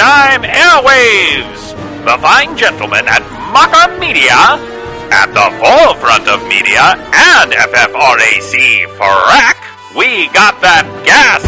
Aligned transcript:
time 0.00 0.40
airwaves. 0.48 1.76
The 2.08 2.16
fine 2.24 2.56
gentlemen 2.56 3.04
at 3.04 3.20
Mocher 3.52 4.00
Media, 4.00 4.56
at 5.12 5.28
the 5.36 5.48
forefront 5.60 6.24
of 6.24 6.40
media 6.48 6.96
and 7.12 7.52
FFRAC 7.52 8.88
frack, 8.96 9.60
we 9.92 10.32
got 10.32 10.56
that 10.64 10.88
gas. 11.04 11.44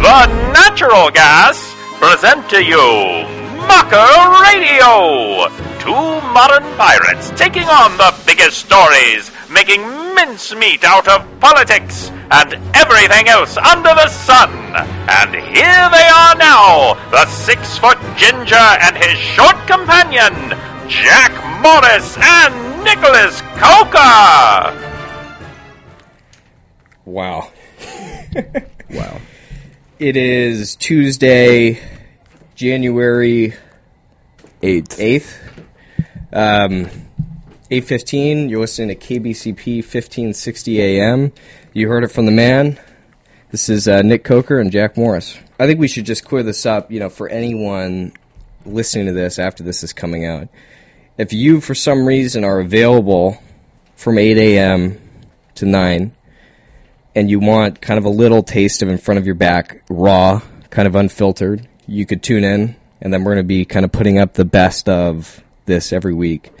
The 0.00 0.32
natural 0.56 1.10
gas 1.12 1.60
present 2.00 2.48
to 2.56 2.64
you 2.64 3.28
Mocher 3.68 4.16
Radio. 4.48 5.52
Two 5.84 6.08
modern 6.32 6.64
pirates 6.80 7.36
taking 7.36 7.68
on 7.68 7.98
the 7.98 8.16
biggest 8.24 8.64
stories, 8.64 9.30
making 9.52 9.84
mincemeat 10.16 10.84
out 10.84 11.06
of 11.06 11.20
politics 11.38 12.10
and 12.30 12.54
everything 12.74 13.28
else 13.28 13.56
under 13.56 13.94
the 13.94 14.08
sun. 14.08 14.50
And 15.08 15.34
here 15.34 15.88
they 15.90 16.08
are 16.08 16.34
now, 16.36 16.94
the 17.10 17.26
six 17.26 17.78
foot 17.78 17.98
ginger 18.16 18.54
and 18.54 18.96
his 18.96 19.18
short 19.18 19.56
companion, 19.66 20.32
Jack 20.88 21.32
Morris 21.62 22.16
and 22.18 22.84
Nicholas 22.84 23.40
Coker. 23.56 24.80
Wow. 27.04 27.52
wow. 28.90 29.20
It 29.98 30.16
is 30.16 30.76
Tuesday, 30.76 31.80
January 32.54 33.54
8th. 34.62 34.96
8th. 34.98 35.40
Um, 36.32 36.86
8.15, 37.70 38.50
you're 38.50 38.60
listening 38.60 38.88
to 38.88 38.94
KBCP 38.94 39.76
1560 39.78 40.80
AM. 40.80 41.32
You 41.76 41.88
heard 41.88 42.04
it 42.04 42.12
from 42.12 42.26
the 42.26 42.30
man. 42.30 42.78
This 43.50 43.68
is 43.68 43.88
uh, 43.88 44.02
Nick 44.02 44.22
Coker 44.22 44.60
and 44.60 44.70
Jack 44.70 44.96
Morris. 44.96 45.36
I 45.58 45.66
think 45.66 45.80
we 45.80 45.88
should 45.88 46.06
just 46.06 46.24
clear 46.24 46.44
this 46.44 46.64
up, 46.66 46.92
you 46.92 47.00
know, 47.00 47.10
for 47.10 47.28
anyone 47.28 48.12
listening 48.64 49.06
to 49.06 49.12
this 49.12 49.40
after 49.40 49.64
this 49.64 49.82
is 49.82 49.92
coming 49.92 50.24
out. 50.24 50.46
If 51.18 51.32
you, 51.32 51.60
for 51.60 51.74
some 51.74 52.06
reason, 52.06 52.44
are 52.44 52.60
available 52.60 53.42
from 53.96 54.18
8 54.18 54.36
a.m. 54.36 55.00
to 55.56 55.66
9, 55.66 56.14
and 57.16 57.28
you 57.28 57.40
want 57.40 57.80
kind 57.80 57.98
of 57.98 58.04
a 58.04 58.08
little 58.08 58.44
taste 58.44 58.80
of 58.80 58.88
in 58.88 58.98
front 58.98 59.18
of 59.18 59.26
your 59.26 59.34
back, 59.34 59.82
raw, 59.90 60.42
kind 60.70 60.86
of 60.86 60.94
unfiltered, 60.94 61.66
you 61.88 62.06
could 62.06 62.22
tune 62.22 62.44
in, 62.44 62.76
and 63.00 63.12
then 63.12 63.24
we're 63.24 63.34
going 63.34 63.44
to 63.44 63.48
be 63.48 63.64
kind 63.64 63.84
of 63.84 63.90
putting 63.90 64.20
up 64.20 64.34
the 64.34 64.44
best 64.44 64.88
of 64.88 65.42
this 65.66 65.92
every 65.92 66.14
week, 66.14 66.52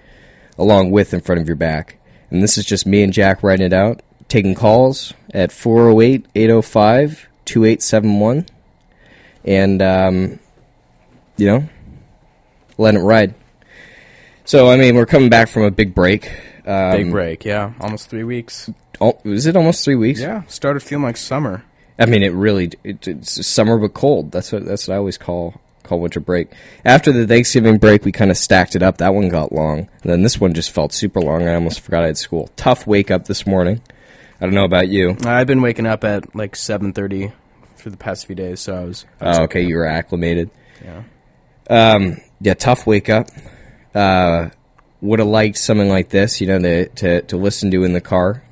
along 0.58 0.90
with 0.90 1.14
in 1.14 1.20
front 1.20 1.40
of 1.40 1.46
your 1.46 1.54
back. 1.54 2.00
And 2.30 2.42
this 2.42 2.58
is 2.58 2.64
just 2.64 2.84
me 2.84 3.04
and 3.04 3.12
Jack 3.12 3.44
writing 3.44 3.66
it 3.66 3.72
out, 3.72 4.02
taking 4.28 4.54
calls 4.54 5.14
at 5.32 5.52
408 5.52 6.26
805 6.34 7.28
2871, 7.44 8.46
and, 9.44 9.82
um, 9.82 10.38
you 11.36 11.46
know, 11.46 11.68
letting 12.78 13.00
it 13.00 13.04
ride. 13.04 13.34
So, 14.44 14.70
I 14.70 14.76
mean, 14.76 14.96
we're 14.96 15.06
coming 15.06 15.28
back 15.28 15.48
from 15.48 15.62
a 15.62 15.70
big 15.70 15.94
break. 15.94 16.30
Um, 16.66 16.92
Big 16.92 17.10
break, 17.10 17.44
yeah. 17.44 17.74
Almost 17.80 18.08
three 18.08 18.24
weeks. 18.24 18.70
Oh, 19.00 19.18
was 19.24 19.46
it 19.46 19.56
almost 19.56 19.84
three 19.84 19.96
weeks? 19.96 20.20
Yeah, 20.20 20.42
started 20.46 20.80
feeling 20.80 21.04
like 21.04 21.16
summer. 21.16 21.64
I 21.98 22.06
mean, 22.06 22.22
it 22.22 22.32
really 22.32 22.70
it, 22.82 23.06
it's 23.06 23.46
summer 23.46 23.78
but 23.78 23.94
cold. 23.94 24.32
That's 24.32 24.50
what 24.50 24.64
that's 24.64 24.88
what 24.88 24.94
I 24.94 24.98
always 24.98 25.18
call 25.18 25.60
call 25.82 26.00
winter 26.00 26.20
break. 26.20 26.50
After 26.84 27.12
the 27.12 27.26
Thanksgiving 27.26 27.78
break, 27.78 28.04
we 28.04 28.12
kind 28.12 28.30
of 28.30 28.36
stacked 28.36 28.74
it 28.74 28.82
up. 28.82 28.98
That 28.98 29.14
one 29.14 29.28
got 29.28 29.52
long, 29.52 29.80
and 29.80 30.12
then 30.12 30.22
this 30.22 30.40
one 30.40 30.54
just 30.54 30.70
felt 30.70 30.92
super 30.92 31.20
long. 31.20 31.46
I 31.46 31.54
almost 31.54 31.80
forgot 31.80 32.04
I 32.04 32.06
had 32.06 32.18
school. 32.18 32.48
Tough 32.56 32.86
wake 32.86 33.10
up 33.10 33.26
this 33.26 33.46
morning. 33.46 33.82
I 34.44 34.46
don't 34.46 34.56
know 34.56 34.64
about 34.64 34.90
you. 34.90 35.16
I've 35.24 35.46
been 35.46 35.62
waking 35.62 35.86
up 35.86 36.04
at 36.04 36.36
like 36.36 36.52
7.30 36.52 37.32
for 37.76 37.88
the 37.88 37.96
past 37.96 38.26
few 38.26 38.34
days, 38.34 38.60
so 38.60 38.76
I 38.76 38.84
was... 38.84 39.06
I 39.18 39.28
was 39.28 39.38
Oh, 39.38 39.42
okay, 39.44 39.62
you 39.62 39.74
were 39.76 39.86
acclimated. 39.86 40.50
Yeah. 40.84 41.04
Um, 41.70 42.18
yeah, 42.42 42.52
tough 42.52 42.86
wake 42.86 43.08
up. 43.08 43.30
Uh, 43.94 44.50
would 45.00 45.18
have 45.20 45.28
liked 45.28 45.56
something 45.56 45.88
like 45.88 46.10
this, 46.10 46.42
you 46.42 46.46
know, 46.46 46.58
to, 46.58 46.88
to 46.88 47.22
to 47.22 47.38
listen 47.38 47.70
to 47.70 47.84
in 47.84 47.94
the 47.94 48.02
car. 48.02 48.44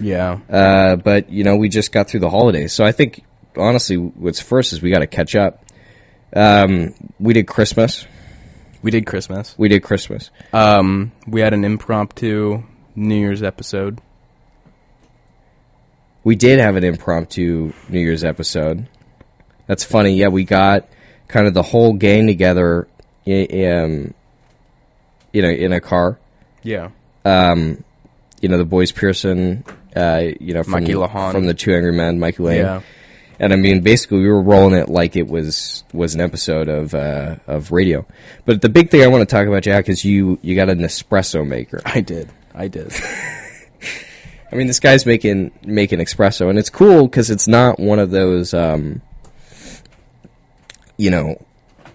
Yeah. 0.00 0.40
Uh, 0.50 0.96
but 0.96 1.30
you 1.30 1.44
know, 1.44 1.54
we 1.54 1.68
just 1.68 1.92
got 1.92 2.08
through 2.08 2.20
the 2.20 2.30
holidays, 2.30 2.72
so 2.72 2.84
I 2.84 2.90
think 2.90 3.22
honestly, 3.56 3.96
what's 3.96 4.40
first 4.40 4.72
is 4.72 4.82
we 4.82 4.90
got 4.90 5.00
to 5.00 5.06
catch 5.06 5.36
up. 5.36 5.64
Um, 6.34 6.94
we 7.20 7.32
did 7.32 7.46
Christmas. 7.46 8.08
We 8.82 8.90
did 8.90 9.06
Christmas. 9.06 9.54
We 9.56 9.68
did 9.68 9.84
Christmas. 9.84 10.32
Um, 10.52 11.12
we 11.28 11.42
had 11.42 11.54
an 11.54 11.64
impromptu 11.64 12.64
New 12.96 13.14
Year's 13.14 13.44
episode. 13.44 14.00
We 16.24 16.36
did 16.36 16.58
have 16.60 16.76
an 16.76 16.84
impromptu 16.84 17.72
New 17.88 18.00
Year's 18.00 18.24
episode. 18.24 18.86
That's 19.66 19.84
funny. 19.84 20.14
Yeah, 20.16 20.28
we 20.28 20.44
got 20.44 20.86
kind 21.28 21.46
of 21.46 21.54
the 21.54 21.62
whole 21.62 21.94
gang 21.94 22.26
together, 22.26 22.86
i- 23.26 23.48
um, 23.66 24.14
you 25.32 25.42
know, 25.42 25.48
in 25.50 25.72
a 25.72 25.80
car. 25.80 26.18
Yeah. 26.62 26.90
Um, 27.24 27.82
you 28.40 28.48
know, 28.48 28.58
the 28.58 28.64
boys 28.64 28.92
Pearson, 28.92 29.64
uh, 29.96 30.22
you 30.40 30.52
know, 30.54 30.62
from, 30.62 30.72
Mikey 30.72 30.92
Lahan. 30.94 31.32
from 31.32 31.46
the 31.46 31.54
Two 31.54 31.74
Angry 31.74 31.92
Men, 31.92 32.18
Mikey 32.18 32.42
Lane. 32.42 32.58
Yeah. 32.60 32.80
And 33.38 33.52
I 33.52 33.56
mean, 33.56 33.80
basically, 33.80 34.18
we 34.20 34.28
were 34.28 34.42
rolling 34.42 34.78
it 34.78 34.88
like 34.88 35.16
it 35.16 35.26
was 35.26 35.82
was 35.92 36.14
an 36.14 36.20
episode 36.20 36.68
of 36.68 36.94
uh, 36.94 37.36
of 37.48 37.72
radio. 37.72 38.06
But 38.44 38.62
the 38.62 38.68
big 38.68 38.90
thing 38.90 39.02
I 39.02 39.08
want 39.08 39.28
to 39.28 39.34
talk 39.34 39.46
about, 39.48 39.62
Jack, 39.64 39.88
is 39.88 40.04
you 40.04 40.38
you 40.42 40.54
got 40.54 40.68
an 40.68 40.78
espresso 40.80 41.44
maker. 41.46 41.80
I 41.84 42.00
did. 42.02 42.30
I 42.54 42.68
did. 42.68 42.92
I 44.52 44.56
mean, 44.56 44.66
this 44.66 44.80
guy's 44.80 45.06
making 45.06 45.50
making 45.64 45.98
espresso, 46.00 46.50
and 46.50 46.58
it's 46.58 46.70
cool 46.70 47.04
because 47.08 47.30
it's 47.30 47.48
not 47.48 47.80
one 47.80 47.98
of 47.98 48.10
those, 48.10 48.52
um, 48.52 49.00
you 50.96 51.10
know, 51.10 51.40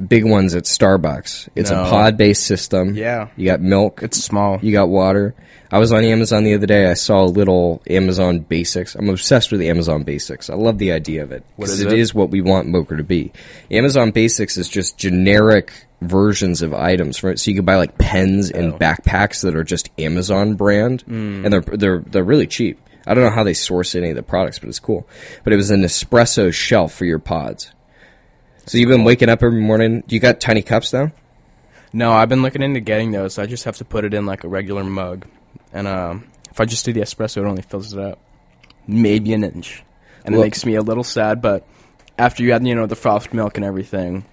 big 0.05 0.25
ones 0.25 0.55
at 0.55 0.63
Starbucks. 0.63 1.49
It's 1.55 1.71
No. 1.71 1.83
a 1.83 1.89
pod 1.89 2.17
based 2.17 2.43
system. 2.43 2.95
Yeah. 2.95 3.27
you 3.35 3.45
got 3.45 3.61
milk. 3.61 4.01
It's 4.03 4.23
small. 4.23 4.59
You 4.61 4.71
got 4.71 4.89
water. 4.89 5.33
I 5.71 5.79
was 5.79 5.91
on 5.91 6.03
Amazon 6.05 6.43
the 6.45 6.53
other 6.53 6.65
day. 6.65 6.89
I 6.89 6.93
saw 6.93 7.23
a 7.23 7.27
little 7.27 7.81
Amazon 7.89 8.39
Basics. 8.39 8.95
I'm 8.95 9.09
obsessed 9.09 9.51
with 9.51 9.59
the 9.59 9.69
Amazon 9.69 10.03
Basics. 10.03 10.49
I 10.49 10.53
love 10.55 10.77
the 10.77 10.93
idea 10.93 11.23
of 11.23 11.31
it 11.33 11.43
What 11.57 11.65
because 11.65 11.79
is 11.79 11.85
it 11.85 11.91
it? 11.93 11.99
is 11.99 12.13
what 12.15 12.29
we 12.29 12.41
want 12.41 12.67
Mocher 12.69 12.95
to 12.95 13.03
be. 13.03 13.33
Amazon 13.69 14.11
Basics 14.11 14.55
is 14.57 14.69
just 14.69 14.97
generic 14.97 15.73
versions 16.01 16.61
of 16.61 16.73
items 16.73 17.17
for 17.17 17.35
so 17.37 17.49
you 17.49 17.55
can 17.55 17.65
buy 17.65 17.75
like 17.75 17.97
pens 17.97 18.51
and 18.51 18.73
Oh. 18.73 18.77
backpacks 18.77 19.41
that 19.41 19.55
are 19.55 19.63
just 19.63 19.89
Amazon 19.97 20.53
brand 20.55 21.01
Hmm. 21.01 21.43
and 21.45 21.51
they're 21.53 21.61
they're 21.61 21.99
they're 22.05 22.23
really 22.23 22.47
cheap. 22.47 22.79
I 23.07 23.13
don't 23.13 23.23
know 23.23 23.29
how 23.31 23.43
they 23.43 23.53
source 23.53 23.95
any 23.95 24.09
of 24.09 24.15
the 24.15 24.21
products, 24.23 24.59
but 24.59 24.67
it's 24.69 24.79
cool. 24.79 25.07
But 25.43 25.53
it 25.53 25.55
was 25.55 25.71
an 25.71 25.81
espresso 25.83 26.53
shelf 26.53 26.93
for 26.93 27.05
your 27.05 27.19
pods. 27.19 27.71
So 28.65 28.77
you've 28.77 28.89
been 28.89 29.05
waking 29.05 29.29
up 29.29 29.41
every 29.41 29.61
morning. 29.61 30.03
You 30.09 30.19
got 30.19 30.41
tiny 30.41 30.61
cups 30.61 30.91
now? 30.91 31.11
No, 31.93 32.11
I've 32.11 32.27
been 32.27 32.41
looking 32.41 32.61
into 32.61 32.81
getting 32.81 33.11
those. 33.11 33.39
I 33.39 33.45
just 33.45 33.63
have 33.63 33.77
to 33.77 33.85
put 33.85 34.03
it 34.03 34.13
in 34.13 34.25
like 34.25 34.43
a 34.43 34.49
regular 34.49 34.83
mug. 34.83 35.25
And 35.71 35.87
um, 35.87 36.25
if 36.51 36.59
I 36.59 36.65
just 36.65 36.83
do 36.83 36.91
the 36.91 36.99
espresso, 36.99 37.37
it 37.37 37.45
only 37.45 37.61
fills 37.61 37.93
it 37.93 37.99
up. 37.99 38.19
Maybe 38.87 39.31
an 39.33 39.45
inch. 39.45 39.83
And 40.25 40.35
it 40.35 40.39
makes 40.39 40.65
me 40.65 40.75
a 40.75 40.81
little 40.81 41.05
sad, 41.05 41.41
but 41.41 41.65
after 42.19 42.43
you 42.43 42.51
add, 42.51 42.67
you 42.67 42.75
know, 42.75 42.87
the 42.87 42.97
frothed 42.97 43.33
milk 43.33 43.55
and 43.55 43.63
everything, 43.65 44.25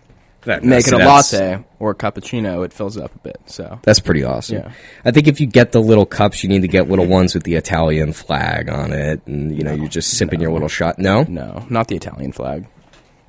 That, 0.45 0.63
make 0.63 0.87
it 0.87 0.93
a 0.93 0.99
latte 0.99 1.65
or 1.79 1.93
a 1.93 1.95
cappuccino, 1.95 2.65
it 2.65 2.73
fills 2.73 2.97
it 2.99 3.03
up 3.03 3.15
a 3.15 3.19
bit. 3.19 3.41
So 3.47 3.79
That's 3.83 3.99
pretty 4.01 4.25
awesome. 4.25 4.57
Yeah. 4.59 4.73
I 5.05 5.11
think 5.11 5.27
if 5.27 5.41
you 5.41 5.47
get 5.47 5.73
the 5.73 5.81
little 5.81 6.05
cups, 6.05 6.43
you 6.43 6.51
need 6.51 6.63
to 6.63 6.69
get 6.69 6.89
little 6.89 7.07
ones 7.07 7.33
with 7.35 7.45
the 7.45 7.55
Italian 7.55 8.13
flag 8.13 8.69
on 8.69 8.93
it, 8.93 9.23
and 9.27 9.57
you 9.57 9.65
know 9.65 9.73
you're 9.73 9.89
just 9.89 10.19
sipping 10.19 10.41
your 10.41 10.53
little 10.53 10.69
shot. 10.69 10.99
No, 10.99 11.23
no, 11.25 11.65
not 11.71 11.89
the 11.89 11.97
Italian 11.97 12.33
flag. 12.33 12.67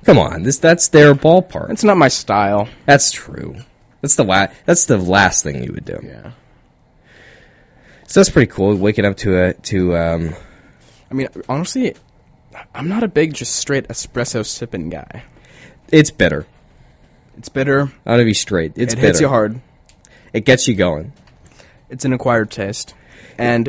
come 0.04 0.18
on, 0.18 0.42
this 0.42 0.58
that's 0.58 0.88
their 0.88 1.14
ballpark. 1.14 1.70
It's 1.70 1.84
not 1.84 1.96
my 1.96 2.08
style. 2.08 2.68
That's 2.84 3.10
true. 3.12 3.56
That's 4.02 4.16
the 4.16 4.24
la- 4.24 4.48
That's 4.66 4.84
the 4.86 4.98
last 4.98 5.42
thing 5.42 5.64
you 5.64 5.72
would 5.72 5.86
do. 5.86 5.98
Yeah. 6.02 6.32
So 8.08 8.20
that's 8.20 8.30
pretty 8.30 8.50
cool. 8.52 8.76
Waking 8.76 9.04
up 9.04 9.16
to 9.18 9.36
a 9.42 9.54
to 9.54 9.96
um, 9.96 10.34
I 11.10 11.14
mean, 11.14 11.28
honestly, 11.48 11.94
I'm 12.74 12.88
not 12.88 13.02
a 13.02 13.08
big 13.08 13.34
just 13.34 13.56
straight 13.56 13.88
espresso 13.88 14.44
sipping 14.44 14.90
guy. 14.90 15.24
it's 15.88 16.10
bitter. 16.10 16.46
It's 17.36 17.48
bitter. 17.48 17.82
I'm 17.82 17.90
gonna 18.04 18.24
be 18.24 18.34
straight. 18.34 18.72
It's 18.76 18.92
it 18.92 18.96
bitter. 18.96 19.06
hits 19.08 19.20
you 19.20 19.28
hard. 19.28 19.60
It 20.32 20.44
gets 20.44 20.66
you 20.68 20.74
going. 20.74 21.12
It's 21.90 22.04
an 22.04 22.12
acquired 22.12 22.50
taste, 22.50 22.94
and 23.38 23.68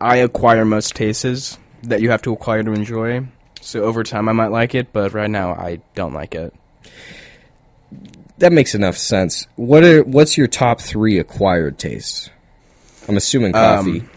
I 0.00 0.16
acquire 0.16 0.64
most 0.64 0.94
tastes 0.94 1.58
that 1.82 2.00
you 2.00 2.10
have 2.10 2.22
to 2.22 2.32
acquire 2.32 2.62
to 2.62 2.72
enjoy. 2.72 3.26
So 3.60 3.82
over 3.82 4.02
time, 4.02 4.28
I 4.28 4.32
might 4.32 4.50
like 4.50 4.74
it, 4.74 4.92
but 4.92 5.12
right 5.12 5.30
now, 5.30 5.52
I 5.52 5.80
don't 5.94 6.14
like 6.14 6.34
it. 6.34 6.54
That 8.38 8.52
makes 8.52 8.74
enough 8.74 8.96
sense. 8.96 9.46
What 9.56 9.84
are 9.84 10.02
what's 10.02 10.38
your 10.38 10.46
top 10.46 10.80
three 10.80 11.18
acquired 11.18 11.78
tastes? 11.78 12.30
I'm 13.08 13.16
assuming 13.16 13.52
coffee. 13.52 14.00
Um, 14.00 14.10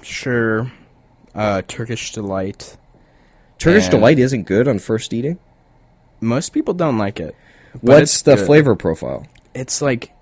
Sure, 0.00 0.70
uh, 1.34 1.62
Turkish 1.66 2.12
delight. 2.12 2.76
Turkish 3.58 3.84
and- 3.84 3.90
delight 3.90 4.18
isn't 4.18 4.44
good 4.44 4.68
on 4.68 4.78
first 4.78 5.12
eating. 5.12 5.38
Most 6.20 6.50
people 6.50 6.72
don't 6.72 6.98
like 6.98 7.18
it. 7.20 7.34
What's 7.80 8.22
the 8.22 8.36
good. 8.36 8.46
flavor 8.46 8.76
profile? 8.76 9.26
It's 9.54 9.80
like 9.82 10.12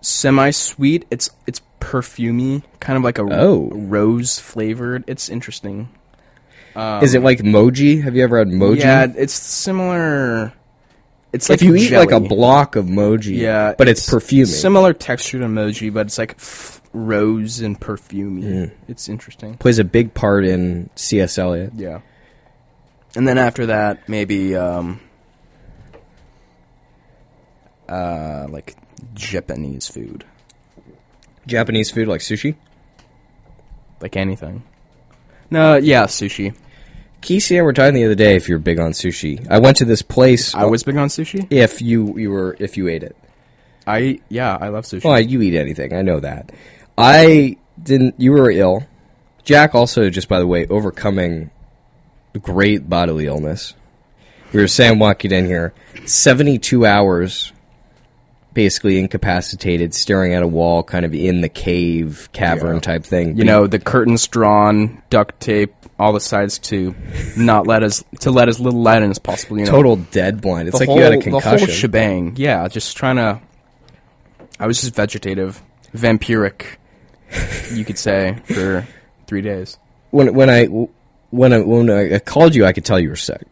semi-sweet. 0.00 1.06
It's 1.10 1.30
it's 1.46 1.60
perfumey, 1.80 2.62
kind 2.80 2.96
of 2.96 3.02
like 3.02 3.18
a 3.18 3.22
Oh. 3.22 3.70
rose 3.72 4.38
flavored. 4.38 5.04
It's 5.06 5.28
interesting. 5.28 5.88
Is 6.74 7.14
it 7.14 7.22
like 7.22 7.42
mochi? 7.44 8.00
Have 8.00 8.16
you 8.16 8.22
ever 8.24 8.38
had 8.38 8.48
mochi? 8.48 8.80
Yeah, 8.80 9.06
it's 9.14 9.34
similar. 9.34 10.52
It's 11.32 11.48
like 11.50 11.60
if 11.60 11.62
you 11.62 11.74
eat 11.74 11.92
like 11.92 12.12
a 12.12 12.20
block 12.20 12.76
of 12.76 12.88
mochi, 12.88 13.34
yeah, 13.36 13.74
but 13.76 13.88
it's, 13.88 14.08
perfumey. 14.08 14.46
Similar 14.46 14.92
texture 14.92 15.38
to 15.38 15.46
emoji, 15.46 15.92
but 15.92 16.06
it's 16.06 16.18
like 16.18 16.32
f- 16.32 16.80
rose 16.92 17.60
and 17.60 17.78
perfumey. 17.80 18.42
Mm. 18.44 18.70
It's 18.88 19.08
interesting. 19.08 19.56
plays 19.56 19.78
a 19.78 19.84
big 19.84 20.12
part 20.14 20.44
in 20.44 20.90
C.S. 20.94 21.38
Eliot. 21.38 21.72
Yeah. 21.74 22.00
And 23.16 23.26
then 23.28 23.36
after 23.38 23.66
that, 23.66 24.08
maybe 24.08 24.56
um, 24.56 25.00
uh, 27.92 28.46
like 28.48 28.76
Japanese 29.14 29.86
food, 29.88 30.24
Japanese 31.46 31.90
food 31.90 32.08
like 32.08 32.20
sushi. 32.20 32.56
like 34.00 34.16
anything. 34.16 34.62
No, 35.50 35.76
yeah, 35.76 36.04
sushi. 36.04 36.54
Casey 37.20 37.56
and 37.56 37.62
I 37.62 37.64
were 37.64 37.72
talking 37.72 37.94
the 37.94 38.04
other 38.04 38.14
day 38.16 38.34
if 38.34 38.48
you're 38.48 38.58
big 38.58 38.80
on 38.80 38.92
sushi. 38.92 39.46
I 39.48 39.58
went 39.60 39.76
to 39.76 39.84
this 39.84 40.02
place. 40.02 40.54
I 40.54 40.64
was 40.64 40.82
big 40.82 40.96
on 40.96 41.08
sushi. 41.08 41.46
if 41.50 41.80
you 41.80 42.18
you 42.18 42.30
were 42.30 42.56
if 42.58 42.76
you 42.76 42.88
ate 42.88 43.02
it. 43.02 43.16
I 43.86 44.20
yeah, 44.28 44.56
I 44.60 44.68
love 44.68 44.84
sushi. 44.84 45.04
Well, 45.04 45.20
you 45.20 45.40
eat 45.42 45.54
anything. 45.54 45.92
I 45.94 46.02
know 46.02 46.20
that. 46.20 46.50
I 46.98 47.56
didn't. 47.80 48.14
You 48.18 48.32
were 48.32 48.50
ill. 48.50 48.86
Jack 49.44 49.74
also, 49.74 50.08
just 50.08 50.28
by 50.28 50.38
the 50.38 50.46
way, 50.46 50.66
overcoming 50.68 51.50
great 52.40 52.88
bodily 52.88 53.26
illness. 53.26 53.74
We 54.52 54.60
were 54.60 54.68
saying 54.68 54.98
walking 54.98 55.32
in 55.32 55.46
here, 55.46 55.74
seventy-two 56.04 56.84
hours, 56.86 57.52
basically 58.54 58.98
incapacitated, 58.98 59.94
staring 59.94 60.34
at 60.34 60.42
a 60.42 60.46
wall, 60.46 60.82
kind 60.82 61.04
of 61.04 61.14
in 61.14 61.40
the 61.40 61.48
cave 61.48 62.28
cavern 62.32 62.74
Yeah. 62.74 62.80
type 62.80 63.04
thing. 63.04 63.36
you 63.36 63.44
know, 63.44 63.66
the 63.66 63.78
curtains 63.78 64.26
drawn, 64.26 65.02
duct 65.10 65.40
tape, 65.40 65.72
all 65.98 66.12
the 66.12 66.20
sides 66.20 66.58
to 66.58 66.94
not 67.36 67.66
let 67.66 67.82
as 67.82 68.04
to 68.20 68.30
let 68.30 68.48
as 68.48 68.58
little 68.60 68.80
light 68.82 69.02
in 69.02 69.10
as 69.10 69.18
possible. 69.18 69.58
You 69.58 69.64
know, 69.66 69.70
total 69.70 69.96
dead 69.96 70.40
blind. 70.40 70.68
It's 70.68 70.76
the 70.78 70.82
like 70.82 70.88
whole, 70.88 70.96
you 70.98 71.04
had 71.04 71.12
a 71.12 71.18
concussion. 71.18 71.50
the 71.52 71.58
whole 71.66 71.66
shebang. 71.74 72.34
Yeah, 72.36 72.66
just 72.68 72.96
trying 72.96 73.16
to. 73.16 73.40
I 74.60 74.66
was 74.66 74.80
just 74.80 74.94
vegetative, 74.94 75.60
vampiric, 75.94 76.64
you 77.72 77.84
could 77.84 77.98
say, 77.98 78.36
for 78.44 78.86
three 79.26 79.40
days. 79.42 79.78
when 80.10 80.34
when 80.34 80.50
I 80.50 80.66
when 81.30 81.52
I 81.52 81.60
when 81.60 81.90
I 81.90 82.18
called 82.18 82.54
you, 82.54 82.64
I 82.66 82.72
could 82.72 82.84
tell 82.84 83.00
you 83.00 83.08
were 83.08 83.16
sick. 83.16 83.42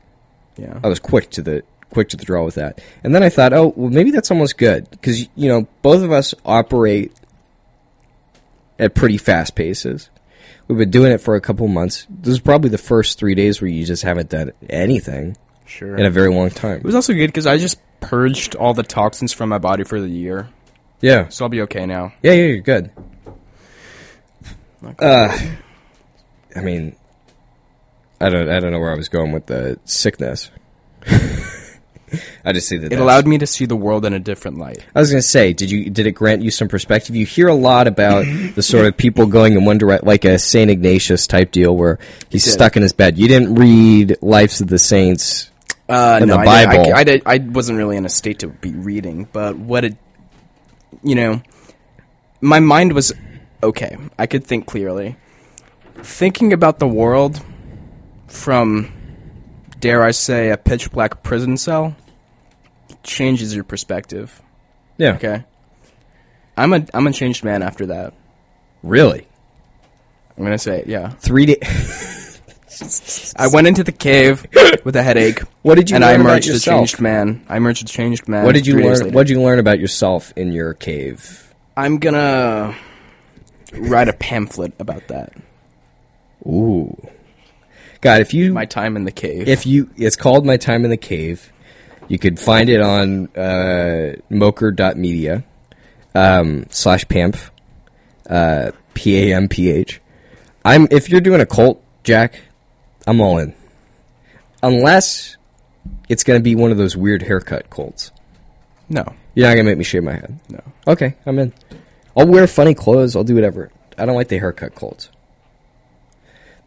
Yeah, 0.56 0.78
I 0.84 0.88
was 0.88 0.98
quick 1.00 1.30
to 1.30 1.42
the 1.42 1.62
quick 1.90 2.08
to 2.10 2.16
the 2.16 2.24
draw 2.24 2.44
with 2.44 2.54
that. 2.56 2.80
And 3.04 3.14
then 3.14 3.22
I 3.22 3.28
thought, 3.28 3.52
oh, 3.52 3.72
well, 3.76 3.90
maybe 3.90 4.10
that's 4.10 4.30
almost 4.30 4.56
good 4.58 4.88
because 4.90 5.20
you 5.34 5.48
know 5.48 5.66
both 5.82 6.02
of 6.02 6.12
us 6.12 6.34
operate 6.44 7.12
at 8.78 8.94
pretty 8.94 9.18
fast 9.18 9.54
paces. 9.54 10.08
We've 10.68 10.78
been 10.78 10.90
doing 10.90 11.10
it 11.12 11.18
for 11.20 11.34
a 11.34 11.40
couple 11.40 11.66
months. 11.68 12.06
This 12.08 12.32
is 12.34 12.40
probably 12.40 12.70
the 12.70 12.78
first 12.78 13.18
three 13.18 13.34
days 13.34 13.60
where 13.60 13.68
you 13.68 13.84
just 13.84 14.04
haven't 14.04 14.30
done 14.30 14.52
anything 14.68 15.36
sure. 15.66 15.96
in 15.96 16.06
a 16.06 16.10
very 16.10 16.32
long 16.32 16.48
time. 16.50 16.78
it 16.78 16.84
was 16.84 16.94
also 16.94 17.12
good 17.12 17.26
because 17.26 17.46
I 17.46 17.58
just 17.58 17.78
purged 18.00 18.54
all 18.54 18.72
the 18.72 18.84
toxins 18.84 19.32
from 19.32 19.48
my 19.48 19.58
body 19.58 19.82
for 19.84 20.00
the 20.00 20.08
year, 20.08 20.48
Yeah, 21.00 21.28
so 21.28 21.44
I'll 21.44 21.48
be 21.48 21.60
okay 21.62 21.86
now. 21.86 22.12
yeah, 22.22 22.32
yeah. 22.32 22.44
You're 22.44 22.58
good. 22.60 22.90
Uh, 24.98 25.36
I 26.56 26.60
mean, 26.60 26.96
I 28.20 28.30
don't, 28.30 28.48
I 28.48 28.60
don't 28.60 28.70
know 28.72 28.78
where 28.80 28.92
I 28.92 28.96
was 28.96 29.08
going 29.08 29.32
with 29.32 29.46
the 29.46 29.78
sickness. 29.84 30.50
I 32.44 32.52
just 32.52 32.68
see 32.68 32.78
that 32.78 32.92
It 32.92 32.98
allowed 32.98 33.26
me 33.26 33.38
to 33.38 33.46
see 33.46 33.66
the 33.66 33.76
world 33.76 34.04
in 34.04 34.14
a 34.14 34.18
different 34.18 34.58
light. 34.58 34.84
I 34.94 35.00
was 35.00 35.10
going 35.10 35.20
to 35.20 35.26
say, 35.26 35.52
did 35.52 35.70
you 35.70 35.90
did 35.90 36.06
it 36.06 36.12
grant 36.12 36.42
you 36.42 36.50
some 36.50 36.68
perspective? 36.68 37.14
You 37.14 37.26
hear 37.26 37.48
a 37.48 37.54
lot 37.54 37.86
about 37.86 38.24
the 38.54 38.62
sort 38.62 38.86
of 38.86 38.96
people 38.96 39.26
going 39.26 39.54
in 39.54 39.64
one 39.64 39.78
direction, 39.78 40.06
like 40.06 40.24
a 40.24 40.38
Saint 40.38 40.70
Ignatius 40.70 41.26
type 41.26 41.50
deal, 41.50 41.76
where 41.76 41.98
he's 42.30 42.50
stuck 42.50 42.76
in 42.76 42.82
his 42.82 42.92
bed. 42.92 43.18
You 43.18 43.28
didn't 43.28 43.54
read 43.56 44.16
Lives 44.22 44.60
of 44.60 44.68
the 44.68 44.78
Saints. 44.78 45.50
Uh, 45.88 46.20
in 46.22 46.28
no, 46.28 46.34
the 46.34 46.40
I, 46.42 46.44
Bible. 46.44 46.94
I, 46.94 46.98
I, 46.98 47.04
did, 47.04 47.22
I 47.26 47.38
wasn't 47.38 47.76
really 47.76 47.96
in 47.96 48.06
a 48.06 48.10
state 48.10 48.38
to 48.40 48.46
be 48.46 48.70
reading, 48.70 49.28
but 49.32 49.56
what 49.56 49.84
it, 49.84 49.96
you 51.02 51.16
know, 51.16 51.42
my 52.40 52.60
mind 52.60 52.92
was 52.92 53.12
okay. 53.60 53.96
I 54.16 54.26
could 54.26 54.44
think 54.44 54.66
clearly. 54.66 55.16
Thinking 55.96 56.52
about 56.52 56.78
the 56.78 56.86
world 56.86 57.42
from, 58.28 58.92
dare 59.80 60.04
I 60.04 60.12
say, 60.12 60.50
a 60.50 60.56
pitch 60.56 60.92
black 60.92 61.24
prison 61.24 61.56
cell 61.56 61.96
changes 63.02 63.54
your 63.54 63.64
perspective. 63.64 64.40
Yeah, 64.98 65.14
Okay, 65.14 65.44
I'm 66.56 66.72
a 66.72 66.84
I'm 66.94 67.06
a 67.06 67.12
changed 67.12 67.44
man 67.44 67.62
after 67.62 67.86
that. 67.86 68.14
really. 68.82 69.26
I'm 70.36 70.44
gonna 70.44 70.58
say 70.58 70.80
it. 70.80 70.86
Yeah, 70.86 71.10
Three 71.10 71.46
days. 71.46 72.40
I 73.36 73.48
went 73.48 73.66
into 73.66 73.84
the 73.84 73.92
cave 73.92 74.46
with 74.84 74.96
a 74.96 75.02
headache. 75.02 75.40
What 75.62 75.74
did 75.74 75.90
you 75.90 75.96
and 75.96 76.04
I 76.04 76.14
emerged 76.14 76.48
a 76.48 76.58
changed 76.58 76.98
man. 77.00 77.44
I 77.46 77.58
emerged 77.58 77.82
a 77.82 77.86
changed 77.86 78.26
man. 78.26 78.44
What 78.46 78.52
did 78.54 78.66
you 78.66 78.76
learn? 78.80 79.12
What 79.12 79.26
did 79.26 79.30
you 79.36 79.42
learn 79.42 79.58
about 79.58 79.78
yourself 79.78 80.32
in 80.36 80.52
your 80.52 80.72
cave? 80.72 81.52
I'm 81.76 81.98
gonna 81.98 82.74
write 83.74 84.08
a 84.08 84.14
pamphlet 84.14 84.72
about 84.78 85.08
that. 85.08 85.34
Ooh, 86.46 86.96
God, 88.00 88.22
if 88.22 88.32
you 88.32 88.54
My 88.54 88.64
time 88.64 88.96
in 88.96 89.04
the 89.04 89.12
cave. 89.12 89.46
if 89.46 89.66
you 89.66 89.90
it's 89.98 90.16
called 90.16 90.46
my 90.46 90.56
time 90.56 90.84
in 90.84 90.90
the 90.90 90.96
cave 90.96 91.52
you 92.10 92.18
could 92.18 92.40
find 92.40 92.68
it 92.68 92.80
on 92.80 93.28
uh, 93.36 94.16
mocher.media 94.32 95.44
um, 96.12 96.66
slash 96.68 97.06
pamp 97.06 97.36
uh, 98.28 98.72
p-a-m-p-h 98.94 100.00
i'm 100.64 100.88
if 100.90 101.08
you're 101.08 101.20
doing 101.20 101.40
a 101.40 101.46
cult 101.46 101.82
jack 102.02 102.40
i'm 103.06 103.20
all 103.20 103.38
in. 103.38 103.54
Unless 104.62 105.38
it's 106.08 106.22
going 106.24 106.38
to 106.38 106.42
be 106.42 106.54
one 106.54 106.70
of 106.70 106.76
those 106.76 106.94
weird 106.94 107.22
haircut 107.22 107.70
cults. 107.70 108.10
No, 108.90 109.04
you're 109.34 109.46
not 109.46 109.54
going 109.54 109.64
to 109.64 109.70
make 109.70 109.78
me 109.78 109.84
shave 109.84 110.02
my 110.02 110.12
head. 110.12 110.38
No. 110.50 110.60
okay 110.88 111.14
i'm 111.24 111.38
in. 111.38 111.52
I'll 112.16 112.26
wear 112.26 112.46
funny 112.48 112.74
clothes 112.74 113.14
i'll 113.14 113.24
do 113.24 113.36
whatever. 113.36 113.70
I 113.96 114.04
don't 114.04 114.16
like 114.16 114.28
the 114.28 114.38
haircut 114.38 114.74
cults. 114.74 115.10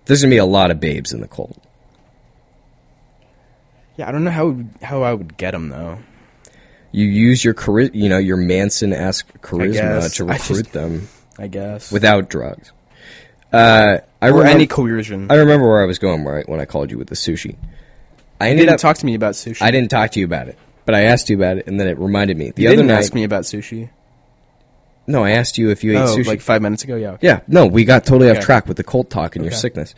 There's 0.05 0.21
going 0.21 0.31
to 0.31 0.35
be 0.35 0.39
a 0.39 0.45
lot 0.45 0.71
of 0.71 0.79
babes 0.79 1.11
in 1.11 1.19
the 1.19 1.27
cult 1.27 1.61
Yeah, 3.97 4.07
I 4.09 4.11
don't 4.11 4.23
know 4.23 4.31
how 4.31 4.57
how 4.81 5.03
I 5.03 5.13
would 5.13 5.37
get 5.37 5.51
them 5.51 5.69
though. 5.69 5.99
you 6.91 7.05
use 7.05 7.43
your 7.43 7.53
chari- 7.53 7.93
you 7.93 8.09
know 8.09 8.17
your 8.17 8.37
Manson-esque 8.37 9.41
charisma 9.41 10.13
to 10.17 10.23
I 10.29 10.33
recruit 10.33 10.57
just- 10.63 10.73
them 10.73 11.07
I 11.39 11.47
guess 11.47 11.91
without 11.91 12.29
drugs. 12.29 12.71
Uh, 13.51 13.99
I 14.19 14.29
or 14.29 14.31
remember, 14.33 14.49
any 14.51 14.67
coercion. 14.67 15.27
I 15.31 15.35
remember 15.35 15.67
where 15.67 15.81
I 15.83 15.85
was 15.85 15.99
going 15.99 16.23
right 16.25 16.47
when 16.49 16.59
I 16.59 16.65
called 16.65 16.89
you 16.89 16.97
with 16.97 17.07
the 17.09 17.15
sushi. 17.15 17.55
I 18.41 18.45
you 18.47 18.51
ended 18.51 18.65
didn't 18.65 18.73
up. 18.75 18.79
talk 18.79 18.97
to 18.97 19.05
me 19.05 19.13
about 19.13 19.33
sushi. 19.35 19.61
I 19.61 19.69
didn't 19.71 19.89
talk 19.91 20.09
to 20.11 20.19
you 20.19 20.25
about 20.25 20.47
it, 20.47 20.57
but 20.85 20.95
I 20.95 21.01
asked 21.03 21.29
you 21.29 21.35
about 21.37 21.57
it, 21.59 21.67
and 21.67 21.79
then 21.79 21.87
it 21.87 21.99
reminded 21.99 22.35
me. 22.37 22.49
The 22.51 22.63
You 22.63 22.69
other 22.69 22.77
didn't 22.77 22.87
night, 22.87 22.97
ask 22.99 23.13
me 23.13 23.23
about 23.23 23.43
sushi. 23.43 23.89
no, 25.05 25.23
I 25.23 25.31
asked 25.31 25.57
you 25.59 25.69
if 25.69 25.83
you 25.83 25.91
ate 25.93 25.97
Oh, 26.01 26.15
sushi. 26.17 26.25
like 26.25 26.41
five 26.41 26.61
minutes 26.63 26.83
ago. 26.83 26.95
Yeah. 26.95 27.11
okay. 27.11 27.27
Yeah, 27.27 27.39
no, 27.47 27.67
we 27.67 27.85
got 27.85 28.05
totally 28.05 28.29
off 28.31 28.37
Okay. 28.37 28.45
track 28.45 28.67
with 28.67 28.77
the 28.77 28.83
cult 28.83 29.09
talk 29.11 29.35
and 29.35 29.45
your 29.45 29.51
Okay. 29.53 29.59
sickness. 29.59 29.93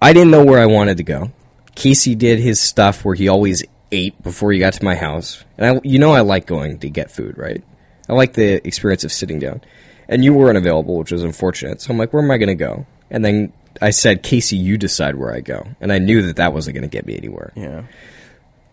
I 0.00 0.12
didn't 0.12 0.30
know 0.30 0.44
where 0.44 0.60
I 0.60 0.66
wanted 0.66 0.96
to 0.98 1.02
go. 1.02 1.32
Casey 1.74 2.14
did 2.14 2.38
his 2.38 2.60
stuff 2.60 3.04
where 3.04 3.14
he 3.14 3.28
always 3.28 3.64
ate 3.90 4.20
before 4.22 4.52
he 4.52 4.58
got 4.58 4.74
to 4.74 4.84
my 4.84 4.94
house, 4.94 5.44
and 5.58 5.78
I, 5.78 5.80
you 5.84 5.98
know, 5.98 6.12
I 6.12 6.20
like 6.20 6.46
going 6.46 6.78
to 6.80 6.90
get 6.90 7.10
food, 7.10 7.38
right? 7.38 7.62
I 8.08 8.12
like 8.12 8.34
the 8.34 8.66
experience 8.66 9.04
of 9.04 9.12
sitting 9.12 9.38
down, 9.38 9.62
and 10.08 10.24
you 10.24 10.34
weren't 10.34 10.58
available, 10.58 10.98
which 10.98 11.12
was 11.12 11.22
unfortunate. 11.22 11.80
So 11.80 11.92
I'm 11.92 11.98
like, 11.98 12.12
where 12.12 12.22
am 12.22 12.30
I 12.30 12.38
going 12.38 12.48
to 12.48 12.54
go? 12.54 12.86
And 13.10 13.24
then 13.24 13.52
I 13.80 13.90
said, 13.90 14.22
Casey, 14.22 14.56
you 14.56 14.78
decide 14.78 15.16
where 15.16 15.32
I 15.32 15.40
go, 15.40 15.66
and 15.80 15.92
I 15.92 15.98
knew 15.98 16.22
that 16.22 16.36
that 16.36 16.52
wasn't 16.52 16.74
going 16.74 16.88
to 16.88 16.92
get 16.94 17.06
me 17.06 17.16
anywhere. 17.16 17.52
Yeah. 17.56 17.84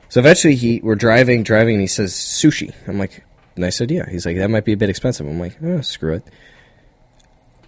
So 0.10 0.20
eventually, 0.20 0.56
he 0.56 0.82
we're 0.84 0.96
driving, 0.96 1.44
driving, 1.44 1.76
and 1.76 1.82
he 1.82 1.88
says 1.88 2.14
sushi. 2.14 2.74
I'm 2.88 3.00
like, 3.00 3.24
nice 3.56 3.82
idea. 3.82 4.06
He's 4.10 4.26
like, 4.26 4.38
that 4.38 4.50
might 4.50 4.66
be 4.66 4.74
a 4.74 4.78
bit 4.78 4.90
expensive. 4.90 5.26
I'm 5.26 5.40
like, 5.40 5.58
oh, 5.64 5.82
screw 5.82 6.16
it. 6.16 6.24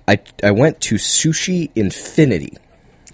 I 0.08 0.20
I 0.44 0.52
went 0.52 0.82
to 0.82 0.96
Sushi 0.96 1.72
Infinity. 1.76 2.58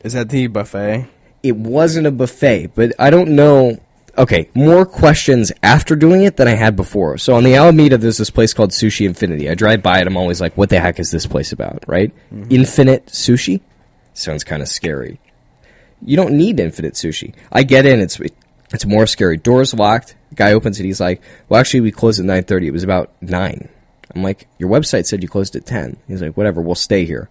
Is 0.03 0.13
that 0.13 0.29
the 0.29 0.47
buffet? 0.47 1.07
It 1.41 1.55
wasn't 1.55 2.07
a 2.07 2.11
buffet, 2.11 2.71
but 2.75 2.93
I 2.99 3.09
don't 3.09 3.29
know. 3.29 3.79
Okay, 4.17 4.49
more 4.53 4.85
questions 4.85 5.51
after 5.63 5.95
doing 5.95 6.23
it 6.23 6.35
than 6.35 6.47
I 6.47 6.55
had 6.55 6.75
before. 6.75 7.17
So 7.17 7.35
on 7.35 7.43
the 7.43 7.55
Alameda, 7.55 7.97
there's 7.97 8.17
this 8.17 8.29
place 8.29 8.53
called 8.53 8.71
Sushi 8.71 9.05
Infinity. 9.05 9.49
I 9.49 9.55
drive 9.55 9.81
by 9.81 10.01
it. 10.01 10.07
I'm 10.07 10.17
always 10.17 10.41
like, 10.41 10.57
what 10.57 10.69
the 10.69 10.79
heck 10.79 10.99
is 10.99 11.11
this 11.11 11.25
place 11.25 11.53
about? 11.53 11.85
Right? 11.87 12.13
Mm-hmm. 12.33 12.51
Infinite 12.51 13.05
sushi 13.07 13.61
sounds 14.13 14.43
kind 14.43 14.61
of 14.61 14.67
scary. 14.67 15.19
You 16.01 16.17
don't 16.17 16.33
need 16.33 16.59
infinite 16.59 16.95
sushi. 16.95 17.33
I 17.51 17.63
get 17.63 17.85
in. 17.85 17.99
It's 17.99 18.19
it's 18.73 18.85
more 18.85 19.07
scary. 19.07 19.37
Doors 19.37 19.73
locked. 19.73 20.15
Guy 20.35 20.53
opens 20.53 20.79
it. 20.79 20.85
He's 20.85 20.99
like, 20.99 21.21
well, 21.47 21.59
actually, 21.59 21.81
we 21.81 21.91
closed 21.91 22.19
at 22.19 22.25
9:30. 22.25 22.67
It 22.67 22.71
was 22.71 22.83
about 22.83 23.11
nine. 23.21 23.69
I'm 24.13 24.23
like, 24.23 24.47
your 24.57 24.69
website 24.69 25.05
said 25.05 25.21
you 25.21 25.29
closed 25.29 25.55
at 25.55 25.65
10. 25.65 25.97
He's 26.07 26.21
like, 26.21 26.35
whatever. 26.35 26.61
We'll 26.61 26.75
stay 26.75 27.05
here. 27.05 27.29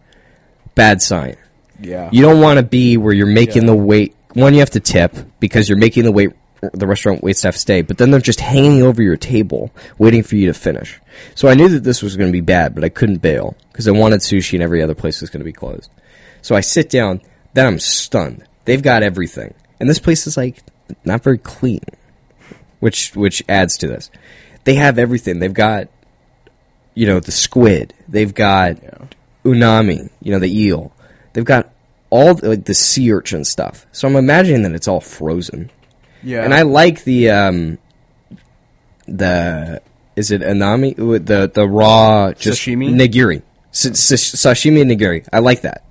Bad 0.75 1.03
sign. 1.03 1.37
Yeah. 1.81 2.09
You 2.13 2.23
don't 2.23 2.41
want 2.41 2.59
to 2.59 2.63
be 2.63 2.97
where 2.97 3.13
you're 3.13 3.27
making 3.27 3.63
Yeah. 3.63 3.69
the 3.69 3.77
wait. 3.77 4.15
One, 4.35 4.53
you 4.55 4.61
have 4.61 4.71
to 4.71 4.81
tip 4.81 5.17
because 5.41 5.69
you're 5.69 5.79
making 5.79 6.05
the 6.05 6.13
wait 6.13 6.31
the 6.73 6.89
restaurant 6.89 7.23
waitstaff 7.23 7.55
stay, 7.57 7.83
but 7.83 7.99
then 7.99 8.11
they're 8.11 8.21
just 8.21 8.41
hanging 8.41 8.83
over 8.83 9.01
your 9.01 9.17
table, 9.17 9.71
waiting 9.97 10.25
for 10.25 10.35
you 10.35 10.47
to 10.47 10.53
finish. 10.55 10.99
So 11.37 11.47
I 11.47 11.55
knew 11.55 11.69
that 11.69 11.85
this 11.85 12.03
was 12.03 12.17
going 12.17 12.29
to 12.29 12.33
be 12.33 12.41
bad, 12.41 12.75
but 12.75 12.83
I 12.83 12.89
couldn't 12.89 13.19
bail 13.19 13.57
because 13.71 13.87
I 13.87 13.93
wanted 13.93 14.21
sushi 14.21 14.55
and 14.55 14.63
every 14.63 14.83
other 14.83 14.97
place 14.97 15.21
was 15.21 15.31
going 15.31 15.39
to 15.41 15.45
be 15.45 15.53
closed. 15.53 15.89
So 16.43 16.57
I 16.57 16.61
sit 16.61 16.91
down, 16.91 17.21
then 17.55 17.65
I'm 17.67 17.79
stunned. 17.79 18.45
They've 18.65 18.83
got 18.83 19.05
everything, 19.05 19.55
and 19.79 19.89
this 19.89 20.01
place 20.01 20.27
is 20.27 20.37
like 20.37 20.59
not 21.05 21.23
very 21.23 21.39
clean, 21.39 21.85
which 22.81 23.15
which 23.15 23.43
adds 23.49 23.79
to 23.79 23.87
this. 23.87 24.11
They 24.65 24.75
have 24.75 24.99
everything. 24.99 25.39
They've 25.39 25.55
got, 25.55 25.89
you 26.95 27.07
know, 27.07 27.21
the 27.21 27.33
squid. 27.33 27.95
They've 28.09 28.35
got 28.35 28.77
unagi, 29.45 30.11
you 30.21 30.33
know, 30.33 30.39
the 30.39 30.63
eel. 30.65 30.93
They've 31.39 31.45
got 31.45 31.71
all 32.11 32.35
the, 32.35 32.49
like 32.49 32.65
the 32.65 32.75
sea 32.75 33.13
urchin 33.13 33.45
stuff. 33.45 33.87
So 33.93 34.09
I'm 34.09 34.17
imagining 34.17 34.65
that 34.65 34.73
it's 34.73 34.89
all 34.89 35.01
frozen. 35.01 35.71
Yeah. 36.21 36.43
And 36.43 36.53
I 36.53 36.63
like 36.63 37.05
the 37.05 37.31
um 37.31 37.79
the 39.07 39.81
is 40.17 40.33
it 40.33 40.41
anami 40.41 40.97
the 40.97 41.49
the 41.49 41.69
raw 41.69 42.33
just 42.33 42.61
Sashimi? 42.61 42.93
nigiri 42.93 43.43
sashimi 43.71 44.83
and 44.83 44.91
nigiri. 44.91 45.29
I 45.33 45.39
like 45.39 45.61
that. 45.61 45.85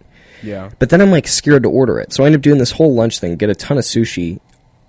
Yeah. 0.44 0.70
But 0.80 0.90
then 0.90 1.00
I'm 1.00 1.12
like 1.12 1.30
scared 1.30 1.64
to 1.64 1.70
order 1.70 1.98
it. 1.98 2.12
So 2.12 2.26
I 2.26 2.26
end 2.26 2.36
up 2.36 2.42
doing 2.42 2.58
this 2.58 2.72
whole 2.72 2.94
lunch 2.94 3.20
thing, 3.20 3.38
get 3.38 3.50
a 3.50 3.56
ton 3.56 3.78
of 3.78 3.86
sushi. 3.86 4.42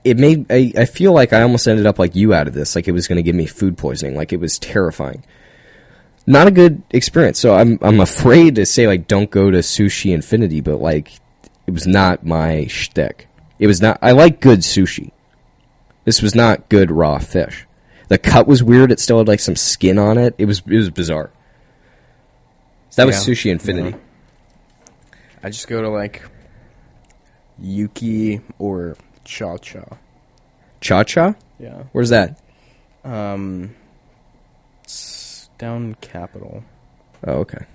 It 0.02 0.18
made 0.18 0.50
I, 0.50 0.72
I 0.76 0.84
feel 0.86 1.12
like 1.12 1.32
I 1.32 1.42
almost 1.42 1.68
ended 1.68 1.86
up 1.86 2.00
like 2.00 2.16
you 2.16 2.34
out 2.34 2.48
of 2.48 2.54
this, 2.54 2.74
like 2.74 2.88
it 2.88 2.92
was 2.92 3.06
going 3.06 3.14
to 3.14 3.22
give 3.22 3.36
me 3.36 3.46
food 3.46 3.78
poisoning, 3.78 4.16
like 4.16 4.32
it 4.32 4.40
was 4.40 4.58
terrifying. 4.58 5.22
Not 6.28 6.47
a 6.47 6.50
good 6.50 6.82
experience. 6.90 7.38
So 7.38 7.54
I'm 7.54 7.78
I'm 7.80 8.00
afraid 8.00 8.56
to 8.56 8.66
say 8.66 8.87
like 8.87 9.08
don't 9.08 9.30
go 9.30 9.50
to 9.50 9.58
Sushi 9.58 10.12
Infinity, 10.12 10.61
but 10.61 10.76
like 10.76 11.11
it 11.66 11.70
was 11.70 11.87
not 11.87 12.25
my 12.25 12.66
shtick. 12.66 13.28
It 13.58 13.66
was 13.66 13.80
not. 13.80 13.99
I 14.02 14.12
like 14.12 14.40
good 14.40 14.61
sushi. 14.61 15.11
This 16.04 16.20
was 16.20 16.35
not 16.35 16.68
good 16.68 16.90
raw 16.90 17.18
fish. 17.18 17.66
The 18.08 18.18
cut 18.18 18.47
was 18.47 18.62
weird. 18.62 18.92
It 18.92 19.00
still 19.00 19.18
had 19.18 19.26
like 19.26 19.40
some 19.40 19.56
skin 19.56 19.99
on 19.99 20.18
it. 20.18 20.35
It 20.37 20.44
was 20.44 20.62
it 20.66 20.76
was 20.76 20.90
bizarre. 20.90 21.30
So 22.90 23.02
that 23.02 23.06
was 23.06 23.26
Yeah. 23.26 23.35
Sushi 23.35 23.50
Infinity. 23.50 23.97
I 25.42 25.49
just 25.49 25.66
go 25.66 25.80
to 25.80 25.88
like 25.88 26.23
Yuki 27.58 28.40
or 28.58 28.97
Cha 29.25 29.56
Cha. 29.56 29.97
Cha 30.80 31.04
Cha. 31.04 31.35
Yeah. 31.58 31.85
Where's 31.92 32.11
that? 32.11 32.38
Um, 33.04 33.75
down 35.58 35.96
Capitol. 36.00 36.62
Oh, 37.26 37.40
okay. 37.40 37.66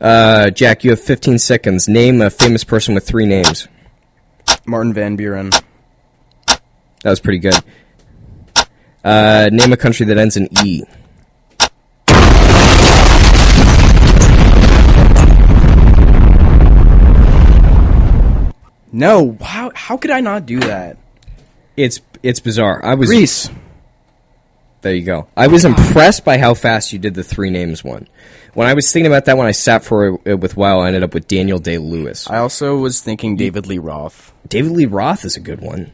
Uh, 0.00 0.50
Jack, 0.50 0.84
you 0.84 0.90
have 0.90 1.00
15 1.00 1.38
seconds. 1.38 1.88
Name 1.88 2.20
a 2.20 2.30
famous 2.30 2.64
person 2.64 2.94
with 2.94 3.06
three 3.06 3.26
names. 3.26 3.68
Martin 4.66 4.92
Van 4.92 5.16
Buren. 5.16 5.50
That 6.48 6.60
was 7.04 7.20
pretty 7.20 7.38
good. 7.38 7.54
Uh, 9.04 9.48
name 9.52 9.72
a 9.72 9.76
country 9.76 10.06
that 10.06 10.18
ends 10.18 10.36
in 10.36 10.48
E. 10.64 10.82
No, 18.90 19.36
how 19.40 19.70
how 19.74 19.96
could 19.96 20.10
I 20.10 20.20
not 20.20 20.44
do 20.46 20.58
that? 20.60 20.96
It's 21.76 22.00
it's 22.22 22.40
bizarre. 22.40 22.84
I 22.84 22.94
was 22.94 23.08
Greece. 23.08 23.48
There 24.80 24.94
you 24.94 25.02
go. 25.02 25.26
I 25.36 25.48
was 25.48 25.64
impressed 25.64 26.24
by 26.24 26.38
how 26.38 26.54
fast 26.54 26.92
you 26.92 26.98
did 26.98 27.14
the 27.14 27.24
three 27.24 27.50
names 27.50 27.82
one. 27.82 28.08
When 28.54 28.68
I 28.68 28.74
was 28.74 28.92
thinking 28.92 29.10
about 29.10 29.24
that, 29.24 29.36
when 29.36 29.46
I 29.46 29.52
sat 29.52 29.84
for 29.84 30.20
it 30.24 30.36
with 30.36 30.56
WoW, 30.56 30.80
I 30.80 30.88
ended 30.88 31.02
up 31.02 31.14
with 31.14 31.28
Daniel 31.28 31.58
Day 31.58 31.78
Lewis. 31.78 32.28
I 32.30 32.38
also 32.38 32.76
was 32.76 33.00
thinking 33.00 33.36
David 33.36 33.66
Lee 33.66 33.78
Roth. 33.78 34.32
David 34.48 34.72
Lee 34.72 34.86
Roth 34.86 35.24
is 35.24 35.36
a 35.36 35.40
good 35.40 35.60
one. 35.60 35.92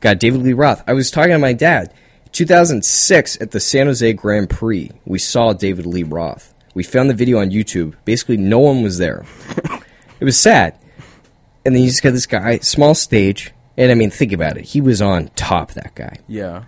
God, 0.00 0.18
David 0.18 0.42
Lee 0.42 0.52
Roth. 0.52 0.82
I 0.86 0.92
was 0.92 1.10
talking 1.10 1.32
to 1.32 1.38
my 1.38 1.52
dad. 1.52 1.92
2006 2.32 3.40
at 3.40 3.52
the 3.52 3.60
San 3.60 3.86
Jose 3.86 4.12
Grand 4.14 4.50
Prix, 4.50 4.90
we 5.04 5.18
saw 5.18 5.52
David 5.52 5.86
Lee 5.86 6.02
Roth. 6.02 6.52
We 6.74 6.82
found 6.82 7.08
the 7.08 7.14
video 7.14 7.38
on 7.38 7.50
YouTube. 7.50 7.94
Basically, 8.04 8.36
no 8.36 8.58
one 8.58 8.82
was 8.82 8.98
there. 8.98 9.24
it 10.20 10.24
was 10.24 10.36
sad. 10.36 10.76
And 11.64 11.74
then 11.74 11.82
you 11.82 11.88
just 11.88 12.02
got 12.02 12.10
this 12.10 12.26
guy, 12.26 12.58
small 12.58 12.94
stage. 12.94 13.52
And 13.76 13.90
I 13.90 13.94
mean, 13.94 14.10
think 14.10 14.32
about 14.32 14.58
it. 14.58 14.64
He 14.64 14.80
was 14.80 15.00
on 15.00 15.28
top, 15.36 15.72
that 15.72 15.94
guy. 15.94 16.18
Yeah. 16.26 16.64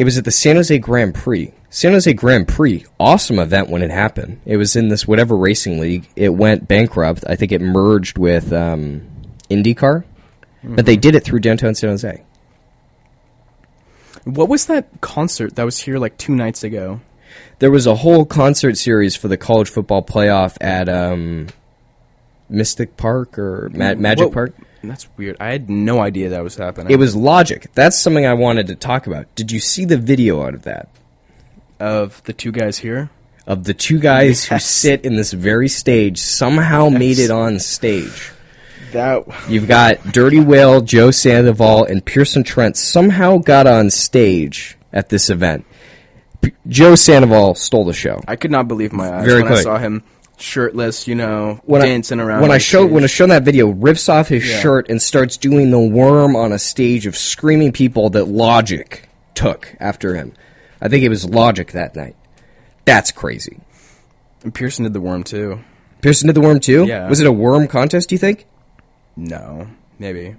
It 0.00 0.04
was 0.04 0.16
at 0.16 0.24
the 0.24 0.30
San 0.30 0.56
Jose 0.56 0.78
Grand 0.78 1.14
Prix. 1.14 1.52
San 1.68 1.92
Jose 1.92 2.10
Grand 2.14 2.48
Prix, 2.48 2.86
awesome 2.98 3.38
event 3.38 3.68
when 3.68 3.82
it 3.82 3.90
happened. 3.90 4.40
It 4.46 4.56
was 4.56 4.74
in 4.74 4.88
this 4.88 5.06
whatever 5.06 5.36
racing 5.36 5.78
league. 5.78 6.08
It 6.16 6.30
went 6.30 6.66
bankrupt. 6.66 7.22
I 7.28 7.36
think 7.36 7.52
it 7.52 7.60
merged 7.60 8.16
with 8.16 8.50
um, 8.50 9.06
IndyCar, 9.50 10.04
but 10.64 10.86
they 10.86 10.96
did 10.96 11.14
it 11.16 11.22
through 11.22 11.40
downtown 11.40 11.74
San 11.74 11.90
Jose. 11.90 12.24
What 14.24 14.48
was 14.48 14.64
that 14.66 14.88
concert 15.02 15.56
that 15.56 15.64
was 15.64 15.80
here 15.80 15.98
like 15.98 16.16
two 16.16 16.34
nights 16.34 16.64
ago? 16.64 17.02
There 17.58 17.70
was 17.70 17.86
a 17.86 17.96
whole 17.96 18.24
concert 18.24 18.78
series 18.78 19.16
for 19.16 19.28
the 19.28 19.36
college 19.36 19.68
football 19.68 20.02
playoff 20.02 20.56
at 20.62 20.88
um, 20.88 21.48
Mystic 22.48 22.96
Park 22.96 23.38
or 23.38 23.68
Ma- 23.74 23.96
Magic 23.96 24.28
What- 24.28 24.32
Park. 24.32 24.54
That's 24.82 25.08
weird. 25.16 25.36
I 25.40 25.52
had 25.52 25.68
no 25.68 26.00
idea 26.00 26.30
that 26.30 26.42
was 26.42 26.56
happening. 26.56 26.92
It 26.92 26.98
was 26.98 27.14
Logic. 27.14 27.66
That's 27.74 27.98
something 27.98 28.26
I 28.26 28.34
wanted 28.34 28.68
to 28.68 28.74
talk 28.74 29.06
about. 29.06 29.34
Did 29.34 29.52
you 29.52 29.60
see 29.60 29.84
the 29.84 29.98
video 29.98 30.42
out 30.42 30.54
of 30.54 30.62
that? 30.62 30.88
of 31.80 32.22
the 32.24 32.32
two 32.32 32.52
guys 32.52 32.78
here. 32.78 33.10
Of 33.46 33.64
the 33.64 33.74
two 33.74 33.98
guys 33.98 34.44
who 34.44 34.58
sit 34.58 35.04
in 35.04 35.16
this 35.16 35.32
very 35.32 35.68
stage, 35.68 36.18
somehow 36.18 36.88
made 36.88 37.18
it 37.18 37.30
on 37.30 37.58
stage. 37.58 38.30
That 38.92 39.24
You've 39.48 39.66
got 39.66 40.12
Dirty 40.12 40.40
Will, 40.40 40.82
Joe 40.82 41.10
Sandoval, 41.10 41.84
and 41.84 42.04
Pearson 42.04 42.44
Trent 42.44 42.76
somehow 42.76 43.38
got 43.38 43.66
on 43.66 43.90
stage 43.90 44.76
at 44.92 45.08
this 45.08 45.30
event. 45.30 45.64
P- 46.40 46.52
Joe 46.68 46.94
Sandoval 46.94 47.54
stole 47.54 47.84
the 47.84 47.92
show. 47.92 48.20
I 48.28 48.36
could 48.36 48.50
not 48.50 48.68
believe 48.68 48.92
my 48.92 49.12
eyes 49.12 49.24
Very 49.24 49.42
when 49.42 49.52
I 49.52 49.62
saw 49.62 49.78
him 49.78 50.02
shirtless, 50.40 51.06
you 51.06 51.14
know, 51.14 51.60
When 51.64 51.82
dancing 51.82 52.20
I, 52.20 52.24
around. 52.24 52.42
When 52.42 52.50
I 52.50 52.58
show 52.58 52.82
stage. 52.82 52.92
when 52.92 53.04
I 53.04 53.08
show 53.08 53.26
that 53.26 53.42
video, 53.44 53.68
rips 53.68 54.08
off 54.08 54.28
his 54.28 54.48
Yeah. 54.48 54.60
shirt 54.60 54.88
and 54.88 55.00
starts 55.00 55.36
doing 55.36 55.70
the 55.70 55.78
worm 55.80 56.34
on 56.36 56.52
a 56.52 56.58
stage 56.58 57.06
of 57.06 57.16
screaming 57.16 57.72
people 57.72 58.10
that 58.10 58.26
Logic 58.28 59.08
took 59.34 59.74
after 59.80 60.14
him. 60.14 60.32
I 60.80 60.88
think 60.88 61.04
it 61.04 61.08
was 61.08 61.24
Logic 61.24 61.70
that 61.72 61.94
night. 61.94 62.16
That's 62.84 63.10
crazy. 63.12 63.58
And 64.42 64.54
Pearson 64.54 64.84
did 64.84 64.94
the 64.94 65.00
worm 65.00 65.22
too. 65.22 65.60
Pearson 66.00 66.26
did 66.28 66.34
the 66.36 66.40
worm 66.40 66.60
too. 66.60 66.86
Yeah. 66.86 67.08
Was 67.08 67.20
it 67.20 67.26
a 67.26 67.32
worm 67.32 67.68
contest? 67.68 68.08
Do 68.08 68.14
you 68.14 68.18
think? 68.18 68.46
No, 69.16 69.66
maybe. 69.98 70.36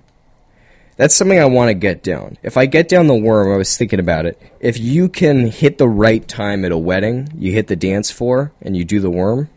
That's 0.97 1.15
something 1.15 1.39
I 1.39 1.45
want 1.45 1.69
to 1.69 1.73
get 1.73 2.03
down. 2.03 2.37
If 2.43 2.57
I 2.57 2.65
get 2.65 2.89
down 2.89 3.07
the 3.07 3.15
worm, 3.15 3.51
I 3.53 3.57
was 3.57 3.75
thinking 3.77 3.99
about 3.99 4.25
it. 4.25 4.39
If 4.59 4.79
you 4.79 5.07
can 5.09 5.47
hit 5.47 5.77
the 5.77 5.87
right 5.87 6.27
time 6.27 6.63
at 6.65 6.71
a 6.71 6.77
wedding, 6.77 7.29
you 7.37 7.53
hit 7.53 7.67
the 7.67 7.75
dance 7.75 8.11
floor 8.11 8.51
and 8.61 8.75
you 8.75 8.83
do 8.83 8.99
the 8.99 9.09
worm, 9.09 9.49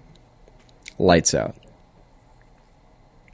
lights 0.98 1.34
out. 1.34 1.56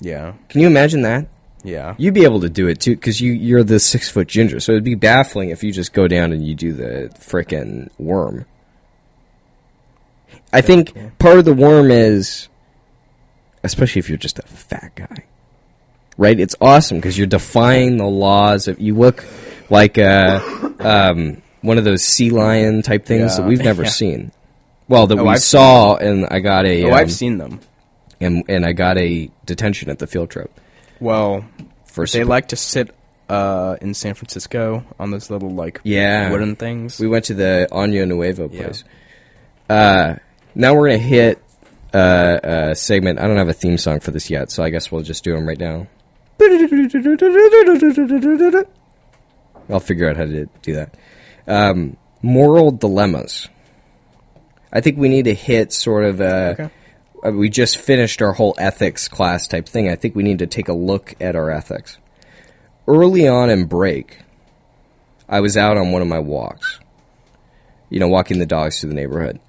Yeah, 0.00 0.32
Can 0.48 0.60
you 0.62 0.66
imagine 0.66 1.02
that? 1.02 1.26
yeah. 1.62 1.94
You'd 1.98 2.14
be 2.14 2.24
able 2.24 2.40
to 2.40 2.48
do 2.48 2.68
it 2.68 2.80
too, 2.80 2.94
because 2.94 3.20
you 3.20 3.32
you're 3.32 3.62
the 3.62 3.78
six 3.78 4.08
foot 4.08 4.28
ginger. 4.28 4.58
So 4.60 4.72
it'd 4.72 4.82
be 4.84 4.94
baffling 4.94 5.50
if 5.50 5.62
you 5.62 5.72
just 5.72 5.92
go 5.92 6.08
down 6.08 6.32
and 6.32 6.46
you 6.46 6.54
do 6.54 6.72
the 6.72 7.10
frickin' 7.18 7.90
worm. 7.98 8.46
I 10.52 10.62
think 10.62 10.94
part 11.18 11.38
of 11.38 11.44
the 11.44 11.52
worm 11.54 11.90
is, 11.90 12.48
especially 13.62 14.00
if 14.00 14.08
you're 14.08 14.18
just 14.18 14.38
a 14.38 14.42
fat 14.42 14.92
guy, 14.96 15.24
right? 16.16 16.38
It's 16.40 16.56
awesome 16.60 16.98
because 16.98 17.16
you're 17.18 17.26
defying 17.26 17.98
the 17.98 18.06
laws 18.06 18.66
of. 18.68 18.80
You 18.80 18.94
look 18.94 19.24
like 19.68 19.98
a, 19.98 20.40
um, 20.80 21.42
one 21.60 21.76
of 21.78 21.84
those 21.84 22.02
sea 22.02 22.30
lion 22.30 22.82
type 22.82 23.04
things 23.04 23.36
that 23.36 23.46
we've 23.46 23.62
never 23.62 23.82
Yeah. 23.84 23.88
seen. 23.90 24.32
Well, 24.90 25.06
that 25.06 25.18
Oh, 25.20 25.23
we 25.23 25.28
I've 25.30 25.40
saw, 25.40 25.94
and 25.94 26.26
I 26.32 26.40
got 26.40 26.66
a. 26.66 26.82
Oh, 26.85 26.88
um, 26.88 26.94
I've 26.94 27.12
seen 27.12 27.38
them. 27.38 27.61
and 28.20 28.42
and 28.49 28.66
I 28.66 28.73
got 28.73 28.99
a 28.99 29.30
detention 29.47 29.88
at 29.88 30.00
the 30.00 30.06
field 30.09 30.30
trip. 30.30 30.50
Well, 30.99 31.44
For 31.87 32.04
they 32.06 32.25
like 32.25 32.49
to 32.49 32.56
sit 32.56 32.92
uh, 33.28 33.76
in 33.80 33.94
San 33.94 34.14
Francisco 34.14 34.85
on 34.99 35.12
those 35.12 35.30
little 35.30 35.50
like 35.50 35.80
Yeah. 35.85 36.30
wooden 36.32 36.56
things. 36.56 36.99
We 36.99 37.06
went 37.06 37.26
to 37.26 37.35
the 37.35 37.68
Año 37.70 38.06
Nuevo 38.09 38.49
Yeah. 38.50 38.62
place. 38.64 38.85
Uh, 39.68 40.14
now 40.56 40.75
we're 40.75 40.88
gonna 40.88 40.99
hit 40.99 41.38
uh, 41.94 42.40
a 42.42 42.75
segment. 42.75 43.20
I 43.20 43.28
don't 43.28 43.37
have 43.37 43.49
a 43.49 43.52
theme 43.52 43.78
song 43.78 44.00
for 44.00 44.11
this 44.11 44.28
yet, 44.28 44.50
so 44.50 44.64
I 44.64 44.70
guess 44.70 44.90
we'll 44.90 45.02
just 45.02 45.23
do 45.23 45.32
them 45.35 45.47
right 45.47 45.59
now. 45.59 45.87
I'll 49.68 49.78
figure 49.80 50.09
out 50.11 50.16
how 50.16 50.25
to 50.25 50.47
do 50.62 50.75
that. 50.75 50.94
Um, 51.47 51.97
moral 52.23 52.73
dilemmas. 52.73 53.49
I 54.72 54.80
think 54.80 54.98
we 54.98 55.08
need 55.08 55.24
to 55.24 55.34
hit 55.34 55.72
sort 55.72 56.04
of 56.04 56.20
a. 56.20 56.50
Okay. 56.52 56.70
uh, 57.24 57.30
we 57.32 57.48
just 57.48 57.76
finished 57.76 58.22
our 58.22 58.32
whole 58.32 58.54
ethics 58.58 59.08
class 59.08 59.46
type 59.48 59.68
thing. 59.68 59.88
I 59.88 59.96
think 59.96 60.14
we 60.14 60.22
need 60.22 60.38
to 60.40 60.46
take 60.46 60.68
a 60.68 60.72
look 60.72 61.14
at 61.20 61.34
our 61.36 61.50
ethics. 61.50 61.98
Early 62.86 63.26
on 63.28 63.50
in 63.50 63.66
break, 63.66 64.18
I 65.28 65.40
was 65.40 65.56
out 65.56 65.76
on 65.76 65.92
one 65.92 66.02
of 66.02 66.08
my 66.08 66.18
walks. 66.18 66.80
You 67.88 67.98
know, 68.00 68.08
walking 68.08 68.38
the 68.38 68.46
dogs 68.46 68.80
through 68.80 68.90
the 68.90 68.96
neighborhood. 68.96 69.40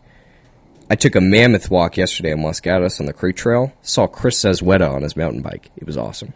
I 0.90 0.96
took 0.96 1.16
a 1.16 1.22
mammoth 1.22 1.70
walk 1.72 1.96
yesterday 1.96 2.32
in 2.32 2.42
Los 2.42 2.60
Gatos 2.60 3.00
on 3.00 3.06
the 3.06 3.14
Creek 3.14 3.36
Trail. 3.38 3.72
Saw 3.82 4.08
Chris 4.08 4.44
Zezweta 4.44 4.92
on 4.92 5.04
his 5.04 5.16
mountain 5.16 5.42
bike. 5.42 5.70
It 5.78 5.86
was 5.86 5.96
awesome. 5.96 6.34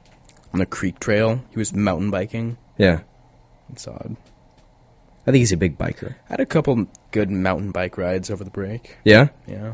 on 0.54 0.60
the 0.60 0.65
creek 0.65 1.00
trail. 1.00 1.42
He 1.51 1.58
was 1.60 1.74
mountain 1.74 2.10
biking. 2.12 2.58
Yeah. 2.77 3.01
It's 3.74 3.86
odd. 3.88 4.15
I 5.27 5.32
think 5.32 5.39
he's 5.39 5.51
a 5.51 5.58
big 5.58 5.77
biker. 5.77 6.12
I 6.29 6.34
had 6.34 6.39
a 6.39 6.46
couple 6.46 6.88
good 7.12 7.32
mountain 7.32 7.72
bike 7.72 7.98
rides 7.98 8.29
over 8.29 8.44
the 8.44 8.51
break. 8.51 8.98
Yeah? 9.03 9.29
Yeah. 9.48 9.74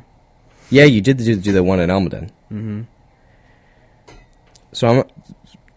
Yeah, 0.69 0.85
you 0.85 1.01
did 1.01 1.17
do, 1.17 1.35
do 1.35 1.51
the 1.51 1.63
one 1.63 1.81
in 1.81 1.89
Almaden. 1.89 2.29
Mm-hmm. 2.51 2.81
So 4.71 4.87
I'm 4.87 5.03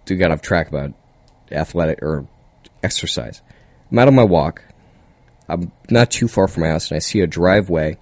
to 0.07 0.15
get 0.15 0.31
off 0.31 0.43
track 0.43 0.69
about 0.69 0.93
athletic 1.51 2.01
or 2.03 2.27
exercise. 2.83 3.43
I'm 3.91 3.99
out 3.99 4.09
on 4.09 4.15
my 4.15 4.25
walk. 4.25 4.63
I'm 5.49 5.73
not 5.91 6.11
too 6.11 6.29
far 6.29 6.47
from 6.47 6.63
my 6.63 6.69
house, 6.69 6.91
and 6.91 6.97
I 6.97 7.01
see 7.01 7.21
a 7.21 7.27
driveway. 7.27 7.99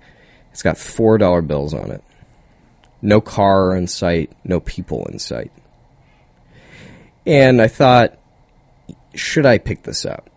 It's 0.52 0.62
got 0.62 0.76
four 0.76 1.18
dollar 1.18 1.40
bills 1.40 1.72
on 1.72 1.90
it. 1.90 2.04
No 3.00 3.20
car 3.20 3.74
in 3.74 3.86
sight, 3.88 4.30
no 4.44 4.60
people 4.60 5.06
in 5.06 5.18
sight. 5.18 5.50
And 7.26 7.60
I 7.62 7.68
thought, 7.68 8.18
should 9.14 9.46
I 9.46 9.58
pick 9.58 9.82
this 9.84 10.04
up? 10.04 10.28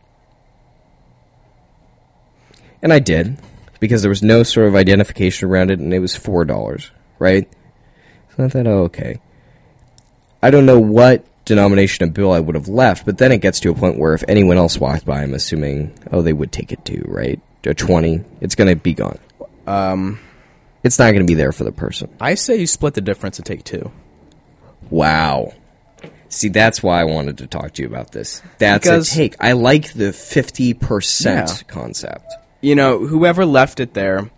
And 2.85 2.93
I 2.93 2.99
did, 2.99 3.39
because 3.79 4.03
there 4.03 4.09
was 4.09 4.21
no 4.21 4.43
sort 4.43 4.67
of 4.67 4.75
identification 4.75 5.49
around 5.49 5.71
it, 5.71 5.79
and 5.79 5.91
it 5.91 5.97
was 5.97 6.15
four 6.15 6.45
dollars, 6.45 6.91
right? 7.17 7.51
So 8.37 8.43
I 8.45 8.47
thought, 8.47 8.67
oh, 8.67 8.83
okay. 8.83 9.19
I 10.43 10.51
don't 10.51 10.67
know 10.67 10.79
what 10.79 11.25
denomination 11.45 12.03
of 12.07 12.13
bill 12.13 12.31
I 12.31 12.39
would 12.39 12.53
have 12.53 12.67
left, 12.67 13.03
but 13.03 13.17
then 13.17 13.31
it 13.31 13.39
gets 13.41 13.59
to 13.61 13.71
a 13.71 13.73
point 13.73 13.97
where 13.97 14.13
if 14.13 14.23
anyone 14.27 14.57
else 14.57 14.77
walked 14.77 15.03
by, 15.03 15.23
I'm 15.23 15.33
assuming, 15.33 15.97
oh, 16.11 16.21
they 16.21 16.31
would 16.31 16.51
take 16.51 16.71
it 16.71 16.85
too, 16.85 17.03
right? 17.07 17.39
A 17.65 17.73
twenty, 17.73 18.23
it's 18.39 18.53
going 18.53 18.69
to 18.69 18.75
be 18.75 18.93
gone. 18.93 19.17
Um, 19.65 20.19
It's 20.83 20.99
not 20.99 21.05
going 21.13 21.25
to 21.25 21.31
be 21.31 21.33
there 21.33 21.51
for 21.51 21.63
the 21.63 21.71
person. 21.71 22.07
I 22.21 22.35
say 22.35 22.57
you 22.57 22.67
split 22.67 22.93
the 22.93 23.01
difference 23.01 23.39
and 23.39 23.45
take 23.47 23.63
two. 23.63 23.91
Wow. 24.91 25.53
See, 26.29 26.49
that's 26.49 26.83
why 26.83 27.01
I 27.01 27.05
wanted 27.05 27.39
to 27.39 27.47
talk 27.47 27.73
to 27.73 27.81
you 27.81 27.87
about 27.87 28.11
this. 28.11 28.43
That's 28.59 28.85
Because- 28.85 29.11
a 29.11 29.15
take. 29.15 29.35
I 29.39 29.53
like 29.53 29.93
the 29.93 30.13
fifty 30.13 30.75
percent 30.75 31.49
Yeah. 31.49 31.73
concept. 31.73 32.31
You 32.65 32.74
know, 32.74 33.05
whoever 33.05 33.45
left 33.45 33.79
it 33.79 33.93
there, 33.93 34.31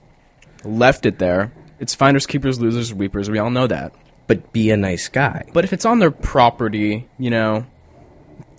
left 0.66 1.06
it 1.06 1.18
there. 1.18 1.54
It's 1.80 1.96
finders, 1.96 2.26
keepers, 2.26 2.60
losers, 2.60 2.94
weepers. 2.94 3.30
We 3.30 3.40
all 3.40 3.50
know 3.50 3.68
that. 3.68 3.94
But 4.28 4.52
be 4.52 4.70
a 4.72 4.76
nice 4.76 5.08
guy. 5.08 5.46
But 5.54 5.64
if 5.64 5.72
it's 5.72 5.86
on 5.86 6.00
their 6.00 6.12
property, 6.12 7.08
you 7.18 7.30
know, 7.30 7.66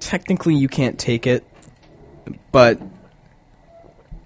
technically 0.01 0.55
you 0.55 0.69
can't 0.69 0.99
take 0.99 1.27
it, 1.27 1.45
but 2.51 2.81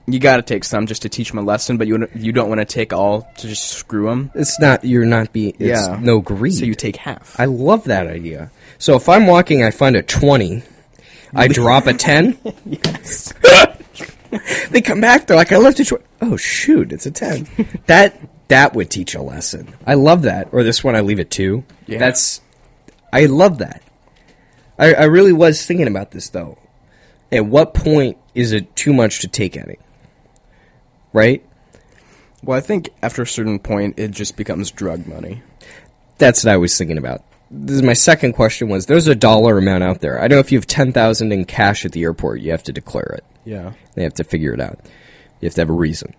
you 0.06 0.20
got 0.20 0.36
to 0.36 0.42
take 0.42 0.62
some 0.62 0.86
just 0.86 1.02
to 1.02 1.08
teach 1.08 1.30
them 1.30 1.38
a 1.38 1.42
lesson. 1.42 1.76
But 1.76 1.88
you 1.88 2.06
you 2.14 2.30
don't 2.30 2.48
want 2.48 2.60
to 2.60 2.64
take 2.64 2.92
all 2.92 3.22
to 3.38 3.48
just 3.48 3.64
screw 3.66 4.06
them. 4.06 4.30
It's 4.36 4.60
not. 4.60 4.84
You're 4.84 5.04
not 5.06 5.32
being. 5.32 5.56
It's 5.58 5.88
Yeah. 5.88 5.98
no 6.00 6.20
greed. 6.20 6.54
So 6.54 6.64
you 6.66 6.76
take 6.76 6.94
half. 6.98 7.34
I 7.40 7.46
love 7.46 7.82
that 7.84 8.06
idea. 8.06 8.52
So 8.78 8.94
if 8.94 9.08
I'm 9.08 9.26
walking, 9.26 9.64
I 9.64 9.72
find 9.72 9.96
a 9.96 10.02
20, 10.04 10.62
I 11.34 11.48
drop 11.58 11.88
a 11.88 11.94
10. 11.94 12.38
yes. 12.64 13.32
They 14.70 14.80
come 14.80 15.00
back, 15.00 15.26
they're 15.26 15.36
like, 15.36 15.52
I 15.52 15.58
left 15.58 15.84
20. 15.86 16.04
Oh, 16.22 16.36
shoot, 16.36 16.92
it's 16.92 17.06
a 17.06 17.10
10. 17.10 17.46
that 17.86 18.18
that 18.48 18.74
would 18.74 18.90
teach 18.90 19.14
a 19.14 19.22
lesson. 19.22 19.74
I 19.86 19.94
love 19.94 20.22
that. 20.22 20.48
Or 20.52 20.62
this 20.62 20.84
one, 20.84 20.94
I 20.94 21.00
leave 21.00 21.18
it 21.18 21.30
2. 21.30 21.64
Yeah. 21.86 21.98
That's, 21.98 22.40
I 23.12 23.26
love 23.26 23.58
that. 23.58 23.82
I, 24.78 24.94
I 24.94 25.04
really 25.04 25.32
was 25.32 25.64
thinking 25.64 25.88
about 25.88 26.10
this, 26.10 26.28
though. 26.28 26.58
At 27.30 27.46
what 27.46 27.72
point 27.72 28.18
is 28.34 28.52
it 28.52 28.76
too 28.76 28.92
much 28.92 29.20
to 29.20 29.28
take 29.28 29.56
any? 29.56 29.76
Right? 31.14 31.42
Well, 32.42 32.58
I 32.58 32.60
think 32.60 32.90
after 33.02 33.22
a 33.22 33.26
certain 33.26 33.58
point, 33.58 33.98
it 33.98 34.10
just 34.10 34.36
becomes 34.36 34.70
drug 34.70 35.06
money. 35.06 35.42
That's 36.18 36.44
what 36.44 36.52
I 36.52 36.56
was 36.56 36.76
thinking 36.76 36.98
about. 36.98 37.24
This 37.54 37.76
is 37.76 37.82
my 37.82 37.92
second 37.92 38.32
question 38.32 38.68
was 38.68 38.86
there's 38.86 39.08
a 39.08 39.14
dollar 39.14 39.58
amount 39.58 39.84
out 39.84 40.00
there. 40.00 40.20
I 40.20 40.26
know 40.26 40.38
if 40.38 40.50
you 40.50 40.58
have 40.58 40.66
10,000 40.66 41.32
in 41.32 41.44
cash 41.44 41.84
at 41.84 41.92
the 41.92 42.02
airport, 42.02 42.40
you 42.40 42.50
have 42.50 42.62
to 42.64 42.72
declare 42.72 43.14
it. 43.18 43.24
Yeah. 43.44 43.72
They 43.94 44.04
have 44.04 44.14
to 44.14 44.24
figure 44.24 44.54
it 44.54 44.60
out. 44.60 44.80
You 45.40 45.46
have 45.46 45.54
to 45.54 45.60
have 45.60 45.70
a 45.70 45.74
reason. 45.74 46.14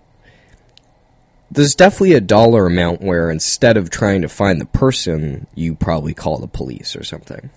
There's 1.50 1.74
definitely 1.74 2.13
a 2.13 2.22
dollar 2.22 2.67
amount 2.67 3.02
where 3.02 3.32
instead 3.32 3.78
of 3.78 3.89
trying 3.89 4.22
to 4.22 4.30
find 4.30 4.62
the 4.62 4.65
person, 4.65 5.48
you 5.56 5.74
probably 5.74 6.13
call 6.13 6.38
the 6.38 6.48
police 6.48 6.96
or 6.96 7.04
something. 7.04 7.50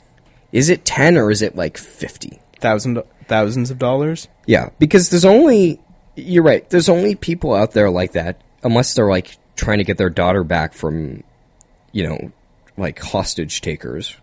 Is 0.52 0.70
it 0.70 0.86
10 0.86 1.18
or 1.18 1.30
is 1.30 1.42
it 1.42 1.54
like 1.54 1.76
50? 1.76 2.40
Thousand 2.60 3.02
thousands 3.26 3.70
of 3.70 3.78
dollars. 3.78 4.28
Yeah, 4.46 4.70
because 4.78 5.10
there's 5.10 5.24
only 5.24 5.80
you're 6.14 6.42
right. 6.42 6.68
There's 6.70 6.88
only 6.88 7.14
people 7.14 7.52
out 7.52 7.72
there 7.72 7.90
like 7.90 8.12
that 8.12 8.40
unless 8.62 8.94
they're 8.94 9.08
like 9.08 9.36
trying 9.56 9.78
to 9.78 9.84
get 9.84 9.98
their 9.98 10.10
daughter 10.10 10.44
back 10.44 10.72
from 10.72 11.22
you 11.92 12.06
know, 12.08 12.32
like 12.76 12.98
hostage 12.98 13.60
takers. 13.60 14.16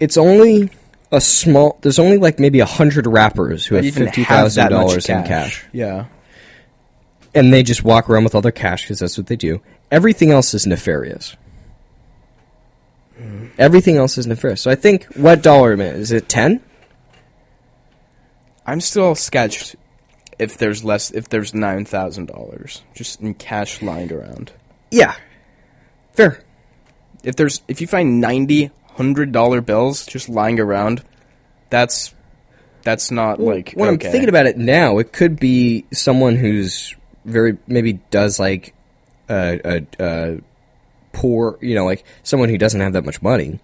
It's 0.00 0.16
only 0.16 0.70
a 1.10 1.20
small 1.20 1.78
there's 1.82 1.98
only 1.98 2.18
like 2.18 2.38
maybe 2.40 2.60
a 2.60 2.66
hundred 2.66 3.06
rappers 3.06 3.66
who 3.66 3.74
have 3.76 3.94
fifty 3.94 4.24
thousand 4.24 4.70
dollars 4.70 5.08
in 5.08 5.22
cash. 5.24 5.64
Yeah. 5.72 6.06
and 7.34 7.52
they 7.52 7.62
just 7.62 7.84
walk 7.84 8.08
around 8.10 8.24
with 8.24 8.34
all 8.34 8.40
their 8.40 8.52
cash 8.52 8.82
because 8.82 8.98
that's 8.98 9.16
what 9.16 9.26
they 9.26 9.36
do. 9.36 9.60
Everything 9.90 10.30
else 10.30 10.54
is 10.54 10.66
nefarious. 10.66 11.36
Everything 13.58 13.96
else 13.96 14.18
is 14.18 14.26
nefarious. 14.26 14.60
So 14.62 14.70
I 14.70 14.74
think 14.74 15.04
what 15.14 15.42
dollar 15.42 15.74
amount 15.74 15.96
is 15.96 16.10
it? 16.10 16.28
Ten? 16.28 16.60
I'm 18.66 18.80
still 18.80 19.14
sketched 19.14 19.76
if 20.38 20.56
there's 20.56 20.82
less 20.82 21.10
if 21.10 21.28
there's 21.28 21.54
nine 21.54 21.84
thousand 21.84 22.26
dollars 22.26 22.82
just 22.94 23.20
in 23.20 23.34
cash 23.34 23.82
lying 23.82 24.12
around. 24.12 24.52
Yeah, 24.90 25.14
fair. 26.14 26.42
If 27.22 27.36
there's 27.36 27.62
if 27.68 27.80
you 27.80 27.86
find 27.86 28.20
ninety 28.20 28.70
hundred 28.94 29.32
dollar 29.32 29.60
bills 29.60 30.06
just 30.06 30.28
lying 30.28 30.60
around, 30.60 31.02
that's 31.70 32.14
that's 32.82 33.10
not 33.10 33.40
like 33.40 33.72
when 33.74 33.94
okay. 33.94 34.06
I'm 34.06 34.12
thinking 34.12 34.28
about 34.28 34.46
it 34.46 34.56
now, 34.56 34.98
it 34.98 35.12
could 35.12 35.38
be 35.38 35.86
someone 35.92 36.36
who's 36.36 36.94
very 37.24 37.58
maybe 37.66 37.94
does 38.10 38.38
like 38.38 38.74
a, 39.28 39.60
a, 39.64 39.86
a 40.00 40.40
poor, 41.12 41.58
you 41.60 41.74
know, 41.74 41.84
like 41.84 42.04
someone 42.22 42.48
who 42.48 42.58
doesn't 42.58 42.80
have 42.80 42.92
that 42.94 43.04
much 43.04 43.22
money. 43.22 43.60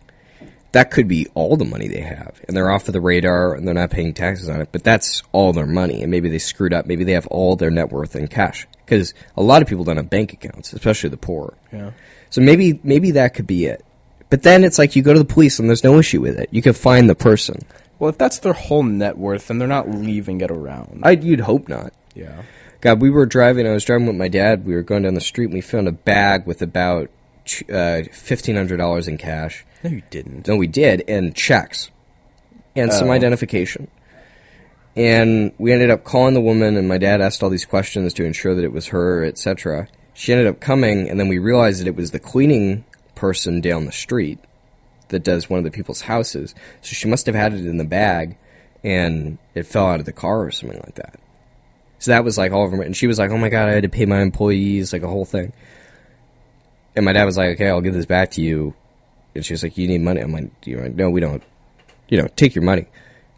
That 0.72 0.90
could 0.90 1.08
be 1.08 1.26
all 1.32 1.56
the 1.56 1.64
money 1.64 1.88
they 1.88 2.02
have, 2.02 2.42
and 2.46 2.54
they're 2.54 2.70
off 2.70 2.88
of 2.88 2.92
the 2.92 3.00
radar, 3.00 3.54
and 3.54 3.66
they're 3.66 3.74
not 3.74 3.90
paying 3.90 4.12
taxes 4.12 4.50
on 4.50 4.60
it. 4.60 4.68
But 4.70 4.84
that's 4.84 5.22
all 5.32 5.54
their 5.54 5.66
money, 5.66 6.02
and 6.02 6.10
maybe 6.10 6.28
they 6.28 6.38
screwed 6.38 6.74
up. 6.74 6.84
Maybe 6.84 7.04
they 7.04 7.12
have 7.12 7.26
all 7.28 7.56
their 7.56 7.70
net 7.70 7.90
worth 7.90 8.14
in 8.14 8.28
cash, 8.28 8.66
because 8.84 9.14
a 9.34 9.42
lot 9.42 9.62
of 9.62 9.68
people 9.68 9.84
don't 9.84 9.96
have 9.96 10.10
bank 10.10 10.34
accounts, 10.34 10.74
especially 10.74 11.08
the 11.08 11.16
poor. 11.16 11.54
Yeah. 11.72 11.92
So 12.30 12.40
maybe 12.40 12.78
maybe 12.82 13.12
that 13.12 13.34
could 13.34 13.46
be 13.46 13.66
it. 13.66 13.84
But 14.30 14.42
then 14.42 14.62
it's 14.64 14.78
like 14.78 14.94
you 14.96 15.02
go 15.02 15.12
to 15.14 15.18
the 15.18 15.24
police, 15.24 15.58
and 15.58 15.68
there's 15.68 15.84
no 15.84 15.98
issue 15.98 16.20
with 16.20 16.38
it. 16.38 16.48
You 16.52 16.60
can 16.62 16.74
find 16.74 17.08
the 17.08 17.14
person. 17.14 17.60
Well, 17.98 18.10
if 18.10 18.18
that's 18.18 18.38
their 18.40 18.52
whole 18.52 18.82
net 18.82 19.16
worth, 19.18 19.48
then 19.48 19.58
they're 19.58 19.66
not 19.66 19.88
leaving 19.90 20.40
it 20.40 20.50
around. 20.50 21.00
I 21.02 21.12
you'd 21.12 21.40
hope 21.40 21.68
not. 21.68 21.92
yeah. 22.14 22.42
God, 22.80 23.00
we 23.02 23.10
were 23.10 23.26
driving. 23.26 23.66
I 23.66 23.72
was 23.72 23.84
driving 23.84 24.06
with 24.06 24.14
my 24.14 24.28
dad. 24.28 24.64
We 24.64 24.74
were 24.76 24.82
going 24.84 25.02
down 25.02 25.14
the 25.14 25.20
street. 25.20 25.46
and 25.46 25.54
We 25.54 25.60
found 25.62 25.88
a 25.88 25.92
bag 25.92 26.46
with 26.46 26.62
about 26.62 27.10
uh, 27.72 28.02
fifteen 28.12 28.54
hundred 28.56 28.76
dollars 28.76 29.08
in 29.08 29.18
cash. 29.18 29.64
No, 29.82 29.90
you 29.90 30.02
didn't. 30.10 30.46
No, 30.46 30.54
we 30.56 30.66
did, 30.68 31.02
and 31.08 31.34
checks, 31.34 31.90
and 32.76 32.92
some 32.92 33.08
Oh. 33.08 33.12
identification. 33.12 33.88
And 34.96 35.52
we 35.58 35.72
ended 35.72 35.90
up 35.90 36.04
calling 36.04 36.34
the 36.34 36.40
woman, 36.40 36.76
and 36.76 36.88
my 36.88 36.98
dad 36.98 37.20
asked 37.20 37.42
all 37.42 37.50
these 37.50 37.64
questions 37.64 38.12
to 38.14 38.24
ensure 38.24 38.54
that 38.54 38.64
it 38.64 38.72
was 38.72 38.88
her, 38.88 39.24
etc. 39.24 39.86
She 40.18 40.32
ended 40.32 40.48
up 40.48 40.58
coming, 40.58 41.08
and 41.08 41.20
then 41.20 41.28
we 41.28 41.38
realized 41.38 41.80
that 41.80 41.86
it 41.86 41.94
was 41.94 42.10
the 42.10 42.18
cleaning 42.18 42.84
person 43.14 43.60
down 43.60 43.84
the 43.84 43.92
street 43.92 44.40
that 45.10 45.22
does 45.22 45.48
one 45.48 45.58
of 45.58 45.64
the 45.64 45.70
people's 45.70 46.00
houses. 46.02 46.56
So 46.82 46.94
she 46.94 47.06
must 47.06 47.26
have 47.26 47.36
had 47.36 47.54
it 47.54 47.64
in 47.64 47.76
the 47.76 47.84
bag, 47.84 48.36
and 48.82 49.38
it 49.54 49.62
fell 49.62 49.86
out 49.86 50.00
of 50.00 50.06
the 50.06 50.12
car 50.12 50.42
or 50.42 50.50
something 50.50 50.80
like 50.80 50.96
that. 50.96 51.20
So 52.00 52.10
that 52.10 52.24
was 52.24 52.36
like 52.36 52.50
all 52.50 52.64
of 52.64 52.72
them. 52.72 52.80
And 52.80 52.96
she 52.96 53.06
was 53.06 53.16
like, 53.20 53.30
"Oh 53.30 53.38
my 53.38 53.48
god, 53.48 53.68
I 53.68 53.74
had 53.74 53.84
to 53.84 53.88
pay 53.88 54.06
my 54.06 54.20
employees, 54.20 54.92
like 54.92 55.02
a 55.02 55.08
whole 55.08 55.24
thing." 55.24 55.52
And 56.96 57.04
my 57.04 57.12
dad 57.12 57.24
was 57.24 57.36
like, 57.36 57.50
"Okay, 57.54 57.68
I'll 57.68 57.80
give 57.80 57.94
this 57.94 58.04
back 58.06 58.32
to 58.32 58.42
you." 58.42 58.74
And 59.36 59.44
she 59.46 59.52
was 59.52 59.62
like, 59.62 59.78
"You 59.78 59.86
need 59.86 60.00
money." 60.00 60.20
I'm 60.20 60.32
like, 60.32 60.50
"You 60.64 60.78
know, 60.78 60.88
no, 60.88 61.10
we 61.10 61.20
don't. 61.20 61.44
You 62.08 62.20
know, 62.20 62.28
take 62.34 62.56
your 62.56 62.64
money, 62.64 62.86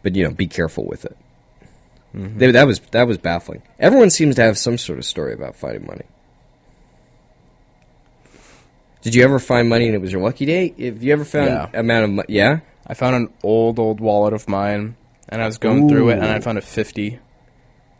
but 0.01 0.15
you 0.15 0.23
know, 0.23 0.31
be 0.31 0.47
careful 0.47 0.87
with 0.87 1.05
it." 1.05 1.15
Mm-hmm. 2.15 2.39
They- 2.39 2.51
that 2.51 2.65
was 2.65 2.79
that 2.89 3.07
was 3.07 3.19
baffling. 3.19 3.61
Everyone 3.77 4.09
seems 4.09 4.35
to 4.37 4.41
have 4.41 4.57
some 4.57 4.79
sort 4.79 4.97
of 4.97 5.05
story 5.05 5.33
about 5.33 5.55
finding 5.55 5.85
money. 5.85 6.05
Did 9.01 9.15
you 9.15 9.23
ever 9.23 9.39
find 9.39 9.67
money 9.69 9.85
and 9.87 9.95
it 9.95 10.01
was 10.01 10.11
your 10.11 10.21
lucky 10.21 10.45
day? 10.45 10.73
If 10.77 11.01
you 11.03 11.11
ever 11.13 11.25
found 11.25 11.47
Yeah. 11.49 11.67
amount 11.79 12.03
of 12.05 12.09
money, 12.11 12.25
yeah, 12.29 12.59
I 12.87 12.93
found 12.93 13.15
an 13.15 13.29
old 13.43 13.79
old 13.79 13.99
wallet 13.99 14.33
of 14.33 14.47
mine, 14.47 14.95
and 15.29 15.41
I 15.41 15.45
was 15.45 15.57
going 15.57 15.89
through 15.89 16.09
it, 16.09 16.17
and 16.19 16.25
I 16.25 16.39
found 16.39 16.57
a 16.57 16.61
fifty. 16.61 17.19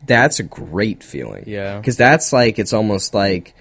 that's 0.05 0.39
a 0.39 0.43
great 0.43 1.03
feeling. 1.03 1.43
Yeah. 1.47 1.77
because 1.77 1.95
that's 1.97 2.31
like 2.33 2.59
it's 2.59 2.73
almost 2.73 3.13
like. 3.13 3.53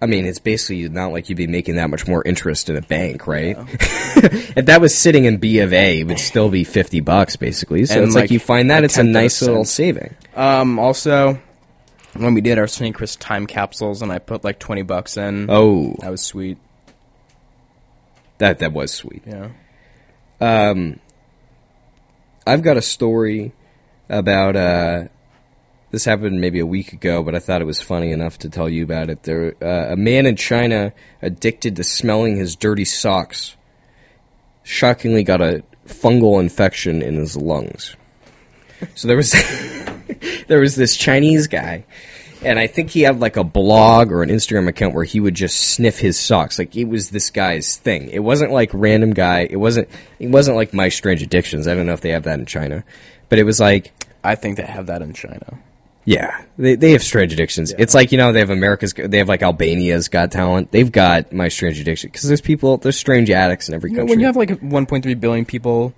I 0.00 0.06
mean, 0.06 0.26
it's 0.26 0.38
basically 0.38 0.88
not 0.88 1.10
like 1.10 1.28
you'd 1.28 1.34
be 1.34 1.48
making 1.48 1.74
that 1.74 1.90
much 1.90 2.06
more 2.06 2.22
interest 2.24 2.70
in 2.70 2.76
a 2.76 2.80
bank, 2.82 3.26
right? 3.26 3.56
if 3.58 4.66
that 4.66 4.80
was 4.80 4.96
sitting 4.96 5.24
in 5.24 5.38
B 5.38 5.58
of 5.58 5.72
A, 5.72 6.00
it 6.00 6.04
would 6.06 6.20
still 6.20 6.48
be 6.50 6.62
fifty 6.62 7.00
bucks, 7.00 7.34
basically. 7.34 7.84
So 7.84 7.96
And, 7.96 8.04
it's 8.04 8.14
like, 8.14 8.24
like, 8.24 8.30
you 8.30 8.38
find 8.38 8.70
that 8.70 8.84
it's 8.84 8.96
a 8.96 9.02
nice 9.02 9.42
little 9.42 9.64
saving. 9.64 10.14
Um. 10.36 10.78
Also, 10.78 11.40
when 12.14 12.34
we 12.34 12.40
did 12.40 12.58
our 12.58 12.66
St. 12.66 12.94
Chris 12.94 13.16
time 13.16 13.46
capsules, 13.46 14.02
and 14.02 14.10
I 14.12 14.18
put 14.18 14.44
like 14.44 14.58
twenty 14.58 14.82
bucks 14.82 15.16
in. 15.16 15.46
Oh, 15.48 15.94
that 16.00 16.10
was 16.10 16.22
sweet. 16.22 16.58
that 18.38 18.58
that 18.60 18.72
was 18.72 18.92
sweet. 18.92 19.22
Yeah. 19.26 19.50
Um, 20.40 21.00
I've 22.46 22.62
got 22.62 22.76
a 22.76 22.82
story 22.82 23.52
about 24.08 24.56
uh, 24.56 25.04
this 25.90 26.04
happened 26.04 26.40
maybe 26.40 26.60
a 26.60 26.66
week 26.66 26.92
ago, 26.92 27.22
but 27.22 27.34
I 27.34 27.38
thought 27.38 27.60
it 27.60 27.66
was 27.66 27.80
funny 27.80 28.12
enough 28.12 28.38
to 28.38 28.48
tell 28.48 28.68
you 28.68 28.84
about 28.84 29.10
it. 29.10 29.22
There, 29.24 29.54
uh, 29.62 29.92
a 29.92 29.96
man 29.96 30.26
in 30.26 30.36
China 30.36 30.92
addicted 31.22 31.76
to 31.76 31.84
smelling 31.84 32.36
his 32.36 32.56
dirty 32.56 32.84
socks, 32.84 33.56
shockingly 34.62 35.24
got 35.24 35.40
a 35.40 35.62
fungal 35.86 36.40
infection 36.40 37.02
in 37.02 37.16
his 37.16 37.36
lungs. 37.36 37.96
So 38.94 39.08
there 39.08 39.16
was 39.16 39.34
there 40.48 40.60
was 40.60 40.74
this 40.76 40.96
Chinese 40.96 41.46
guy, 41.46 41.84
and 42.44 42.58
I 42.58 42.66
think 42.66 42.90
he 42.90 43.02
had 43.02 43.20
like 43.20 43.36
a 43.36 43.44
blog 43.44 44.12
or 44.12 44.22
an 44.22 44.28
Instagram 44.30 44.68
account 44.68 44.94
where 44.94 45.04
he 45.04 45.20
would 45.20 45.34
just 45.34 45.56
sniff 45.58 45.98
his 45.98 46.18
socks. 46.18 46.58
Like 46.58 46.76
it 46.76 46.84
was 46.84 47.10
this 47.10 47.30
guy's 47.30 47.76
thing. 47.76 48.08
It 48.10 48.20
wasn't 48.20 48.52
like 48.52 48.70
random 48.72 49.12
guy. 49.12 49.46
It 49.50 49.56
wasn't. 49.56 49.88
It 50.18 50.28
wasn't 50.30 50.56
like 50.56 50.72
my 50.72 50.88
strange 50.88 51.22
addictions. 51.22 51.66
I 51.68 51.74
don't 51.74 51.86
know 51.86 51.92
if 51.94 52.00
they 52.00 52.10
have 52.10 52.24
that 52.24 52.38
in 52.38 52.46
China, 52.46 52.84
but 53.28 53.38
it 53.38 53.44
was 53.44 53.58
like 53.60 53.92
I 54.24 54.34
think 54.34 54.56
they 54.56 54.64
have 54.64 54.86
that 54.86 55.02
in 55.02 55.12
China. 55.14 55.58
yeah, 56.04 56.42
they 56.56 56.74
they 56.76 56.92
have 56.92 57.02
strange 57.02 57.32
addictions. 57.32 57.72
It's 57.76 57.94
like 57.94 58.12
you 58.12 58.18
know 58.18 58.32
they 58.32 58.38
have 58.40 58.50
America's. 58.50 58.94
They 58.94 59.18
have 59.18 59.28
like 59.28 59.42
Albania's 59.42 60.08
Got 60.08 60.30
Talent. 60.32 60.70
They've 60.72 60.90
got 60.90 61.32
my 61.32 61.48
strange 61.48 61.78
addiction 61.80 62.08
because 62.08 62.22
there's 62.28 62.40
people. 62.40 62.78
There's 62.78 62.96
strange 62.96 63.30
addicts 63.30 63.68
in 63.68 63.74
every 63.74 63.90
You 63.90 63.96
know, 63.96 64.00
country. 64.02 64.12
when 64.12 64.20
you 64.20 64.26
have 64.26 64.36
like 64.36 64.48
1.3 64.50 65.20
billion 65.20 65.44
people, 65.44 65.92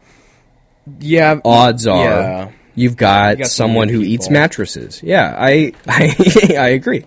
yeah, 0.98 1.40
odds 1.44 1.86
are 1.86 2.04
Yeah. 2.04 2.50
You've 2.74 2.96
got, 2.96 3.38
You 3.38 3.44
got 3.44 3.50
some 3.50 3.68
someone 3.70 3.88
who 3.88 4.00
eats 4.02 4.30
mattresses. 4.30 5.02
Yeah, 5.02 5.34
I 5.38 5.72
I, 5.86 6.54
I 6.58 6.68
agree. 6.68 7.04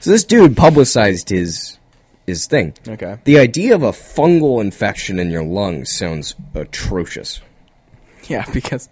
So 0.00 0.10
this 0.10 0.24
dude 0.24 0.56
publicized 0.56 1.28
his 1.30 1.78
his 2.26 2.46
thing. 2.46 2.74
Okay. 2.86 3.18
The 3.24 3.38
idea 3.38 3.74
of 3.74 3.82
a 3.82 3.90
fungal 3.92 4.60
infection 4.60 5.18
in 5.18 5.30
your 5.30 5.44
lungs 5.44 5.90
sounds 5.90 6.34
atrocious. 6.54 7.40
Yeah, 8.28 8.44
because 8.52 8.88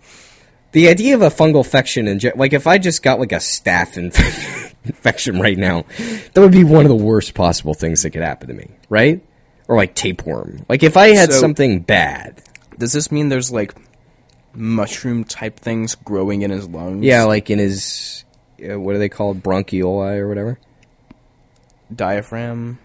The 0.73 0.89
idea 0.89 1.15
of 1.15 1.23
a 1.23 1.31
fungal 1.31 1.65
infection 1.65 2.09
in 2.09 2.21
like 2.37 2.53
if 2.53 2.67
I 2.67 2.79
just 2.79 3.03
got 3.03 3.19
like 3.21 3.33
a 3.33 3.37
staph 3.37 3.97
inf- 4.03 4.75
infection 4.85 5.41
right 5.41 5.59
now, 5.59 5.85
that 6.33 6.41
would 6.41 6.53
be 6.53 6.65
one 6.65 6.85
of 6.85 6.89
the 6.91 7.05
worst 7.05 7.35
possible 7.35 7.75
things 7.75 8.03
that 8.03 8.11
could 8.11 8.23
happen 8.23 8.49
to 8.49 8.55
me, 8.55 8.69
right? 8.89 9.21
Or 9.69 9.77
like 9.77 9.95
tapeworm. 9.95 10.65
Like 10.69 10.83
if 10.83 10.97
I 10.97 11.09
had 11.09 11.33
So- 11.33 11.41
something 11.41 11.81
bad, 11.81 12.43
does 12.79 12.93
this 12.93 13.11
mean 13.13 13.29
there's 13.29 13.51
like 13.53 13.75
mushroom 14.55 15.25
type 15.25 15.59
things 15.59 15.95
growing 15.95 16.43
in 16.43 16.51
his 16.51 16.69
lungs? 16.69 17.05
Yeah, 17.05 17.25
like 17.25 17.51
in 17.51 17.59
his 17.59 18.25
uh, 18.61 18.79
what 18.79 18.95
are 18.95 18.99
they 18.99 19.09
called, 19.09 19.43
bronchioli 19.43 20.19
or 20.19 20.29
whatever. 20.29 20.59
diaphragm. 21.95 22.79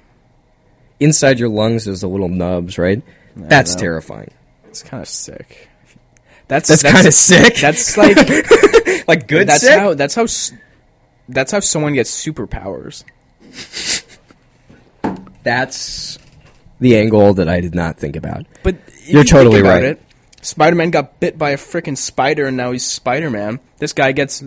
Inside 1.00 1.40
your 1.40 1.50
lungs, 1.50 1.86
there's 1.86 2.02
the 2.02 2.10
little 2.10 2.28
nubs, 2.30 2.78
right? 2.78 3.02
That's 3.36 3.76
terrifying. 3.76 4.32
It's 4.68 4.84
kind 4.84 5.02
of 5.02 5.08
sick. 5.08 5.70
That's 6.50 6.68
That's, 6.68 6.82
kind 6.84 7.08
of 7.08 7.14
sick. 7.14 7.56
That's 7.56 7.96
like 7.96 8.18
like 9.08 9.28
good 9.28 9.48
that's 9.48 9.62
sick. 9.62 9.80
how 9.80 9.94
that's 9.94 10.16
how 10.16 10.26
that's 11.30 11.52
how 11.52 11.60
someone 11.60 11.94
gets 11.94 12.10
superpowers. 12.26 13.04
That's 15.44 16.18
the 16.80 16.98
angle 16.98 17.34
that 17.36 17.48
I 17.48 17.62
did 17.62 17.76
not 17.76 17.98
think 17.98 18.16
about. 18.16 18.46
But 18.64 18.78
You're 19.06 19.24
totally 19.24 19.62
right. 19.62 19.84
It, 19.84 20.02
Spider-Man 20.42 20.92
got 20.92 21.20
bit 21.20 21.38
by 21.38 21.52
a 21.52 21.58
freaking 21.58 21.98
spider, 21.98 22.48
and 22.48 22.58
now 22.58 22.72
he's 22.72 22.86
Spider-Man. 22.86 23.60
This 23.78 23.94
guy 23.94 24.12
gets 24.12 24.44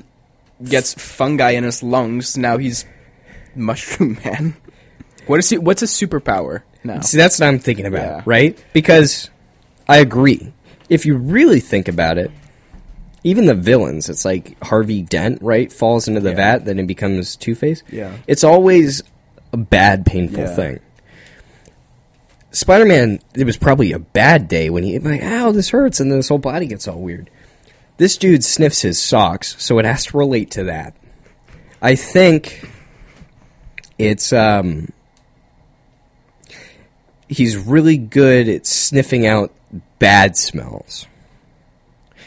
gets 0.64 0.94
fungi 0.94 1.50
in 1.50 1.64
his 1.64 1.83
lungs. 1.83 2.37
Now 2.37 2.57
he's 2.59 2.85
Mushroom 3.55 4.18
Man. 4.24 4.57
What 5.26 5.38
is 5.38 5.50
he? 5.50 5.59
What's 5.59 5.81
his 5.81 5.90
superpower 5.90 6.62
now? 6.85 7.00
See, 7.00 7.16
that's 7.18 7.38
what 7.40 7.46
I'm 7.48 7.59
thinking 7.59 7.87
about, 7.87 8.05
Yeah. 8.05 8.22
right? 8.24 8.64
Because 8.72 9.31
I 9.88 9.98
agree. 9.98 10.52
If 10.88 11.07
you 11.07 11.16
really 11.16 11.61
think 11.61 11.88
about 11.88 12.18
it, 12.18 12.31
even 13.24 13.46
the 13.46 13.55
villains, 13.55 14.09
it's 14.09 14.24
like 14.24 14.57
Harvey 14.64 15.02
Dent, 15.02 15.40
right? 15.42 15.72
Falls 15.72 16.09
into 16.09 16.20
the 16.20 16.35
vat, 16.35 16.64
then 16.64 16.78
it 16.78 16.87
becomes 16.87 17.37
Two 17.37 17.55
Face. 17.55 17.83
Yeah. 17.90 18.12
It's 18.26 18.42
always 18.44 19.02
a 19.52 19.57
bad, 19.57 20.05
painful 20.07 20.40
Yeah. 20.44 20.55
thing. 20.57 20.81
Spider 22.53 22.85
Man, 22.85 23.19
it 23.35 23.45
was 23.45 23.57
probably 23.57 23.93
a 23.93 23.99
bad 23.99 24.47
day 24.47 24.69
when 24.71 24.85
he, 24.85 24.99
like, 24.99 25.23
ow, 25.23 25.53
this 25.53 25.71
hurts, 25.71 26.01
and 26.01 26.11
then 26.11 26.19
his 26.19 26.29
whole 26.29 26.38
body 26.38 26.67
gets 26.67 26.87
all 26.87 27.01
weird. 27.01 27.31
This 27.97 28.17
dude 28.17 28.45
sniffs 28.45 28.83
his 28.83 29.01
socks, 29.01 29.57
so 29.59 29.79
it 29.79 29.85
has 29.85 30.05
to 30.07 30.19
relate 30.19 30.51
to 30.53 30.65
that. 30.65 30.95
I 31.81 31.95
think 31.95 32.69
it's, 33.99 34.33
um, 34.33 34.93
he's 37.29 37.57
really 37.57 37.97
good 37.97 38.49
at 38.49 38.67
sniffing 38.67 39.27
out 39.27 39.53
bad 39.99 40.37
smells. 40.37 41.07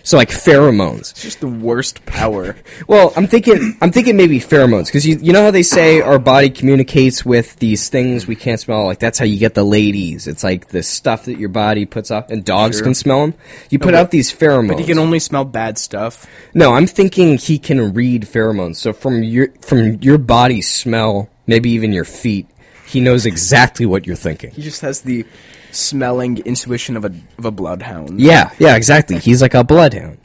So 0.05 0.17
like 0.17 0.29
pheromones. 0.29 1.11
It's 1.11 1.21
just 1.23 1.39
the 1.41 1.47
worst 1.47 2.05
power. 2.05 2.55
Well, 2.87 3.11
I'm 3.17 3.25
thinking 3.25 3.75
I'm 3.81 3.91
thinking 3.91 4.15
maybe 4.15 4.39
pheromones 4.39 4.85
because 4.85 5.05
you 5.07 5.17
you 5.17 5.33
know 5.33 5.43
how 5.43 5.51
they 5.51 5.63
say 5.63 6.01
our 6.09 6.19
body 6.19 6.49
communicates 6.51 7.25
with 7.25 7.55
these 7.57 7.89
things 7.89 8.27
we 8.27 8.35
can't 8.35 8.59
smell. 8.59 8.85
Like 8.85 8.99
that's 8.99 9.17
how 9.17 9.25
you 9.25 9.39
get 9.39 9.55
the 9.55 9.63
ladies. 9.63 10.27
It's 10.27 10.43
like 10.43 10.67
the 10.67 10.83
stuff 10.83 11.25
that 11.25 11.39
your 11.39 11.49
body 11.49 11.85
puts 11.85 12.11
off, 12.11 12.29
and 12.29 12.45
dogs 12.45 12.77
Sure. 12.77 12.83
can 12.85 12.93
smell 12.93 13.21
them. 13.21 13.33
You 13.71 13.79
put 13.79 13.87
but- 13.87 13.95
out 13.95 14.11
these 14.11 14.31
pheromones. 14.31 14.69
But 14.69 14.79
he 14.79 14.85
can 14.85 14.99
only 14.99 15.19
smell 15.19 15.45
bad 15.45 15.77
stuff. 15.79 16.27
No, 16.53 16.73
I'm 16.73 16.85
thinking 16.87 17.37
he 17.37 17.57
can 17.57 17.93
read 17.93 18.23
pheromones. 18.23 18.75
So 18.75 18.93
from 18.93 19.23
your 19.23 19.47
from 19.61 19.95
your 20.01 20.17
body 20.19 20.61
smell, 20.61 21.29
maybe 21.47 21.71
even 21.71 21.91
your 21.91 22.05
feet, 22.05 22.47
he 22.85 22.99
knows 22.99 23.25
exactly 23.25 23.85
what 23.87 24.05
you're 24.05 24.15
thinking. 24.15 24.51
He 24.51 24.61
just 24.61 24.81
has 24.81 25.01
the 25.01 25.25
smelling 25.75 26.37
intuition 26.39 26.97
of 26.97 27.05
a 27.05 27.13
of 27.37 27.45
a 27.45 27.51
bloodhound. 27.51 28.19
Yeah, 28.19 28.51
yeah, 28.59 28.75
exactly. 28.75 29.19
He's 29.19 29.41
like 29.41 29.53
a 29.53 29.63
bloodhound. 29.63 30.17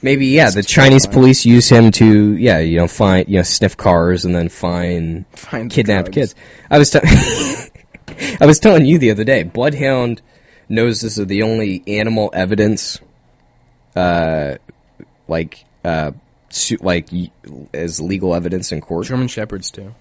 Maybe 0.00 0.26
yeah, 0.26 0.50
the 0.50 0.62
Chinese 0.62 1.02
terrifying. 1.02 1.22
police 1.22 1.44
use 1.44 1.68
him 1.68 1.90
to 1.92 2.36
yeah, 2.36 2.60
you 2.60 2.76
know, 2.76 2.86
find 2.86 3.28
you 3.28 3.36
know, 3.38 3.42
sniff 3.42 3.76
cars 3.76 4.24
and 4.24 4.34
then 4.34 4.48
find 4.48 5.26
Find 5.34 5.70
kidnapped 5.70 6.12
drugs. 6.12 6.34
kids. 6.34 6.42
I 6.70 6.78
was 6.78 6.90
t- 6.90 7.00
I 8.40 8.46
was 8.46 8.60
telling 8.60 8.86
you 8.86 8.98
the 8.98 9.10
other 9.10 9.24
day, 9.24 9.42
bloodhound 9.42 10.22
knows 10.68 11.00
this 11.00 11.18
is 11.18 11.26
the 11.26 11.42
only 11.42 11.82
animal 11.86 12.30
evidence 12.32 13.00
uh 13.96 14.54
like 15.26 15.64
uh 15.84 16.12
su- 16.50 16.78
like 16.80 17.08
as 17.74 18.00
legal 18.00 18.34
evidence 18.36 18.70
in 18.70 18.80
court. 18.80 19.06
German 19.06 19.26
shepherds 19.28 19.70
too. 19.72 19.94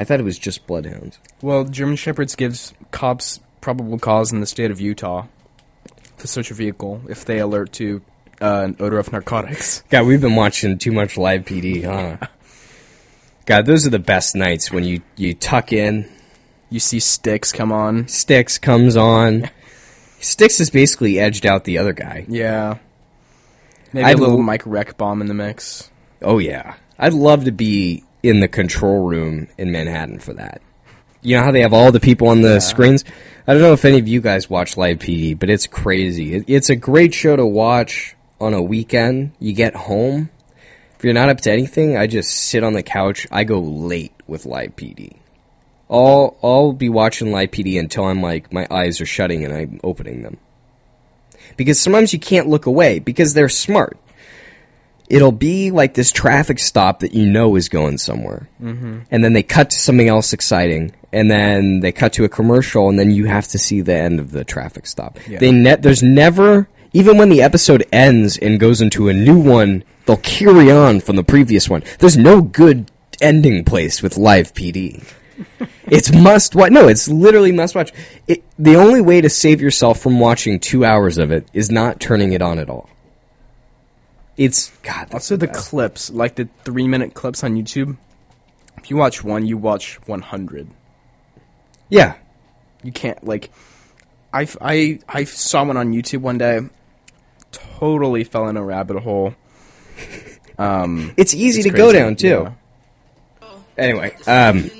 I 0.00 0.04
thought 0.04 0.18
it 0.18 0.22
was 0.22 0.38
just 0.38 0.66
bloodhounds. 0.66 1.18
Well, 1.42 1.64
German 1.64 1.96
shepherds 1.96 2.34
gives 2.34 2.72
cops 2.90 3.38
probable 3.60 3.98
cause 3.98 4.32
in 4.32 4.40
the 4.40 4.46
state 4.46 4.70
of 4.70 4.80
Utah 4.80 5.26
to 6.16 6.26
search 6.26 6.50
a 6.50 6.54
vehicle 6.54 7.02
if 7.10 7.26
they 7.26 7.38
alert 7.38 7.70
to 7.74 8.00
uh, 8.40 8.62
an 8.64 8.76
odor 8.80 8.98
of 8.98 9.12
narcotics. 9.12 9.84
God, 9.90 10.06
we've 10.06 10.22
been 10.22 10.36
watching 10.36 10.78
too 10.78 10.90
much 10.90 11.18
live 11.18 11.44
PD, 11.44 11.84
huh? 11.84 12.26
God, 13.44 13.66
those 13.66 13.86
are 13.86 13.90
the 13.90 13.98
best 13.98 14.34
nights 14.34 14.72
when 14.72 14.84
you 14.84 15.02
you 15.16 15.34
tuck 15.34 15.70
in, 15.70 16.10
You 16.70 16.80
see 16.80 16.98
sticks 16.98 17.52
come 17.52 17.70
on. 17.70 18.08
Sticks 18.08 18.56
comes 18.56 18.96
on. 18.96 19.50
Sticks 20.18 20.56
has 20.58 20.70
basically 20.70 21.20
edged 21.20 21.44
out 21.44 21.64
the 21.64 21.76
other 21.76 21.92
guy. 21.92 22.24
Yeah. 22.26 22.78
Maybe 23.92 24.06
I'd 24.06 24.16
a 24.16 24.18
little 24.18 24.40
Mike 24.40 24.62
Wreck 24.64 24.96
bomb 24.96 25.20
in 25.20 25.26
the 25.26 25.34
mix. 25.34 25.90
Oh 26.22 26.38
yeah, 26.38 26.76
I'd 26.98 27.12
love 27.12 27.44
to 27.44 27.52
be 27.52 28.04
in 28.22 28.40
the 28.40 28.48
control 28.48 29.04
room 29.04 29.48
in 29.58 29.72
Manhattan 29.72 30.18
for 30.18 30.34
that. 30.34 30.60
You 31.22 31.36
know 31.36 31.44
how 31.44 31.52
they 31.52 31.60
have 31.60 31.72
all 31.72 31.92
the 31.92 32.00
people 32.00 32.28
on 32.28 32.40
the 32.40 32.60
screens. 32.60 33.04
I 33.46 33.52
don't 33.52 33.62
know 33.62 33.72
if 33.72 33.84
any 33.84 33.98
of 33.98 34.08
you 34.08 34.20
guys 34.20 34.48
watch 34.48 34.76
Live 34.76 34.98
PD, 34.98 35.38
but 35.38 35.50
it's 35.50 35.66
crazy. 35.66 36.34
It, 36.34 36.44
it's 36.46 36.70
a 36.70 36.76
great 36.76 37.12
show 37.12 37.36
to 37.36 37.44
watch 37.44 38.16
on 38.40 38.54
a 38.54 38.62
weekend. 38.62 39.32
You 39.38 39.52
get 39.52 39.74
home. 39.74 40.30
If 40.96 41.04
you're 41.04 41.14
not 41.14 41.28
up 41.28 41.40
to 41.42 41.50
anything, 41.50 41.96
I 41.96 42.06
just 42.06 42.30
sit 42.30 42.64
on 42.64 42.72
the 42.72 42.82
couch. 42.82 43.26
I 43.30 43.44
go 43.44 43.60
late 43.60 44.14
with 44.26 44.46
Live 44.46 44.76
PD. 44.76 45.16
I'll 45.90 46.36
I'll 46.42 46.72
be 46.72 46.88
watching 46.88 47.32
Live 47.32 47.50
PD 47.50 47.78
until 47.78 48.04
I'm 48.04 48.22
like 48.22 48.52
my 48.52 48.66
eyes 48.70 49.00
are 49.00 49.06
shutting 49.06 49.44
and 49.44 49.52
I'm 49.52 49.80
opening 49.82 50.22
them. 50.22 50.38
Because 51.56 51.80
sometimes 51.80 52.12
you 52.12 52.20
can't 52.20 52.48
look 52.48 52.66
away 52.66 52.98
because 52.98 53.34
they're 53.34 53.48
smart 53.48 53.98
it'll 55.10 55.32
be 55.32 55.72
like 55.72 55.94
this 55.94 56.12
traffic 56.12 56.60
stop 56.60 57.00
that 57.00 57.12
you 57.12 57.28
know 57.28 57.56
is 57.56 57.68
going 57.68 57.98
somewhere. 57.98 58.48
Mm-hmm. 58.62 59.00
And 59.10 59.24
then 59.24 59.32
they 59.32 59.42
cut 59.42 59.70
to 59.70 59.78
something 59.78 60.08
else 60.08 60.32
exciting. 60.32 60.92
And 61.12 61.28
then 61.28 61.80
they 61.80 61.90
cut 61.90 62.12
to 62.14 62.24
a 62.24 62.28
commercial, 62.28 62.88
and 62.88 62.96
then 62.96 63.10
you 63.10 63.26
have 63.26 63.48
to 63.48 63.58
see 63.58 63.80
the 63.80 63.94
end 63.94 64.20
of 64.20 64.30
the 64.30 64.44
traffic 64.44 64.86
stop. 64.86 65.18
Yeah. 65.28 65.40
They 65.40 65.50
ne- 65.50 65.76
there's 65.76 66.04
never, 66.04 66.68
even 66.92 67.18
when 67.18 67.28
the 67.28 67.42
episode 67.42 67.84
ends 67.92 68.38
and 68.38 68.60
goes 68.60 68.80
into 68.80 69.08
a 69.08 69.12
new 69.12 69.38
one, 69.38 69.82
they'll 70.06 70.18
carry 70.18 70.70
on 70.70 71.00
from 71.00 71.16
the 71.16 71.24
previous 71.24 71.68
one. 71.68 71.82
There's 71.98 72.16
no 72.16 72.40
good 72.40 72.90
ending 73.20 73.64
place 73.64 74.02
with 74.02 74.16
live 74.16 74.54
PD. 74.54 75.04
it's 75.86 76.12
must 76.12 76.54
watch. 76.54 76.70
No, 76.70 76.86
it's 76.86 77.08
literally 77.08 77.50
must 77.50 77.74
watch. 77.74 77.92
It, 78.28 78.44
the 78.56 78.76
only 78.76 79.00
way 79.00 79.20
to 79.20 79.28
save 79.28 79.60
yourself 79.60 79.98
from 79.98 80.20
watching 80.20 80.60
two 80.60 80.84
hours 80.84 81.18
of 81.18 81.32
it 81.32 81.48
is 81.52 81.70
not 81.70 81.98
turning 81.98 82.32
it 82.32 82.42
on 82.42 82.60
at 82.60 82.70
all. 82.70 82.88
It's 84.36 84.70
God. 84.82 85.12
Also, 85.12 85.36
the 85.36 85.48
clips, 85.48 86.10
like 86.10 86.36
the 86.36 86.48
three 86.64 86.88
minute 86.88 87.14
clips 87.14 87.44
on 87.44 87.54
YouTube. 87.56 87.96
If 88.78 88.90
you 88.90 88.96
watch 88.96 89.22
one, 89.22 89.46
you 89.46 89.58
watch 89.58 89.98
100. 90.06 90.68
yeah. 91.88 92.14
You 92.82 92.92
can't, 92.92 93.22
like. 93.26 93.50
I, 94.32 94.46
I, 94.60 95.00
I 95.08 95.24
saw 95.24 95.64
one 95.64 95.76
on 95.76 95.92
YouTube 95.92 96.20
one 96.22 96.38
day. 96.38 96.60
Totally 97.52 98.24
fell 98.24 98.48
in 98.48 98.56
a 98.56 98.64
rabbit 98.64 99.00
hole. 99.02 99.34
Um, 100.58 101.14
It's 101.16 101.32
easy 101.32 101.60
it's 101.60 101.70
to 101.70 101.74
go 101.74 101.90
down 101.90 102.16
too. 102.16 102.52
yeah. 103.40 103.48
Anyway, 103.78 104.14
um, 104.26 104.70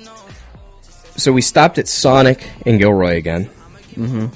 so 1.17 1.31
we 1.33 1.41
stopped 1.41 1.79
at 1.79 1.87
Sonic 1.87 2.47
in 2.67 2.77
Gilroy 2.77 3.17
again. 3.17 3.45
Mm-hmm. 3.95 4.27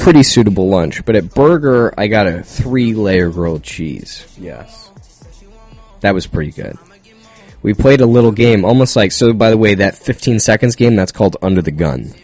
Pretty 0.00 0.22
suitable 0.22 0.68
lunch, 0.68 1.04
but 1.04 1.14
at 1.14 1.34
Burger 1.34 1.92
I 1.96 2.06
got 2.08 2.26
a 2.26 2.42
three-layer 2.42 3.28
grilled 3.30 3.62
cheese. 3.62 4.26
Yes. 4.40 4.90
That 6.00 6.14
was 6.14 6.26
pretty 6.26 6.52
good. 6.52 6.76
We 7.62 7.74
played 7.74 8.00
a 8.00 8.06
little 8.06 8.32
game, 8.32 8.64
almost 8.64 8.96
like 8.96 9.12
so. 9.12 9.34
By 9.34 9.50
the 9.50 9.58
way, 9.58 9.74
that 9.74 9.94
15 9.94 10.40
seconds 10.40 10.74
game 10.76 10.96
that's 10.96 11.12
called 11.12 11.36
Under 11.42 11.60
the 11.60 11.70
Gun. 11.70 12.14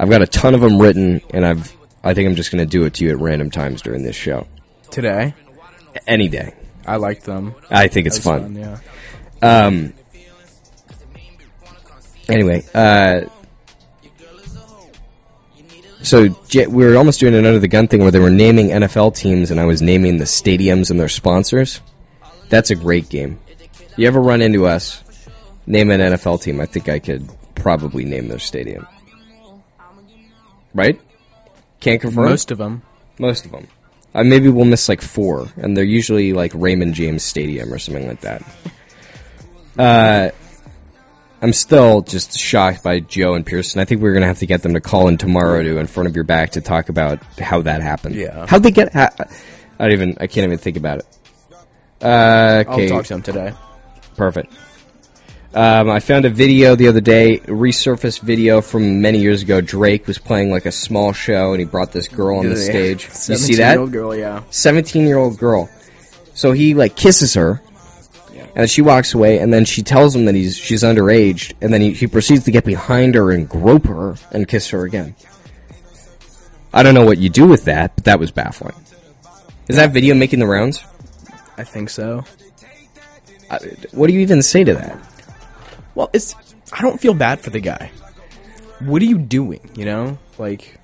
I've 0.00 0.08
got 0.08 0.22
a 0.22 0.26
ton 0.26 0.54
of 0.54 0.62
them 0.62 0.80
written, 0.80 1.20
and 1.34 1.44
I've 1.44 1.76
I 2.02 2.14
think 2.14 2.26
I'm 2.28 2.34
just 2.36 2.50
going 2.50 2.64
to 2.66 2.70
do 2.70 2.84
it 2.84 2.94
to 2.94 3.04
you 3.04 3.10
at 3.10 3.18
random 3.18 3.50
times 3.50 3.82
during 3.82 4.02
this 4.02 4.16
show. 4.16 4.46
Today, 4.90 5.34
Any 6.06 6.28
day. 6.28 6.54
I 6.86 6.96
like 6.96 7.22
them. 7.24 7.54
I 7.70 7.88
think 7.88 8.06
it's 8.06 8.16
It 8.16 8.24
was 8.24 8.40
fun. 8.42 8.54
yeah. 8.56 8.78
Um. 9.66 9.92
Anyway, 12.28 12.64
uh. 12.74 13.22
So 16.08 16.28
J- 16.48 16.66
we 16.66 16.86
were 16.86 16.96
almost 16.96 17.20
doing 17.20 17.34
an 17.34 17.44
under 17.44 17.58
the 17.58 17.68
gun 17.68 17.86
thing 17.86 18.00
where 18.00 18.10
they 18.10 18.18
were 18.18 18.30
naming 18.30 18.68
NFL 18.68 19.14
teams, 19.14 19.50
and 19.50 19.60
I 19.60 19.66
was 19.66 19.82
naming 19.82 20.16
the 20.16 20.24
stadiums 20.24 20.90
and 20.90 20.98
their 20.98 21.08
sponsors. 21.08 21.82
That's 22.48 22.70
a 22.70 22.74
great 22.74 23.10
game. 23.10 23.38
You 23.98 24.06
ever 24.06 24.18
run 24.18 24.40
into 24.40 24.66
us? 24.66 25.02
Name 25.66 25.90
an 25.90 26.00
NFL 26.00 26.40
team. 26.40 26.62
I 26.62 26.66
think 26.66 26.88
I 26.88 26.98
could 26.98 27.28
probably 27.54 28.04
name 28.04 28.28
their 28.28 28.38
stadium. 28.38 28.86
Right? 30.72 30.98
Can't 31.80 32.00
confirm. 32.00 32.24
Most 32.30 32.50
of 32.50 32.56
them. 32.56 32.80
Most 33.18 33.44
of 33.44 33.50
them. 33.50 33.66
Uh, 34.14 34.24
maybe 34.24 34.48
we'll 34.48 34.64
miss 34.64 34.88
like 34.88 35.02
four, 35.02 35.48
and 35.56 35.76
they're 35.76 35.84
usually 35.84 36.32
like 36.32 36.52
Raymond 36.54 36.94
James 36.94 37.22
Stadium 37.22 37.70
or 37.70 37.78
something 37.78 38.08
like 38.08 38.22
that. 38.22 38.42
Uh, 39.78 40.30
I'm 41.40 41.52
still 41.52 42.02
just 42.02 42.38
shocked 42.38 42.82
by 42.82 43.00
Joe 43.00 43.34
and 43.34 43.46
Pearson. 43.46 43.80
I 43.80 43.84
think 43.84 44.00
we're 44.00 44.12
gonna 44.12 44.26
have 44.26 44.40
to 44.40 44.46
get 44.46 44.62
them 44.62 44.74
to 44.74 44.80
call 44.80 45.08
in 45.08 45.18
tomorrow 45.18 45.62
to 45.62 45.78
in 45.78 45.86
front 45.86 46.08
of 46.08 46.16
your 46.16 46.24
back 46.24 46.50
to 46.52 46.60
talk 46.60 46.88
about 46.88 47.22
how 47.38 47.62
that 47.62 47.80
happened. 47.80 48.16
Yeah. 48.16 48.46
How'd 48.46 48.62
they 48.62 48.72
get? 48.72 48.94
I 48.94 49.08
don't 49.78 49.92
even. 49.92 50.16
I 50.20 50.26
can't 50.26 50.44
even 50.44 50.58
think 50.58 50.76
about 50.76 50.98
it. 50.98 51.06
Uh, 52.02 52.64
I'll 52.66 52.74
okay. 52.74 52.88
talk 52.88 53.04
to 53.04 53.14
them 53.14 53.22
today. 53.22 53.52
Perfect. 54.16 54.52
Um, 55.54 55.88
I 55.88 56.00
found 56.00 56.24
a 56.24 56.30
video 56.30 56.76
the 56.76 56.88
other 56.88 57.00
day, 57.00 57.38
resurfaced 57.38 58.20
video 58.20 58.60
from 58.60 59.00
many 59.00 59.18
years 59.18 59.42
ago. 59.42 59.60
Drake 59.60 60.06
was 60.06 60.18
playing 60.18 60.50
like 60.50 60.66
a 60.66 60.72
small 60.72 61.12
show, 61.12 61.52
and 61.52 61.60
he 61.60 61.64
brought 61.64 61.92
this 61.92 62.06
girl 62.06 62.38
on 62.38 62.48
the 62.48 62.56
stage. 62.56 63.04
You 63.04 63.36
see 63.36 63.54
that? 63.56 63.78
17-year-old 63.78 63.92
girl, 63.92 64.14
yeah. 64.14 64.42
17 64.50 65.06
year 65.06 65.16
old 65.16 65.38
girl. 65.38 65.70
So 66.34 66.52
he 66.52 66.74
like 66.74 66.96
kisses 66.96 67.34
her, 67.34 67.62
and 68.58 68.68
she 68.68 68.82
walks 68.82 69.14
away, 69.14 69.38
and 69.38 69.54
then 69.54 69.64
she 69.64 69.82
tells 69.84 70.14
him 70.14 70.24
that 70.24 70.34
he's 70.34 70.56
she's 70.56 70.82
underage, 70.82 71.54
and 71.60 71.72
then 71.72 71.80
he, 71.80 71.92
he 71.92 72.08
proceeds 72.08 72.44
to 72.44 72.50
get 72.50 72.64
behind 72.64 73.14
her 73.14 73.30
and 73.30 73.48
grope 73.48 73.86
her 73.86 74.16
and 74.32 74.48
kiss 74.48 74.68
her 74.70 74.84
again. 74.84 75.14
I 76.74 76.82
don't 76.82 76.92
know 76.94 77.06
what 77.06 77.18
you 77.18 77.28
do 77.28 77.46
with 77.46 77.64
that, 77.66 77.94
but 77.94 78.04
that 78.04 78.18
was 78.18 78.32
baffling. 78.32 78.74
Is 79.68 79.76
that 79.76 79.92
video 79.92 80.14
making 80.16 80.40
the 80.40 80.46
rounds? 80.46 80.84
I 81.56 81.62
think 81.62 81.88
so. 81.88 82.24
I, 83.48 83.58
what 83.92 84.08
do 84.08 84.12
you 84.12 84.20
even 84.20 84.42
say 84.42 84.64
to 84.64 84.74
that? 84.74 84.98
Well, 85.94 86.10
it's. 86.12 86.34
I 86.72 86.82
don't 86.82 87.00
feel 87.00 87.14
bad 87.14 87.40
for 87.40 87.50
the 87.50 87.60
guy. 87.60 87.92
What 88.80 89.00
are 89.02 89.06
you 89.06 89.18
doing? 89.18 89.70
You 89.76 89.84
know, 89.84 90.18
like 90.36 90.78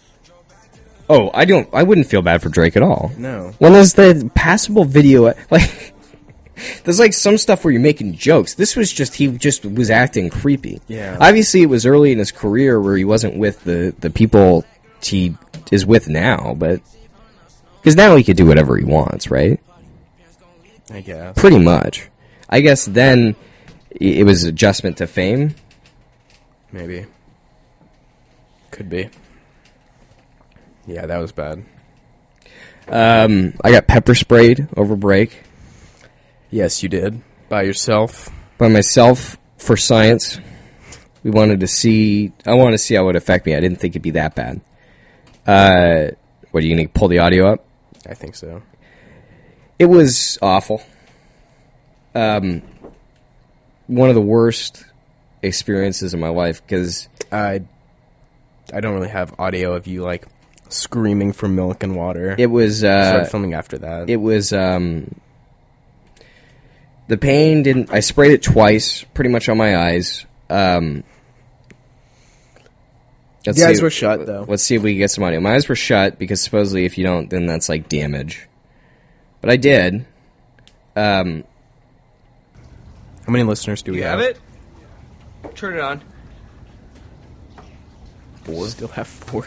Oh, 1.11 1.31
I 1.35 1.45
don't. 1.45 1.69
I 1.73 1.83
wouldn't 1.83 2.07
feel 2.07 2.23
bad 2.23 2.41
for 2.41 2.49
Drake 2.49 2.77
at 2.77 2.83
all. 2.83 3.11
no. 3.19 3.53
When 3.59 3.73
there's 3.73 3.95
the 3.95 4.31
passable 4.35 4.85
video, 4.85 5.35
like 5.51 5.94
there's 6.85 7.01
like 7.01 7.13
some 7.13 7.39
stuff 7.39 7.65
where 7.65 7.73
you're 7.73 7.81
making 7.81 8.15
jokes. 8.15 8.55
This 8.55 8.77
was 8.77 8.93
just 8.93 9.15
he 9.15 9.29
just 9.29 9.65
was 9.65 9.91
acting 9.91 10.31
creepy. 10.31 10.81
Yeah. 10.89 11.17
Obviously, 11.21 11.63
it 11.63 11.67
was 11.67 11.87
early 11.87 12.13
in 12.13 12.19
his 12.19 12.33
career 12.33 12.81
where 12.81 12.97
he 12.97 13.05
wasn't 13.05 13.37
with 13.37 13.65
the 13.65 13.95
the 13.99 14.11
people 14.11 14.65
he 15.03 15.37
is 15.73 15.85
with 15.85 16.09
now, 16.09 16.55
but 16.57 16.81
because 17.81 17.97
now 17.97 18.17
he 18.17 18.25
could 18.25 18.37
do 18.37 18.47
whatever 18.47 18.77
he 18.77 18.85
wants, 18.85 19.31
right? 19.31 19.61
I 20.91 21.01
guess. 21.01 21.37
Pretty 21.37 21.59
much. 21.59 22.09
I 22.49 22.61
guess 22.61 22.85
then 22.85 23.37
it 23.91 24.25
was 24.25 24.45
adjustment 24.45 24.99
to 24.99 25.07
fame. 25.07 25.55
Maybe. 26.73 27.07
Could 28.71 28.91
be. 28.91 29.09
Yeah, 30.87 31.07
that 31.07 31.19
was 31.19 31.33
bad. 31.33 31.65
Um, 32.89 33.55
I 33.63 33.71
got 33.71 33.87
pepper 33.87 34.15
sprayed 34.15 34.69
over 34.77 34.95
break 34.95 35.43
Yes, 36.55 36.85
you 36.85 36.89
did. 36.89 37.21
By 37.49 37.63
yourself. 37.63 38.31
by 38.59 38.69
myself 38.69 39.37
for 39.59 39.77
science. 39.77 40.39
We 41.25 41.33
wanted 41.33 41.59
to 41.61 41.67
see. 41.67 42.31
I 42.47 42.55
wanted 42.55 42.73
to 42.73 42.79
see 42.79 42.95
how 42.95 43.03
it 43.03 43.07
would 43.07 43.17
affect 43.17 43.45
me. 43.45 43.57
I 43.57 43.61
didn't 43.61 43.81
think 43.81 43.93
it'd 43.93 44.03
be 44.03 44.13
that 44.13 44.37
bad. 44.37 44.61
Uh, 45.45 46.15
what 46.53 46.63
are 46.63 46.67
you 46.67 46.77
gonna 46.77 46.87
pull 46.89 47.09
the 47.09 47.19
audio 47.19 47.53
up? 47.53 47.65
I 48.09 48.15
think 48.15 48.37
so. 48.37 48.63
It 49.81 49.87
was 49.87 50.39
awful. 50.41 50.81
Um, 52.15 52.63
one 53.89 54.09
of 54.09 54.15
the 54.15 54.21
worst 54.21 54.85
experiences 55.43 56.15
of 56.15 56.21
my 56.21 56.29
life 56.29 56.63
because 56.65 57.09
I 57.33 57.63
I 58.73 58.81
don't 58.81 58.95
really 58.95 59.09
have 59.09 59.35
audio 59.41 59.75
of 59.75 59.89
you 59.89 60.05
like 60.05 60.29
screaming 60.69 61.33
for 61.33 61.49
milk 61.49 61.83
and 61.83 61.97
water. 61.97 62.37
it 62.39 62.47
was 62.47 62.79
Started 62.79 63.23
uh, 63.23 63.25
filming 63.25 63.55
after 63.55 63.77
that. 63.79 64.09
it 64.09 64.17
was 64.19 64.53
um, 64.53 65.21
the 67.09 67.17
pain 67.17 67.63
didn't. 67.63 67.91
I 67.93 68.01
sprayed 68.01 68.33
it 68.33 68.43
twice, 68.43 69.05
pretty 69.15 69.31
much 69.31 69.49
on 69.49 69.57
my 69.59 69.77
eyes. 69.77 70.25
Um, 70.51 71.05
let's 73.47 73.59
the 73.59 73.67
eyes 73.67 73.77
see- 73.79 73.83
were 73.83 73.91
shut 73.91 74.27
though. 74.27 74.45
Let's 74.49 74.63
see 74.63 74.75
if 74.77 74.83
we 74.83 74.93
can 74.93 74.99
get 74.99 75.11
some 75.11 75.25
audio. 75.25 75.41
My 75.41 75.55
eyes 75.55 75.69
were 75.69 75.75
shut 75.77 76.19
because 76.19 76.41
supposedly 76.41 76.85
if 76.85 76.97
you 76.99 77.05
don't, 77.05 77.29
then 77.31 77.47
that's 77.47 77.69
like 77.69 77.89
damage. 77.89 78.49
But 79.41 79.51
I 79.51 79.57
did. 79.57 80.07
Um, 80.97 81.45
How 83.27 83.33
many 83.33 83.45
listeners 83.45 83.83
do 83.83 83.93
we 83.93 84.01
have? 84.03 84.21
it? 84.21 84.39
Turn 85.55 85.75
it 85.75 85.81
on. 85.81 86.01
Four. 88.45 88.67
Still 88.69 88.89
have 88.89 89.07
four. 89.07 89.47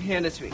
Hand 0.00 0.26
it 0.26 0.30
to 0.34 0.44
me. 0.44 0.52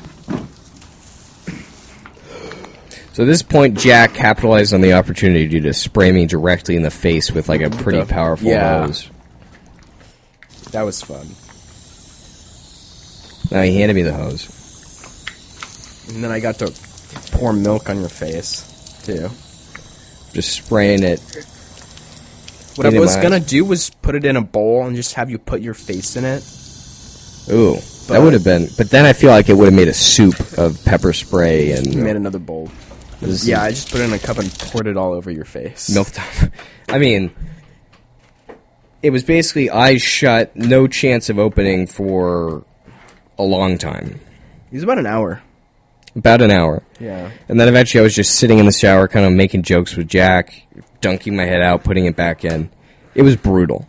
So 3.18 3.24
at 3.24 3.26
this 3.26 3.42
point, 3.42 3.76
Jack 3.76 4.14
capitalized 4.14 4.72
on 4.72 4.81
the 4.81 4.92
opportunity 4.92 5.61
to 5.62 5.74
spray 5.74 6.12
me 6.12 6.24
directly 6.24 6.76
in 6.76 6.83
the 6.83 6.90
face 6.92 7.33
with 7.33 7.48
like 7.48 7.62
a 7.62 7.68
pretty 7.68 8.04
powerful 8.04 8.46
yeah. 8.46 8.87
hose. 8.87 9.11
That 10.70 10.83
was 10.83 11.02
fun. 11.02 11.26
Now 13.50 13.64
he 13.64 13.76
handed 13.76 13.94
me 13.94 14.02
the 14.02 14.12
hose. 14.12 14.46
And 16.14 16.22
then 16.22 16.31
I 16.31 16.38
got 16.38 16.61
to 16.61 16.72
pour 17.33 17.52
milk 17.52 17.90
on 17.90 17.98
your 17.98 18.09
face 18.09 19.02
too. 19.02 19.28
Just 20.33 20.52
spraying 20.52 21.02
it. 21.02 21.18
What 22.76 22.87
I 22.87 22.96
was 23.00 23.16
gonna 23.16 23.37
eyes. 23.38 23.46
do 23.46 23.64
was 23.64 23.90
put 23.90 24.14
it 24.14 24.24
in 24.24 24.37
a 24.37 24.42
bowl 24.42 24.87
and 24.87 24.94
just 24.94 25.14
have 25.14 25.28
you 25.28 25.38
put 25.38 25.61
your 25.61 25.74
face 25.74 26.14
in 26.14 26.24
it. 26.24 26.44
Ooh, 27.52 27.78
that 28.12 28.22
would 28.22 28.35
have 28.35 28.44
been. 28.44 28.68
But 28.76 28.90
then 28.90 29.04
I 29.04 29.12
feel 29.12 29.31
like 29.31 29.48
it 29.48 29.54
would 29.54 29.64
have 29.64 29.74
made 29.74 29.88
a 29.88 29.92
soup 29.92 30.38
of 30.57 30.85
pepper 30.85 31.12
spray 31.12 31.72
and 31.72 31.92
You 31.92 32.00
made 32.00 32.14
another 32.14 32.38
bowl. 32.38 32.70
This 33.20 33.46
Yeah, 33.46 33.62
I 33.62 33.70
just 33.70 33.90
put 33.90 34.00
it 34.00 34.04
in 34.04 34.12
a 34.12 34.18
cup 34.18 34.38
and 34.38 34.52
poured 34.59 34.87
it 34.87 34.96
all 34.96 35.12
over 35.12 35.31
your 35.31 35.44
face. 35.44 35.90
milk 35.92 36.09
time. 36.12 36.52
I 36.88 36.98
mean, 36.98 37.33
it 39.02 39.11
was 39.11 39.22
basically 39.22 39.70
eyes 39.70 40.02
shut, 40.02 40.54
no 40.57 40.87
chance 40.87 41.28
of 41.31 41.38
opening 41.38 41.87
for 41.87 42.64
a 43.38 43.42
long 43.44 43.78
time, 43.78 44.18
It 44.70 44.74
was 44.74 44.83
about 44.83 44.98
an 44.98 45.07
hour. 45.07 45.42
about 46.16 46.42
an 46.42 46.50
hour. 46.50 46.83
Yeah. 46.98 47.31
And 47.48 47.61
then 47.61 47.68
eventually 47.68 48.00
I 48.00 48.02
was 48.02 48.14
just 48.16 48.35
sitting 48.37 48.59
in 48.59 48.66
the 48.66 48.72
shower, 48.72 49.07
kind 49.07 49.24
of 49.24 49.33
making 49.33 49.62
jokes 49.62 49.94
with 49.96 50.09
Jack, 50.09 50.62
dunking 51.00 51.37
my 51.37 51.44
head 51.44 51.62
out, 51.62 51.85
putting 51.85 52.07
it 52.07 52.16
back 52.16 52.44
in. 52.44 52.70
It 53.14 53.22
was 53.22 53.37
brutal. 53.37 53.87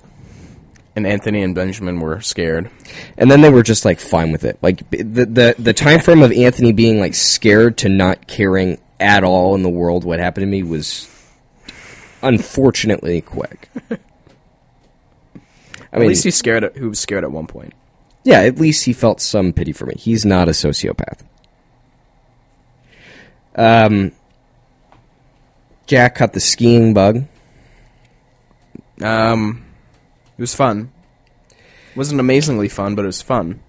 And 0.96 1.08
Anthony 1.08 1.42
and 1.42 1.56
Benjamin 1.56 2.00
were 2.00 2.20
scared. 2.22 2.70
And 3.18 3.32
then 3.32 3.42
they 3.42 3.50
were 3.50 3.64
just 3.64 3.86
like 3.86 4.00
fine 4.00 4.32
with 4.32 4.44
it. 4.44 4.60
Like 4.62 4.88
the 4.92 5.04
the 5.26 5.56
the 5.58 5.74
time 5.74 6.00
frame 6.02 6.22
of 6.22 6.32
Anthony 6.32 6.72
being 6.74 7.00
like 7.00 7.16
scared 7.16 7.78
to 7.80 7.90
not 7.90 8.28
caring 8.28 8.78
at 9.00 9.24
all 9.24 9.56
in 9.56 9.64
the 9.64 9.70
world 9.70 10.04
what 10.04 10.20
happened 10.20 10.44
to 10.44 10.48
me 10.48 10.64
was 10.64 11.08
unfortunately 12.22 13.22
quick. 13.22 13.70
I 15.92 15.96
At 15.96 16.02
least 16.02 16.24
he 16.24 16.32
scared. 16.32 16.64
At, 16.64 16.78
who 16.78 16.90
was 16.90 17.00
scared 17.00 17.24
at 17.24 17.32
one 17.32 17.48
point? 17.48 17.74
yeah, 18.24 18.42
at 18.42 18.60
least 18.60 18.86
he 18.86 18.94
felt 18.94 19.22
some 19.22 19.54
pity 19.54 19.72
for 19.72 19.86
me. 19.86 19.96
He's 19.98 20.26
not 20.26 20.48
a 20.48 20.52
sociopath. 20.52 21.22
Um, 23.56 24.12
Jack 25.88 26.16
caught 26.16 26.34
the 26.34 26.40
skiing 26.40 26.94
bug. 26.94 27.26
Um, 29.02 29.66
it 30.38 30.42
was 30.42 30.54
fun. 30.54 30.92
It 31.50 31.98
wasn't 31.98 32.20
amazingly 32.20 32.70
fun, 32.70 32.94
but 32.96 33.04
it 33.04 33.08
was 33.08 33.22
fun. 33.22 33.62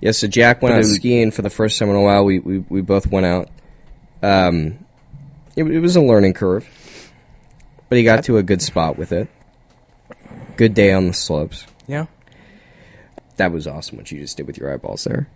Yeah, 0.00 0.12
so 0.12 0.26
Jack 0.26 0.62
went 0.62 0.74
But 0.76 0.78
out 0.78 0.84
skiing 0.86 1.30
for 1.30 1.42
the 1.42 1.50
first 1.50 1.78
time 1.78 1.90
in 1.90 1.96
a 1.96 2.00
while. 2.00 2.24
We 2.24 2.38
we, 2.38 2.58
we 2.70 2.80
both 2.80 3.06
went 3.08 3.26
out. 3.26 3.50
Um, 4.22 4.84
it, 5.56 5.64
it 5.64 5.80
was 5.80 5.96
a 5.96 6.00
learning 6.00 6.34
curve, 6.34 6.68
but 7.88 7.98
he 7.98 8.04
got 8.04 8.24
to 8.24 8.36
a 8.36 8.42
good 8.42 8.62
spot 8.62 8.96
with 8.98 9.12
it. 9.12 9.28
Good 10.56 10.74
day 10.74 10.92
on 10.92 11.06
the 11.06 11.12
slopes. 11.12 11.66
Yeah. 11.86 12.06
That 13.36 13.52
was 13.52 13.66
awesome 13.66 13.96
what 13.96 14.10
you 14.10 14.20
just 14.20 14.36
did 14.36 14.46
with 14.46 14.58
your 14.58 14.72
eyeballs 14.72 15.04
there. 15.04 15.28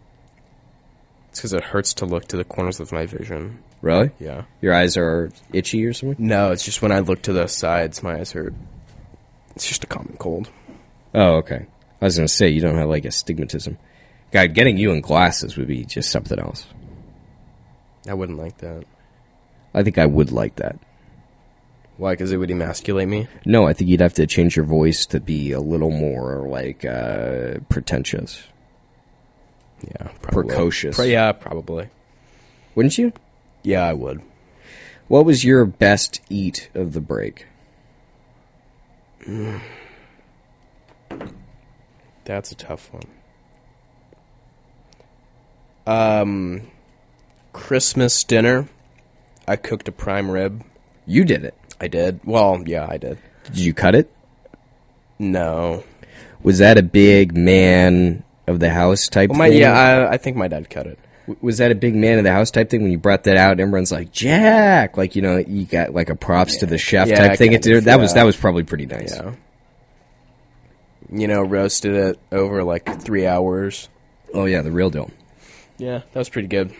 It's 1.30 1.40
because 1.40 1.52
it 1.52 1.64
hurts 1.64 1.94
to 1.94 2.06
look 2.06 2.28
to 2.28 2.36
the 2.36 2.44
corners 2.44 2.78
of 2.78 2.92
my 2.92 3.06
vision. 3.06 3.62
Really? 3.80 4.10
Yeah. 4.20 4.44
Your 4.60 4.74
eyes 4.74 4.96
are 4.96 5.30
itchy 5.52 5.84
or 5.84 5.92
something? 5.92 6.24
No, 6.24 6.52
it's 6.52 6.64
just 6.64 6.80
when 6.80 6.92
I 6.92 7.00
look 7.00 7.22
to 7.22 7.32
the 7.32 7.48
sides, 7.48 8.02
my 8.02 8.18
eyes 8.18 8.32
hurt. 8.32 8.54
It's 9.56 9.66
just 9.66 9.84
a 9.84 9.86
common 9.86 10.16
cold. 10.18 10.50
Oh, 11.14 11.36
okay. 11.36 11.66
I 12.00 12.04
was 12.04 12.16
gonna 12.16 12.28
say 12.28 12.48
you 12.48 12.60
don't 12.60 12.76
have 12.76 12.88
like 12.88 13.04
astigmatism. 13.04 13.78
God, 14.30 14.52
getting 14.54 14.76
you 14.76 14.92
in 14.92 15.00
glasses 15.00 15.56
would 15.56 15.68
be 15.68 15.84
just 15.84 16.10
something 16.10 16.38
else. 16.38 16.66
I 18.08 18.14
wouldn't 18.14 18.38
like 18.38 18.58
that. 18.58 18.84
I 19.72 19.82
think 19.82 19.98
I 19.98 20.06
would 20.06 20.30
like 20.30 20.56
that. 20.56 20.78
Why? 21.96 22.12
Because 22.12 22.32
it 22.32 22.38
would 22.38 22.50
emasculate 22.50 23.08
me. 23.08 23.28
No, 23.46 23.66
I 23.66 23.72
think 23.72 23.88
you'd 23.88 24.00
have 24.00 24.14
to 24.14 24.26
change 24.26 24.56
your 24.56 24.64
voice 24.64 25.06
to 25.06 25.20
be 25.20 25.52
a 25.52 25.60
little 25.60 25.90
more 25.90 26.48
like 26.48 26.84
uh, 26.84 27.58
pretentious. 27.68 28.42
Yeah, 29.82 30.08
probably. 30.22 30.48
Precocious. 30.48 30.96
Pro- 30.96 31.04
yeah, 31.04 31.32
probably. 31.32 31.88
Wouldn't 32.74 32.98
you? 32.98 33.12
Yeah, 33.62 33.84
I 33.86 33.92
would. 33.92 34.22
What 35.06 35.24
was 35.24 35.44
your 35.44 35.64
best 35.64 36.20
eat 36.28 36.68
of 36.74 36.92
the 36.94 37.00
break? 37.00 37.46
That's 42.24 42.50
a 42.50 42.56
tough 42.56 42.90
one. 42.92 43.04
Um, 45.86 46.62
Christmas 47.54 48.22
dinner. 48.24 48.68
I 49.48 49.56
cooked 49.56 49.88
a 49.88 49.92
prime 49.92 50.30
rib. 50.30 50.62
You 51.06 51.24
did 51.24 51.44
it. 51.44 51.54
I 51.80 51.88
did. 51.88 52.20
Well, 52.24 52.62
yeah, 52.66 52.86
I 52.90 52.98
did. 52.98 53.16
Did 53.44 53.58
you 53.58 53.72
cut 53.72 53.94
it? 53.94 54.10
No. 55.18 55.84
Was 56.42 56.58
that 56.58 56.76
a 56.76 56.82
big 56.82 57.34
man 57.36 58.22
of 58.46 58.60
the 58.60 58.68
house 58.70 59.08
type 59.08 59.30
Well, 59.30 59.38
my 59.38 59.48
thing? 59.48 59.60
yeah, 59.60 59.72
I, 60.10 60.12
I 60.12 60.16
think 60.18 60.36
my 60.36 60.48
dad 60.48 60.68
cut 60.68 60.86
it. 60.86 60.98
W- 61.26 61.38
was 61.40 61.58
that 61.58 61.70
a 61.70 61.74
big 61.74 61.94
man 61.94 62.18
of 62.18 62.24
the 62.24 62.32
house 62.32 62.50
type 62.50 62.68
thing 62.68 62.82
when 62.82 62.90
you 62.92 62.98
brought 62.98 63.24
that 63.24 63.36
out? 63.38 63.60
Everyone's 63.60 63.92
like 63.92 64.12
Jack, 64.12 64.96
like 64.98 65.16
you 65.16 65.22
know, 65.22 65.38
you 65.38 65.64
got 65.64 65.94
like 65.94 66.10
a 66.10 66.14
props 66.16 66.56
to 66.58 66.66
the 66.66 66.76
chef 66.76 67.08
Yeah, 67.08 67.28
type 67.28 67.38
thing. 67.38 67.52
It 67.52 67.66
of, 67.66 67.84
that 67.84 67.98
was 67.98 68.12
that 68.14 68.24
was 68.24 68.36
probably 68.36 68.64
pretty 68.64 68.86
nice. 68.86 69.14
Yeah. 69.14 69.32
You 71.10 71.28
know, 71.28 71.42
roasted 71.42 71.94
it 71.94 72.18
over 72.32 72.62
like 72.64 73.00
three 73.02 73.26
hours. 73.26 73.88
Oh 74.34 74.46
yeah, 74.46 74.62
the 74.62 74.72
real 74.72 74.90
deal. 74.90 75.10
Yeah, 75.78 75.98
that 76.12 76.18
was 76.18 76.28
pretty 76.28 76.48
good. 76.48 76.74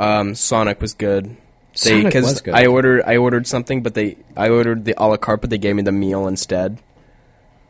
Um, 0.00 0.34
Sonic 0.34 0.80
was 0.80 0.94
good. 0.94 1.36
Sonic 1.74 2.06
Because 2.06 2.24
was 2.24 2.40
good. 2.40 2.54
I 2.54 2.66
ordered, 2.66 3.02
I 3.06 3.16
ordered 3.18 3.46
something, 3.46 3.82
but 3.82 3.94
they, 3.94 4.16
I 4.36 4.48
ordered 4.48 4.84
the 4.84 4.94
a 4.96 5.06
la 5.06 5.16
carte, 5.18 5.42
but 5.42 5.50
they 5.50 5.58
gave 5.58 5.76
me 5.76 5.82
the 5.82 5.92
meal 5.92 6.26
instead. 6.26 6.78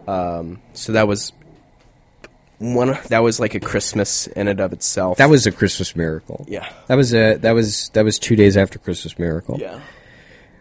Um, 0.09 0.63
so 0.73 0.93
that 0.93 1.07
was 1.09 1.33
one. 2.59 2.97
That 3.09 3.23
was 3.23 3.41
like 3.41 3.55
a 3.55 3.61
Christmas 3.61 4.27
in 4.29 4.49
and 4.49 4.61
of 4.61 4.73
itself. 4.73 5.19
That 5.19 5.29
was 5.31 5.47
a 5.47 5.53
Christmas 5.53 5.95
miracle. 5.97 6.47
yeah, 6.49 6.71
That 6.87 6.95
was 6.95 7.13
a 7.15 7.37
that 7.39 7.53
was 7.53 7.91
that 7.91 8.05
was 8.05 8.19
two 8.19 8.37
days 8.37 8.57
after 8.57 8.79
Christmas 8.79 9.19
miracle. 9.19 9.59
yeah. 9.61 9.81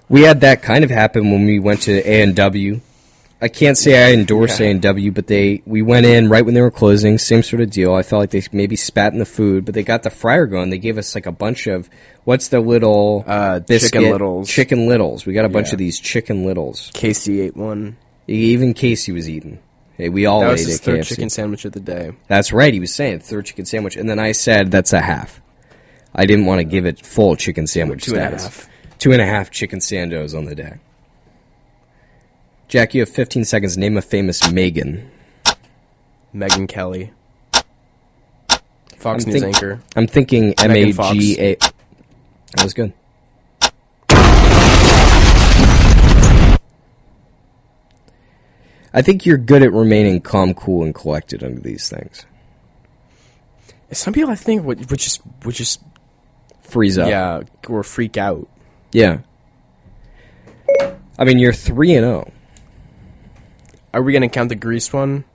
We 0.10 0.24
had 0.24 0.42
that 0.42 0.64
kind 0.64 0.84
of 0.84 0.90
happen 0.90 1.30
when 1.30 1.46
we 1.46 1.60
went 1.60 1.84
to 1.84 1.92
A 2.10 2.24
and 2.24 2.36
W. 2.36 2.82
I 3.42 3.48
can't 3.48 3.78
say 3.78 4.06
I 4.06 4.12
endorse. 4.14 4.60
A 4.60 4.70
and 4.70 4.82
W, 4.82 5.12
but 5.12 5.28
they 5.28 5.62
we 5.66 5.82
went 5.82 6.06
in 6.06 6.28
right 6.28 6.44
when 6.44 6.56
they 6.56 6.62
were 6.62 6.72
closing. 6.72 7.18
Same 7.18 7.42
sort 7.42 7.62
of 7.62 7.70
deal. 7.70 7.94
I 7.94 8.04
felt 8.04 8.20
like 8.20 8.32
they 8.32 8.44
maybe 8.52 8.76
spat 8.76 9.14
in 9.14 9.20
the 9.20 9.26
food, 9.26 9.64
but 9.64 9.74
they 9.74 9.84
got 9.84 10.04
the 10.04 10.10
fryer 10.10 10.46
going. 10.46 10.70
They 10.72 10.78
gave 10.78 10.98
us 10.98 11.16
like 11.16 11.26
a 11.26 11.32
bunch 11.32 11.66
of 11.68 11.90
what's 12.26 12.50
the 12.50 12.60
little 12.60 13.24
Uh, 13.26 13.60
biscuit? 13.60 13.94
Chicken 14.02 14.12
Littles. 14.12 14.50
Chicken 14.50 14.88
littles. 14.90 15.26
We 15.26 15.34
got 15.34 15.46
a 15.46 15.50
bunch 15.50 15.68
Yeah. 15.70 15.74
of 15.76 15.78
these 15.80 16.00
chicken 16.00 16.46
littles. 16.46 16.92
Casey 16.94 17.40
ate 17.42 17.56
one. 17.56 17.96
Even 18.28 18.74
Casey 18.74 19.12
was 19.14 19.30
eating. 19.30 19.60
Hey, 19.98 20.10
we 20.10 20.26
all 20.26 20.42
That 20.42 20.52
was 20.52 20.62
ate 20.64 20.68
his 20.68 20.80
third 20.82 21.00
KFC. 21.00 21.08
chicken 21.16 21.30
sandwich 21.30 21.64
of 21.66 21.72
the 21.72 21.80
day. 21.80 22.12
That's 22.28 22.52
right. 22.52 22.74
He 22.74 22.80
was 22.82 22.94
saying 22.94 23.20
third 23.20 23.46
chicken 23.46 23.66
sandwich, 23.66 23.96
and 23.96 24.10
then 24.10 24.20
I 24.20 24.34
said 24.34 24.70
that's 24.72 24.92
a 24.94 25.02
half. 25.02 25.42
I 26.14 26.26
didn't 26.26 26.46
want 26.46 26.60
to 26.60 26.64
give 26.66 26.86
it 26.86 27.06
full 27.06 27.36
chicken 27.38 27.68
sandwich 27.68 28.04
Two 28.04 28.16
and 28.16 28.22
a 28.36 28.38
status. 28.40 28.44
half. 28.44 28.70
Two 28.98 29.12
and 29.14 29.22
a 29.22 29.26
half 29.26 29.50
chicken 29.50 29.80
sandos 29.80 30.38
on 30.38 30.44
the 30.46 30.56
day. 30.56 30.74
Jack, 32.70 32.94
you 32.94 33.02
have 33.02 33.10
15 33.10 33.46
seconds. 33.46 33.78
Name 33.78 33.98
a 33.98 34.02
famous 34.02 34.50
Megan. 34.52 35.10
Megyn 36.34 36.70
Kelly, 36.70 37.12
Fox 38.98 39.26
I'm 39.26 39.32
News 39.32 39.42
think- 39.42 39.56
anchor. 39.56 39.82
I'm 39.96 40.06
thinking 40.06 40.54
M 40.60 40.70
A 40.70 40.74
Megan 40.76 40.94
Fox. 40.94 41.18
G 41.18 41.40
A. 41.40 41.56
That 41.56 42.64
was 42.64 42.74
good. 42.76 42.94
I 48.94 49.02
think 49.02 49.26
you're 49.26 49.38
good 49.38 49.62
at 49.62 49.72
remaining 49.72 50.20
calm, 50.22 50.54
cool, 50.54 50.84
and 50.84 50.96
collected 50.96 51.44
under 51.44 51.60
these 51.62 51.90
things. 51.90 52.26
Some 53.92 54.14
people 54.14 54.30
I 54.32 54.36
think 54.36 54.64
would, 54.64 54.90
would 54.90 55.00
just 55.00 55.22
would 55.46 55.56
just 55.56 55.82
Freeze 56.62 56.98
up. 56.98 57.08
yeah 57.10 57.42
or 57.68 57.84
freak 57.84 58.18
out. 58.18 58.48
Yeah. 58.92 59.20
I 61.18 61.26
mean, 61.26 61.40
you're 61.40 61.54
three 61.54 61.94
and 61.96 62.04
zero. 62.06 62.32
Are 63.94 64.02
we 64.02 64.14
gonna 64.14 64.30
count 64.30 64.50
the 64.50 64.56
grease 64.56 64.92
one? 64.94 65.26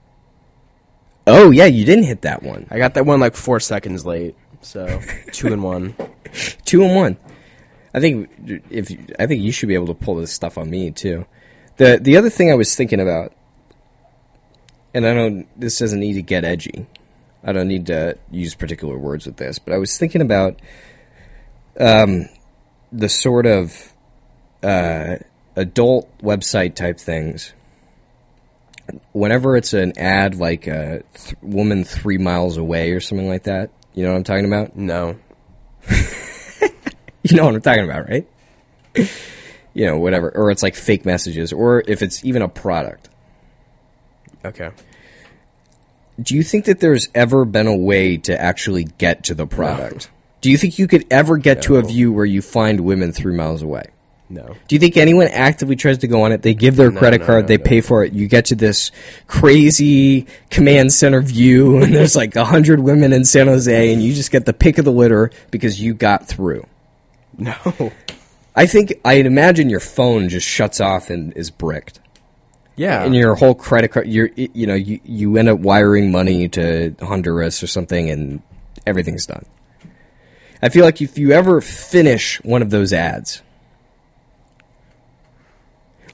Oh 1.27 1.51
yeah, 1.51 1.65
you 1.65 1.85
didn't 1.85 2.05
hit 2.05 2.21
that 2.21 2.43
one. 2.43 2.67
I 2.69 2.77
got 2.77 2.93
that 2.93 3.05
one 3.05 3.19
like 3.19 3.35
four 3.35 3.59
seconds 3.59 4.05
late, 4.05 4.35
so 4.61 5.01
two 5.31 5.47
and 5.47 5.63
one. 5.63 5.95
Two 6.65 6.83
and 6.83 6.95
one. 6.95 7.17
I 7.93 7.99
think 7.99 8.29
if 8.69 8.91
I 9.19 9.25
think 9.25 9.41
you 9.41 9.51
should 9.51 9.69
be 9.69 9.75
able 9.75 9.87
to 9.87 9.93
pull 9.93 10.15
this 10.15 10.33
stuff 10.33 10.57
on 10.57 10.69
me 10.69 10.91
too. 10.91 11.25
The 11.77 11.97
the 12.01 12.17
other 12.17 12.29
thing 12.29 12.51
I 12.51 12.55
was 12.55 12.75
thinking 12.75 12.99
about, 12.99 13.33
and 14.93 15.05
I 15.05 15.13
don't. 15.13 15.47
This 15.59 15.79
doesn't 15.79 15.99
need 15.99 16.13
to 16.13 16.21
get 16.21 16.43
edgy. 16.43 16.87
I 17.43 17.51
don't 17.51 17.67
need 17.67 17.85
to 17.87 18.17
use 18.31 18.55
particular 18.55 18.97
words 18.97 19.25
with 19.25 19.37
this, 19.37 19.59
but 19.59 19.73
I 19.73 19.77
was 19.77 19.97
thinking 19.97 20.21
about 20.21 20.59
um, 21.79 22.27
the 22.91 23.07
sort 23.07 23.45
of 23.45 23.93
uh, 24.63 25.17
adult 25.55 26.17
website 26.19 26.75
type 26.75 26.99
things. 26.99 27.53
Whenever 29.13 29.57
it's 29.57 29.73
an 29.73 29.97
ad 29.97 30.35
like 30.35 30.67
a 30.67 31.03
th- 31.13 31.35
woman 31.41 31.83
three 31.83 32.17
miles 32.17 32.57
away 32.57 32.91
or 32.91 32.99
something 32.99 33.27
like 33.27 33.43
that, 33.43 33.71
you 33.93 34.03
know 34.03 34.11
what 34.11 34.17
I'm 34.17 34.23
talking 34.23 34.45
about? 34.45 34.75
No, 34.75 35.17
You 37.23 37.37
know 37.37 37.45
what 37.45 37.55
I'm 37.55 37.61
talking 37.61 37.83
about, 37.83 38.07
right? 38.07 38.27
you 39.73 39.85
know, 39.87 39.97
whatever. 39.97 40.29
Or 40.29 40.51
it's 40.51 40.61
like 40.61 40.75
fake 40.75 41.05
messages, 41.05 41.51
or 41.51 41.83
if 41.87 42.03
it's 42.03 42.23
even 42.23 42.43
a 42.43 42.47
product. 42.47 43.09
okay. 44.43 44.69
Do 46.21 46.35
you 46.35 46.43
think 46.43 46.65
that 46.65 46.79
there's 46.79 47.09
ever 47.13 47.43
been 47.45 47.67
a 47.67 47.75
way 47.75 48.15
to 48.17 48.39
actually 48.39 48.83
get 48.85 49.23
to 49.25 49.33
the 49.33 49.45
product? 49.47 50.09
Do 50.39 50.49
you 50.51 50.57
think 50.57 50.77
you 50.79 50.87
could 50.87 51.05
ever 51.11 51.37
get 51.37 51.63
to 51.63 51.77
a 51.77 51.81
view 51.81 52.13
where 52.13 52.25
you 52.25 52.41
find 52.41 52.81
women 52.81 53.11
three 53.11 53.35
miles 53.35 53.63
away? 53.63 53.85
No, 54.27 54.55
Do 54.67 54.75
you 54.75 54.79
think 54.79 54.97
anyone 54.97 55.27
actively 55.27 55.75
tries 55.75 55.99
to 55.99 56.07
go 56.07 56.23
on 56.23 56.31
it? 56.31 56.41
They 56.41 56.55
give 56.55 56.75
their 56.77 56.89
No, 56.89 56.97
credit 56.97 57.21
no, 57.21 57.27
card, 57.27 57.43
no, 57.43 57.47
they 57.47 57.57
pay 57.59 57.81
for 57.81 58.03
it. 58.03 58.11
You 58.13 58.27
get 58.27 58.45
to 58.45 58.55
this 58.55 58.89
crazy 59.27 60.25
command 60.49 60.91
center 60.93 61.21
view, 61.21 61.77
and 61.83 61.93
there's 61.93 62.15
like 62.15 62.35
a 62.35 62.45
hundred 62.45 62.79
women 62.79 63.13
in 63.13 63.23
San 63.25 63.47
Jose, 63.47 63.93
and 63.93 64.01
you 64.01 64.13
just 64.15 64.31
get 64.31 64.45
the 64.45 64.53
pick 64.53 64.77
of 64.79 64.85
the 64.85 64.91
litter 64.91 65.29
because 65.51 65.79
you 65.79 65.93
got 65.93 66.27
through. 66.27 66.65
no. 67.37 67.55
I 68.57 68.67
think 68.67 68.93
I'd 69.03 69.25
imagine 69.25 69.69
your 69.69 69.81
phone 69.81 70.29
just 70.29 70.47
shuts 70.47 70.79
off 70.79 71.09
and 71.09 71.33
is 71.35 71.51
bricked, 71.51 71.99
Yeah, 72.77 73.03
and 73.03 73.13
your 73.13 73.35
whole 73.35 73.53
credit 73.53 73.89
card. 73.89 74.07
You're, 74.07 74.29
you 74.35 74.65
know, 74.65 74.75
you 74.75 75.01
you 75.03 75.35
end 75.37 75.49
up 75.49 75.59
wiring 75.59 76.09
money 76.09 76.47
to 76.49 76.95
Honduras 77.01 77.61
or 77.61 77.67
something, 77.67 78.09
and 78.09 78.41
everything's 78.87 79.25
done. 79.25 79.45
I 80.61 80.69
feel 80.69 80.85
like 80.85 81.01
if 81.01 81.17
you 81.17 81.31
ever 81.33 81.59
finish 81.59 82.41
one 82.45 82.61
of 82.61 82.69
those 82.69 82.93
ads, 82.93 83.41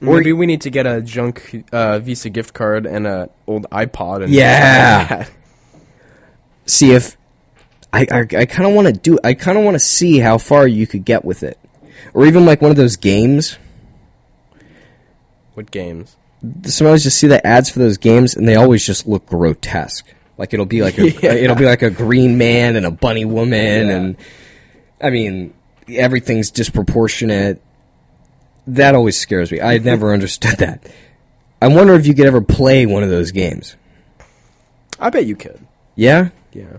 or 0.06 0.16
maybe 0.18 0.32
we 0.32 0.46
need 0.46 0.60
to 0.62 0.70
get 0.70 0.86
a 0.86 1.00
junk 1.00 1.64
uh, 1.72 1.98
Visa 2.00 2.28
gift 2.30 2.54
card 2.54 2.86
and 2.86 3.06
a 3.06 3.30
old 3.46 3.66
iPod. 3.70 4.24
And 4.24 4.32
Yeah. 4.32 5.26
see 6.66 6.92
if 6.92 7.16
I 7.92 8.06
I, 8.10 8.20
I 8.38 8.46
kind 8.46 8.68
of 8.68 8.74
want 8.74 8.88
to 8.88 8.92
do. 8.92 9.18
I 9.22 9.34
kind 9.34 9.58
of 9.58 9.64
want 9.64 9.74
to 9.74 9.78
see 9.80 10.18
how 10.18 10.38
far 10.38 10.66
you 10.66 10.86
could 10.86 11.04
get 11.04 11.24
with 11.24 11.42
it, 11.42 11.58
or 12.14 12.26
even 12.26 12.44
like 12.46 12.60
one 12.62 12.70
of 12.70 12.76
those 12.76 12.96
games. 12.96 13.58
what 15.54 15.70
games? 15.70 16.16
sometimes 16.64 17.04
just 17.04 17.18
see 17.18 17.28
the 17.28 17.46
ads 17.46 17.70
for 17.70 17.78
those 17.78 17.98
games 17.98 18.34
and 18.34 18.48
they 18.48 18.56
always 18.56 18.84
just 18.84 19.06
look 19.06 19.24
grotesque. 19.26 20.12
Like 20.38 20.52
it'll 20.52 20.66
be 20.66 20.82
like 20.82 20.98
a 20.98 21.08
Yeah. 21.22 21.34
it'll 21.34 21.54
be 21.54 21.66
like 21.66 21.82
a 21.82 21.90
green 21.90 22.36
man 22.36 22.74
and 22.74 22.84
a 22.84 22.90
bunny 22.90 23.24
woman 23.24 23.86
Yeah. 23.88 23.94
and 23.96 24.16
I 25.00 25.10
mean 25.10 25.54
everything's 25.88 26.50
disproportionate. 26.50 27.62
That 28.66 28.94
always 28.94 29.18
scares 29.18 29.50
me. 29.50 29.60
I 29.60 29.78
never 29.78 30.12
understood 30.14 30.58
that. 30.58 30.90
I 31.60 31.68
wonder 31.68 31.94
if 31.94 32.06
you 32.06 32.14
could 32.14 32.26
ever 32.26 32.40
play 32.40 32.86
one 32.86 33.02
of 33.02 33.10
those 33.10 33.30
games. 33.30 33.76
I 34.98 35.10
bet 35.10 35.26
you 35.26 35.36
could. 35.36 35.64
Yeah? 35.94 36.30
Yeah. 36.52 36.78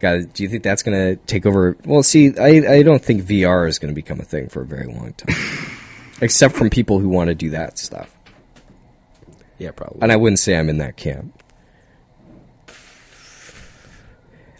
God, 0.00 0.32
do 0.32 0.42
you 0.42 0.48
think 0.48 0.62
that's 0.62 0.82
going 0.82 0.96
to 0.96 1.16
take 1.26 1.46
over? 1.46 1.76
Well, 1.84 2.02
see, 2.02 2.36
I, 2.36 2.76
I 2.76 2.82
don't 2.82 3.02
think 3.02 3.22
VR 3.22 3.68
is 3.68 3.78
going 3.78 3.92
to 3.92 3.94
become 3.94 4.20
a 4.20 4.24
thing 4.24 4.48
for 4.48 4.62
a 4.62 4.66
very 4.66 4.86
long 4.86 5.14
time, 5.14 5.36
except 6.20 6.54
from 6.54 6.68
people 6.68 6.98
who 6.98 7.08
want 7.08 7.28
to 7.28 7.34
do 7.34 7.50
that 7.50 7.78
stuff. 7.78 8.14
Yeah, 9.58 9.70
probably. 9.70 10.02
And 10.02 10.12
I 10.12 10.16
wouldn't 10.16 10.40
say 10.40 10.56
I'm 10.56 10.68
in 10.68 10.78
that 10.78 10.96
camp. 10.96 11.42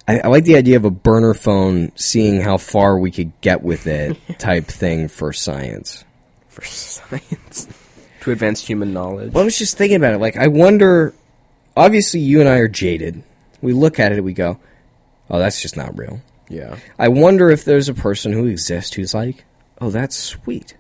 I, 0.06 0.20
I 0.20 0.28
like 0.28 0.44
the 0.44 0.56
idea 0.56 0.76
of 0.76 0.84
a 0.84 0.90
burner 0.90 1.34
phone, 1.34 1.92
seeing 1.96 2.40
how 2.40 2.58
far 2.58 2.98
we 2.98 3.10
could 3.10 3.32
get 3.40 3.62
with 3.62 3.86
it, 3.86 4.16
type 4.38 4.66
thing 4.66 5.08
for 5.08 5.32
science. 5.32 6.04
for 6.48 6.64
science 6.64 7.68
to 8.20 8.30
advance 8.30 8.66
human 8.66 8.92
knowledge. 8.92 9.32
Well, 9.32 9.42
I 9.42 9.44
was 9.46 9.58
just 9.58 9.78
thinking 9.78 9.96
about 9.96 10.14
it. 10.14 10.18
Like, 10.18 10.36
I 10.36 10.48
wonder. 10.48 11.14
Obviously, 11.76 12.20
you 12.20 12.40
and 12.40 12.48
I 12.48 12.58
are 12.58 12.68
jaded. 12.68 13.22
We 13.60 13.72
look 13.72 13.98
at 13.98 14.12
it, 14.12 14.22
we 14.22 14.32
go, 14.32 14.58
"Oh, 15.30 15.38
that's 15.38 15.60
just 15.60 15.76
not 15.76 15.98
real." 15.98 16.20
yeah, 16.48 16.76
I 16.98 17.08
wonder 17.08 17.50
if 17.50 17.64
there's 17.64 17.88
a 17.88 17.94
person 17.94 18.32
who 18.32 18.46
exists 18.46 18.94
who's 18.94 19.14
like, 19.14 19.44
"Oh, 19.80 19.90
that's 19.90 20.14
sweet," 20.14 20.76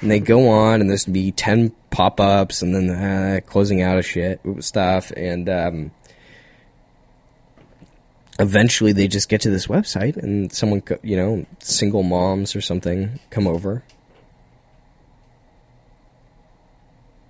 and 0.00 0.10
they 0.10 0.18
go 0.18 0.48
on, 0.48 0.80
and 0.80 0.90
there's 0.90 1.04
be 1.04 1.30
ten 1.30 1.72
pop-ups, 1.90 2.62
and 2.62 2.74
then 2.74 2.90
uh, 2.90 3.40
closing 3.46 3.82
out 3.82 3.98
of 3.98 4.06
shit 4.06 4.40
stuff, 4.60 5.12
and 5.16 5.48
um, 5.48 5.90
eventually 8.42 8.92
they 8.92 9.08
just 9.08 9.28
get 9.28 9.40
to 9.42 9.50
this 9.50 9.68
website, 9.68 10.16
and 10.16 10.52
someone, 10.52 10.82
you 11.02 11.16
know, 11.16 11.46
single 11.60 12.02
moms 12.02 12.54
or 12.54 12.60
something, 12.60 13.20
come 13.30 13.46
over. 13.46 13.82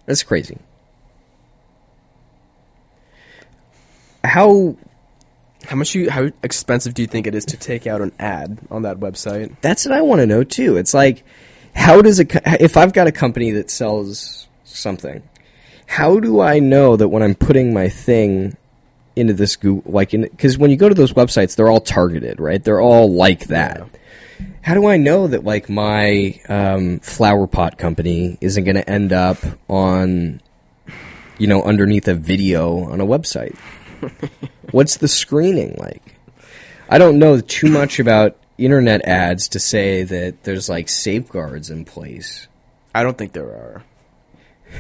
That's 0.07 0.23
crazy. 0.23 0.59
How 4.25 4.77
how 5.67 5.77
much 5.77 5.95
you 5.95 6.11
how 6.11 6.31
expensive 6.43 6.95
do 6.95 7.03
you 7.03 7.09
think 7.09 7.27
it 7.27 7.35
is 7.35 7.45
to 7.47 7.57
take 7.57 7.87
out 7.87 8.01
an 8.01 8.13
ad 8.19 8.59
on 8.71 8.83
that 8.83 8.99
website? 8.99 9.55
That's 9.61 9.85
what 9.85 9.95
I 9.95 10.01
want 10.01 10.21
to 10.21 10.27
know 10.27 10.43
too. 10.43 10.77
It's 10.77 10.95
like, 10.95 11.25
how 11.75 12.03
does 12.03 12.19
it 12.19 12.33
if 12.61 12.77
I've 12.77 12.93
got 12.93 13.07
a 13.07 13.13
company 13.13 13.51
that 13.53 13.71
sells 13.71 14.49
something, 14.65 15.23
how 15.87 16.19
do 16.19 16.41
I 16.41 16.59
know 16.59 16.97
that 16.97 17.09
when 17.09 17.23
I'm 17.23 17.35
putting 17.35 17.75
my 17.75 17.89
thing 17.89 18.57
into 19.17 19.33
this 19.33 19.57
Google, 19.57 19.91
like, 19.93 20.11
because 20.11 20.59
when 20.59 20.71
you 20.71 20.77
go 20.77 20.89
to 20.89 20.95
those 20.95 21.13
websites, 21.13 21.57
they're 21.57 21.69
all 21.69 21.81
targeted, 21.81 22.41
right? 22.41 22.63
They're 22.63 22.81
all 22.81 23.13
like 23.13 23.47
that. 23.47 23.89
How 24.63 24.75
do 24.75 24.87
I 24.87 24.97
know 24.97 25.27
that 25.27 25.45
like 25.45 25.69
my 25.69 26.41
um, 26.49 27.01
flower 27.01 27.47
pot 27.47 27.79
company 27.79 28.39
isn't 28.41 28.65
going 28.65 28.77
to 28.77 28.89
end 28.89 29.13
up 29.13 29.39
on, 29.69 30.41
you 31.39 31.47
know, 31.47 31.63
underneath 31.63 32.07
a 32.09 32.15
video 32.15 32.85
on 32.85 33.01
a 33.01 33.07
website? 33.07 33.57
What's 34.71 34.99
the 34.99 35.09
screening 35.09 35.77
like? 35.79 36.17
I 36.89 36.99
don't 36.99 37.19
know 37.19 37.41
too 37.41 37.71
much 37.71 37.99
about 37.99 38.37
internet 38.59 39.05
ads 39.05 39.49
to 39.49 39.59
say 39.59 40.05
that 40.05 40.45
there's 40.45 40.69
like 40.69 40.89
safeguards 40.89 41.71
in 41.71 41.85
place. 41.85 42.47
I 42.95 43.03
don't 43.03 43.17
think 43.17 43.33
there 43.33 43.47
are. 43.47 43.83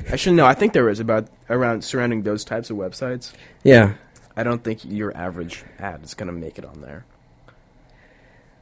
Actually, 0.09 0.37
no. 0.37 0.47
I 0.47 0.55
think 0.55 0.72
there 0.72 0.89
is 0.89 1.01
about 1.01 1.28
around 1.51 1.85
surrounding 1.85 2.22
those 2.22 2.45
types 2.45 2.70
of 2.70 2.76
websites. 2.76 3.33
Yeah. 3.62 3.95
I 4.37 4.43
don't 4.43 4.62
think 4.64 4.85
your 4.85 5.16
average 5.16 5.64
ad 5.78 6.03
is 6.05 6.14
going 6.14 6.28
to 6.28 6.33
make 6.33 6.59
it 6.59 6.64
on 6.64 6.80
there. 6.80 7.05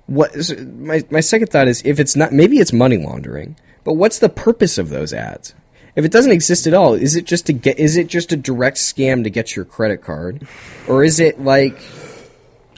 What 0.07 0.35
is, 0.35 0.57
my 0.61 1.05
my 1.11 1.21
second 1.21 1.49
thought 1.49 1.69
is 1.69 1.83
if 1.85 2.01
it's 2.01 2.17
not 2.17 2.33
maybe 2.33 2.59
it's 2.59 2.73
money 2.73 2.97
laundering, 2.97 3.57
but 3.85 3.95
what's 3.95 4.19
the 4.19 4.29
purpose 4.29 4.77
of 4.77 4.89
those 4.89 5.13
ads? 5.13 5.55
If 5.95 6.05
it 6.05 6.11
doesn't 6.13 6.33
exist 6.33 6.67
at 6.67 6.75
all, 6.75 6.95
is 6.95 7.15
it 7.15 7.25
just 7.27 7.47
to 7.47 7.53
get 7.53 7.79
is 7.79 7.97
it 7.97 8.09
just 8.09 8.33
a 8.33 8.37
direct 8.37 8.79
scam 8.79 9.23
to 9.25 9.31
get 9.31 9.55
your 9.55 9.65
credit 9.65 9.99
card? 10.03 10.49
Or 10.89 11.05
is 11.05 11.21
it 11.21 11.41
like 11.41 11.81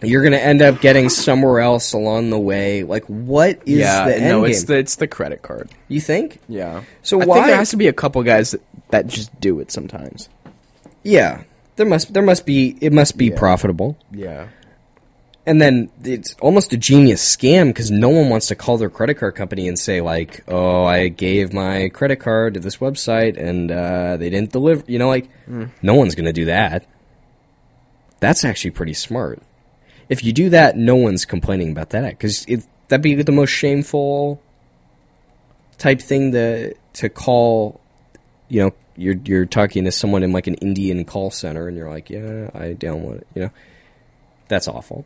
you're 0.03 0.23
going 0.23 0.33
to 0.33 0.43
end 0.43 0.61
up 0.61 0.81
getting 0.81 1.09
somewhere 1.09 1.61
else 1.61 1.95
along 1.95 2.31
the 2.31 2.39
way? 2.39 2.83
Like 2.83 3.05
what 3.07 3.61
is 3.65 3.79
yeah, 3.79 4.07
the 4.09 4.17
end 4.17 4.25
no, 4.25 4.43
game? 4.43 4.51
it's 4.51 4.65
the 4.65 4.77
it's 4.77 4.97
the 4.97 5.07
credit 5.07 5.41
card. 5.41 5.71
you 5.89 6.01
think? 6.01 6.39
Yeah. 6.49 6.85
So 7.03 7.21
I 7.21 7.25
why- 7.25 7.37
think 7.37 7.47
there 7.47 7.57
has 7.57 7.71
to 7.71 7.77
be 7.79 7.89
a 7.89 7.93
couple 7.95 8.23
guys 8.25 8.51
that, 8.51 8.61
that 8.91 9.07
just 9.07 9.39
do 9.41 9.61
it 9.61 9.71
sometimes. 9.71 10.29
Yeah. 11.03 11.45
There 11.77 11.87
must 11.87 12.13
there 12.13 12.23
must 12.23 12.45
be 12.47 12.77
it 12.81 12.93
must 12.93 13.17
be 13.17 13.27
Yeah. 13.27 13.37
profitable. 13.39 13.97
Yeah. 14.13 14.49
And 15.45 15.61
then 15.61 15.91
it's 16.05 16.37
almost 16.41 16.73
a 16.73 16.77
genius 16.77 17.21
scam 17.37 17.69
because 17.69 17.91
no 17.91 18.09
one 18.09 18.29
wants 18.29 18.47
to 18.47 18.55
call 18.55 18.79
their 18.79 18.89
credit 18.91 19.15
card 19.15 19.35
company 19.35 19.67
and 19.67 19.77
say 19.77 20.01
like, 20.01 20.45
"Oh, 20.47 20.85
I 20.85 21.09
gave 21.09 21.53
my 21.53 21.89
credit 21.89 22.17
card 22.21 22.55
to 22.55 22.61
this 22.61 22.77
website 22.77 23.37
and 23.37 23.73
uh, 23.73 24.17
they 24.19 24.31
didn't 24.31 24.53
deliver." 24.53 24.85
You 24.87 25.01
know, 25.01 25.09
like 25.09 25.29
no 25.83 25.95
one's 25.95 26.15
going 26.15 26.27
to 26.27 26.33
do 26.33 26.45
that. 26.45 26.87
That's 28.21 28.45
actually 28.45 28.71
pretty 28.71 28.95
smart. 28.95 29.43
If 30.09 30.23
you 30.23 30.33
do 30.33 30.49
that, 30.51 30.77
no 30.77 30.95
one's 30.95 31.25
complaining 31.25 31.73
about 31.73 31.91
that 31.91 32.11
because 32.11 32.47
that'd 32.89 33.03
be 33.03 33.15
the 33.15 33.33
most 33.33 33.51
shameful 33.51 34.41
type 35.79 36.01
thing 36.01 36.31
to 36.33 36.75
to 36.95 37.09
call. 37.09 37.81
You 38.49 38.63
know, 38.65 38.75
you're 38.97 39.17
you're 39.25 39.47
talking 39.47 39.85
to 39.85 39.93
someone 39.93 40.23
in 40.23 40.33
like 40.33 40.47
an 40.47 40.55
Indian 40.55 41.05
call 41.05 41.31
center 41.31 41.69
and 41.69 41.77
you're 41.77 41.91
like, 41.91 42.11
"Yeah, 42.11 42.51
I 42.55 42.75
download 42.75 43.19
it." 43.19 43.27
You 43.35 43.43
know, 43.43 43.51
that's 44.49 44.69
awful. 44.69 45.05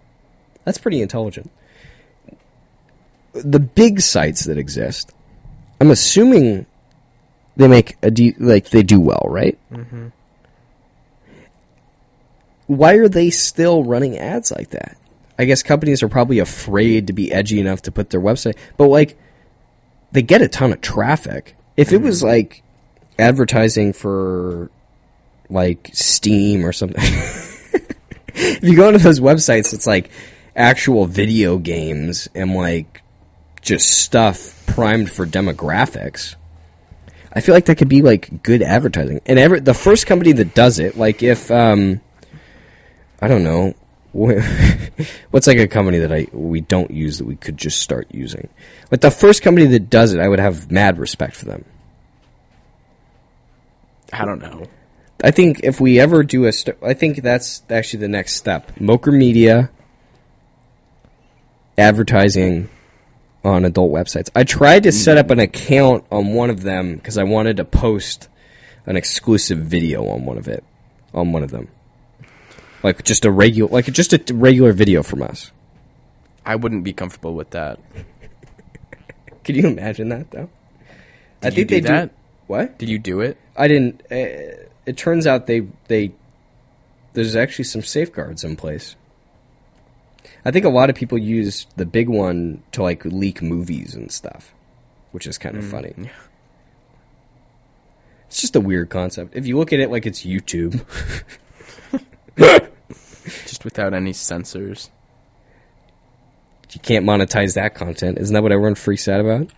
That's 0.64 0.78
pretty 0.78 1.00
intelligent. 1.00 1.50
The 3.32 3.60
big 3.60 4.00
sites 4.00 4.44
that 4.44 4.58
exist, 4.58 5.12
I'm 5.80 5.90
assuming 5.90 6.66
they 7.56 7.68
make 7.68 7.96
a 8.02 8.10
de- 8.10 8.34
like 8.38 8.70
they 8.70 8.82
do 8.82 9.00
well, 9.00 9.24
right? 9.26 9.58
Mm-hmm. 9.70 10.08
Why 12.66 12.94
are 12.94 13.08
they 13.08 13.30
still 13.30 13.84
running 13.84 14.18
ads 14.18 14.50
like 14.50 14.70
that? 14.70 14.96
I 15.38 15.44
guess 15.44 15.62
companies 15.62 16.02
are 16.02 16.08
probably 16.08 16.38
afraid 16.38 17.06
to 17.06 17.12
be 17.12 17.30
edgy 17.30 17.60
enough 17.60 17.82
to 17.82 17.92
put 17.92 18.10
their 18.10 18.20
website, 18.20 18.56
but 18.76 18.86
like 18.86 19.18
they 20.12 20.22
get 20.22 20.42
a 20.42 20.48
ton 20.48 20.72
of 20.72 20.80
traffic. 20.80 21.56
If 21.76 21.92
it 21.92 22.00
was 22.00 22.22
like 22.22 22.62
advertising 23.18 23.92
for 23.92 24.70
like 25.48 25.90
Steam 25.92 26.64
or 26.64 26.72
something. 26.72 27.02
if 28.34 28.62
you 28.62 28.76
go 28.76 28.88
into 28.88 29.02
those 29.02 29.20
websites, 29.20 29.72
it's 29.72 29.86
like 29.86 30.10
actual 30.54 31.06
video 31.06 31.58
games 31.58 32.28
and 32.34 32.54
like 32.54 33.02
just 33.62 33.88
stuff 33.88 34.64
primed 34.66 35.10
for 35.10 35.26
demographics. 35.26 36.36
I 37.32 37.40
feel 37.40 37.54
like 37.54 37.66
that 37.66 37.76
could 37.76 37.88
be 37.88 38.02
like 38.02 38.42
good 38.42 38.62
advertising. 38.62 39.20
And 39.26 39.38
ever 39.38 39.60
the 39.60 39.74
first 39.74 40.06
company 40.06 40.32
that 40.32 40.54
does 40.54 40.78
it, 40.78 40.96
like 40.96 41.22
if 41.22 41.50
um, 41.50 42.00
I 43.20 43.28
don't 43.28 43.44
know, 43.44 43.74
what's 45.30 45.46
like 45.46 45.58
a 45.58 45.68
company 45.68 45.98
that 45.98 46.12
I 46.12 46.26
we 46.32 46.62
don't 46.62 46.90
use 46.90 47.18
that 47.18 47.26
we 47.26 47.36
could 47.36 47.58
just 47.58 47.80
start 47.80 48.08
using. 48.10 48.48
Like 48.90 49.02
the 49.02 49.10
first 49.10 49.42
company 49.42 49.66
that 49.66 49.90
does 49.90 50.14
it, 50.14 50.20
I 50.20 50.28
would 50.28 50.38
have 50.38 50.70
mad 50.70 50.98
respect 50.98 51.36
for 51.36 51.44
them. 51.44 51.64
I 54.12 54.24
don't 54.24 54.40
know. 54.40 54.66
I 55.22 55.30
think 55.30 55.60
if 55.62 55.80
we 55.80 55.98
ever 55.98 56.22
do 56.22 56.44
a, 56.44 56.52
st- 56.52 56.76
I 56.82 56.94
think 56.94 57.22
that's 57.22 57.62
actually 57.70 58.00
the 58.00 58.08
next 58.08 58.36
step. 58.36 58.74
Mocher 58.76 59.16
Media 59.16 59.70
advertising 61.78 62.68
on 63.44 63.64
adult 63.64 63.92
websites. 63.92 64.28
I 64.34 64.44
tried 64.44 64.82
to 64.84 64.92
set 64.92 65.16
up 65.16 65.30
an 65.30 65.38
account 65.38 66.04
on 66.10 66.34
one 66.34 66.50
of 66.50 66.62
them 66.62 66.96
because 66.96 67.16
I 67.16 67.22
wanted 67.22 67.56
to 67.58 67.64
post 67.64 68.28
an 68.86 68.96
exclusive 68.96 69.58
video 69.58 70.06
on 70.08 70.24
one 70.24 70.36
of 70.36 70.48
it, 70.48 70.64
on 71.14 71.32
one 71.32 71.42
of 71.42 71.50
them, 71.50 71.68
like 72.82 73.04
just 73.04 73.24
a 73.24 73.30
regular, 73.30 73.70
like 73.70 73.86
just 73.86 74.12
a 74.12 74.34
regular 74.34 74.72
video 74.72 75.02
from 75.02 75.22
us. 75.22 75.52
I 76.44 76.56
wouldn't 76.56 76.84
be 76.84 76.92
comfortable 76.92 77.34
with 77.34 77.50
that. 77.50 77.78
Could 79.44 79.56
you 79.56 79.66
imagine 79.66 80.08
that 80.10 80.30
though? 80.30 80.50
I 81.42 81.50
Did 81.50 81.58
you 81.58 81.64
do 81.64 81.80
that? 81.82 82.10
What? 82.46 82.78
Did 82.78 82.88
you 82.88 82.98
do 82.98 83.20
it? 83.20 83.38
I 83.56 83.68
didn't. 83.68 84.02
Uh, 84.10 84.64
it 84.86 84.96
turns 84.96 85.26
out 85.26 85.46
they 85.46 85.66
they 85.88 86.12
there's 87.12 87.34
actually 87.36 87.64
some 87.64 87.82
safeguards 87.82 88.44
in 88.44 88.56
place. 88.56 88.96
I 90.44 90.50
think 90.50 90.64
a 90.64 90.68
lot 90.70 90.90
of 90.90 90.96
people 90.96 91.18
use 91.18 91.66
the 91.76 91.86
big 91.86 92.08
one 92.08 92.62
to 92.72 92.82
like 92.82 93.04
leak 93.04 93.42
movies 93.42 93.94
and 93.94 94.10
stuff, 94.12 94.52
which 95.12 95.26
is 95.26 95.38
kind 95.38 95.56
of 95.56 95.64
funny. 95.64 95.94
It's 98.28 98.40
just 98.40 98.56
a 98.56 98.60
weird 98.60 98.90
concept. 98.90 99.34
If 99.36 99.46
you 99.46 99.56
look 99.56 99.72
at 99.72 99.80
it 99.80 99.90
like 99.90 100.06
it's 100.06 100.24
YouTube, 100.24 100.84
Just 103.46 103.64
without 103.64 103.94
any 103.94 104.12
censors. 104.12 104.90
you 106.72 106.80
can't 106.80 107.04
monetize 107.04 107.54
that 107.54 107.74
content. 107.74 108.18
Isn't 108.18 108.34
that 108.34 108.42
what 108.42 108.52
everyone 108.52 108.74
freaks 108.74 109.08
out 109.08 109.20
about? 109.20 109.48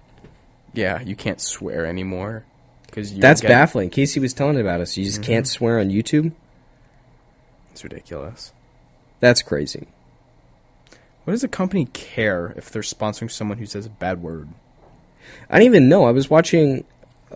Yeah, 0.73 1.01
you 1.03 1.17
can't 1.17 1.41
swear 1.41 1.87
anymore. 1.87 2.45
Cause 2.99 3.13
you 3.13 3.21
That's 3.21 3.43
baffling. 3.43 3.91
Casey 3.91 4.19
was 4.19 4.35
telling 4.35 4.59
about 4.61 4.81
us. 4.81 4.97
You 4.97 5.05
just 5.05 5.23
can't 5.23 5.47
mm-hmm. 5.47 5.53
swear 5.53 5.79
on 5.79 5.91
YouTube. 5.91 6.33
It's 7.71 7.85
ridiculous. 7.85 8.53
That's 9.21 9.41
crazy. 9.41 9.87
What 11.23 11.33
does 11.33 11.45
a 11.45 11.49
company 11.49 11.87
care 11.93 12.55
if 12.57 12.71
they're 12.71 12.83
sponsoring 12.83 13.31
someone 13.31 13.59
who 13.59 13.67
says 13.67 13.87
a 13.87 13.91
bad 13.91 14.21
word? 14.21 14.49
I 15.49 15.59
don't 15.59 15.67
even 15.67 15.89
know. 15.89 16.07
I 16.07 16.11
was 16.11 16.29
watching 16.29 16.85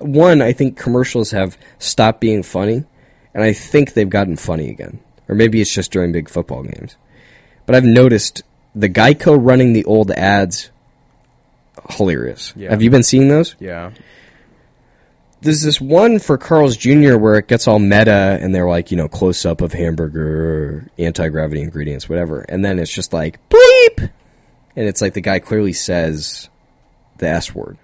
one. 0.01 0.43
I 0.43 0.53
think 0.53 0.77
commercials 0.77 1.31
have 1.31 1.57
stopped 1.79 2.21
being 2.21 2.43
funny, 2.43 2.85
and 3.33 3.45
I 3.45 3.53
think 3.53 3.93
they've 3.93 4.11
gotten 4.11 4.37
funny 4.37 4.69
again. 4.69 4.99
Or 5.29 5.37
maybe 5.37 5.61
it's 5.61 5.73
just 5.73 5.93
during 5.93 6.11
big 6.11 6.29
football 6.29 6.65
games. 6.65 6.97
But 7.67 7.77
I've 7.77 7.85
noticed 7.85 8.43
the 8.75 8.89
Geico 8.89 9.39
running 9.41 9.75
the 9.75 9.85
old 9.85 10.11
ads 10.11 10.73
hilarious. 11.91 12.53
Yeah. 12.57 12.71
Have 12.71 12.83
you 12.83 12.91
been 12.91 13.05
seeing 13.05 13.29
those? 13.29 13.55
Yeah. 13.61 13.93
There's 15.43 15.63
this 15.63 15.81
one 15.81 16.21
for 16.21 16.39
Carl's 16.39 16.77
Jr. 16.77 17.17
where 17.17 17.35
it 17.35 17.49
gets 17.49 17.67
all 17.67 17.81
meta 17.81 18.39
and 18.41 18.55
they're 18.55 18.69
like, 18.69 18.93
you 18.93 18.97
know, 18.97 19.09
close 19.09 19.45
up 19.45 19.61
of 19.61 19.73
hamburger, 19.73 20.89
anti 20.99 21.29
gravity 21.29 21.63
ingredients, 21.63 22.09
whatever. 22.09 22.43
And 22.43 22.65
then 22.65 22.79
it's 22.79 22.93
just 22.93 23.13
like, 23.13 23.41
bleep! 23.51 24.11
And 24.77 24.89
it's 24.89 25.01
like 25.03 25.15
the 25.15 25.21
guy 25.21 25.41
clearly 25.41 25.73
says 25.73 26.49
the 27.19 27.27
S 27.29 27.53
word. 27.55 27.77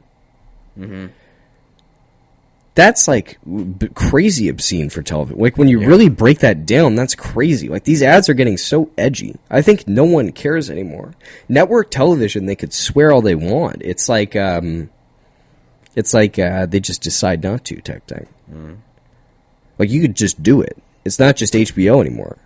That's 2.77 3.09
like 3.09 3.39
b- 3.45 3.89
crazy 3.93 4.49
obscene 4.49 4.89
for 4.89 5.03
television. 5.03 5.41
Like 5.41 5.59
when 5.59 5.67
you 5.67 5.81
really 5.81 6.09
break 6.09 6.39
that 6.41 6.65
down, 6.65 6.95
that's 6.95 7.17
crazy. 7.17 7.69
Like 7.69 7.83
these 7.83 8.05
ads 8.05 8.29
are 8.29 8.35
getting 8.35 8.57
so 8.57 8.89
edgy. 8.97 9.35
I 9.51 9.63
think 9.63 9.89
no 9.89 10.05
one 10.05 10.31
cares 10.31 10.71
anymore. 10.71 11.15
Network 11.49 11.91
television, 11.91 12.47
they 12.47 12.55
could 12.55 12.73
swear 12.73 13.11
all 13.11 13.21
they 13.21 13.35
want. 13.35 13.79
It's 13.81 14.09
like, 14.09 14.37
um, 14.37 14.91
it's 15.99 16.15
like 16.15 16.39
uh, 16.39 16.65
they 16.65 16.79
just 16.79 17.03
decide 17.03 17.43
not 17.43 17.65
to 17.65 17.81
type 17.81 18.07
thing. 18.07 18.83
Like 19.79 19.91
you 19.91 20.01
could 20.01 20.15
just 20.15 20.41
do 20.41 20.63
it. 20.63 20.79
It's 21.05 21.19
not 21.19 21.35
just 21.35 21.55
HBO 21.55 22.01
anymore 22.01 22.39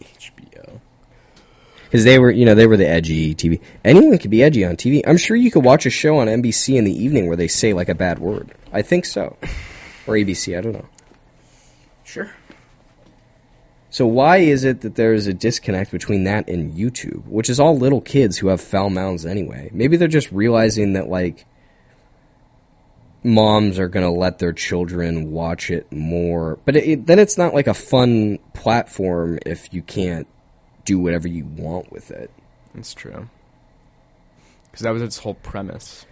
HBO. 0.00 0.80
because 1.84 2.04
they 2.04 2.20
were, 2.20 2.30
you 2.30 2.44
know, 2.44 2.54
they 2.54 2.68
were 2.68 2.76
the 2.76 2.88
edgy 2.88 3.34
TV. 3.34 3.60
Anyone 3.84 4.16
could 4.18 4.30
be 4.30 4.44
edgy 4.44 4.64
on 4.64 4.76
TV. 4.76 5.02
I'm 5.04 5.16
sure 5.16 5.36
you 5.36 5.50
could 5.50 5.64
watch 5.64 5.86
a 5.86 5.90
show 5.90 6.18
on 6.18 6.28
NBC 6.28 6.76
in 6.76 6.84
the 6.84 6.96
evening 6.96 7.26
where 7.26 7.36
they 7.36 7.48
say 7.48 7.72
like 7.72 7.88
a 7.88 7.96
bad 7.96 8.20
word. 8.20 8.54
I 8.72 8.82
think 8.82 9.06
so, 9.06 9.36
or 10.06 10.14
ABC. 10.14 10.56
I 10.56 10.60
don't 10.60 10.72
know. 10.72 10.88
Sure. 12.04 12.30
So 13.90 14.06
why 14.06 14.36
is 14.36 14.62
it 14.62 14.82
that 14.82 14.94
there 14.94 15.14
is 15.14 15.26
a 15.26 15.34
disconnect 15.34 15.90
between 15.90 16.22
that 16.24 16.48
and 16.48 16.72
YouTube, 16.72 17.26
which 17.26 17.50
is 17.50 17.58
all 17.58 17.76
little 17.76 18.00
kids 18.00 18.38
who 18.38 18.46
have 18.48 18.60
foul 18.60 18.88
mouths 18.88 19.26
anyway? 19.26 19.68
Maybe 19.72 19.96
they're 19.96 20.06
just 20.06 20.30
realizing 20.30 20.92
that 20.92 21.08
like 21.08 21.44
moms 23.24 23.78
are 23.78 23.88
going 23.88 24.04
to 24.04 24.10
let 24.10 24.38
their 24.38 24.52
children 24.52 25.30
watch 25.30 25.70
it 25.70 25.90
more, 25.92 26.58
but 26.64 26.76
it, 26.76 26.84
it- 26.88 27.06
then 27.06 27.18
it's 27.18 27.38
not 27.38 27.54
like 27.54 27.66
a 27.66 27.74
fun 27.74 28.38
platform 28.54 29.38
if 29.46 29.72
you 29.72 29.82
can't 29.82 30.26
do 30.84 30.98
whatever 30.98 31.28
you 31.28 31.44
want 31.44 31.92
with 31.92 32.10
it. 32.10 32.30
That's 32.74 32.94
true. 32.94 33.28
Because 34.70 34.82
that 34.84 34.90
was 34.92 35.02
its 35.02 35.18
whole 35.18 35.34
premise. 35.34 36.06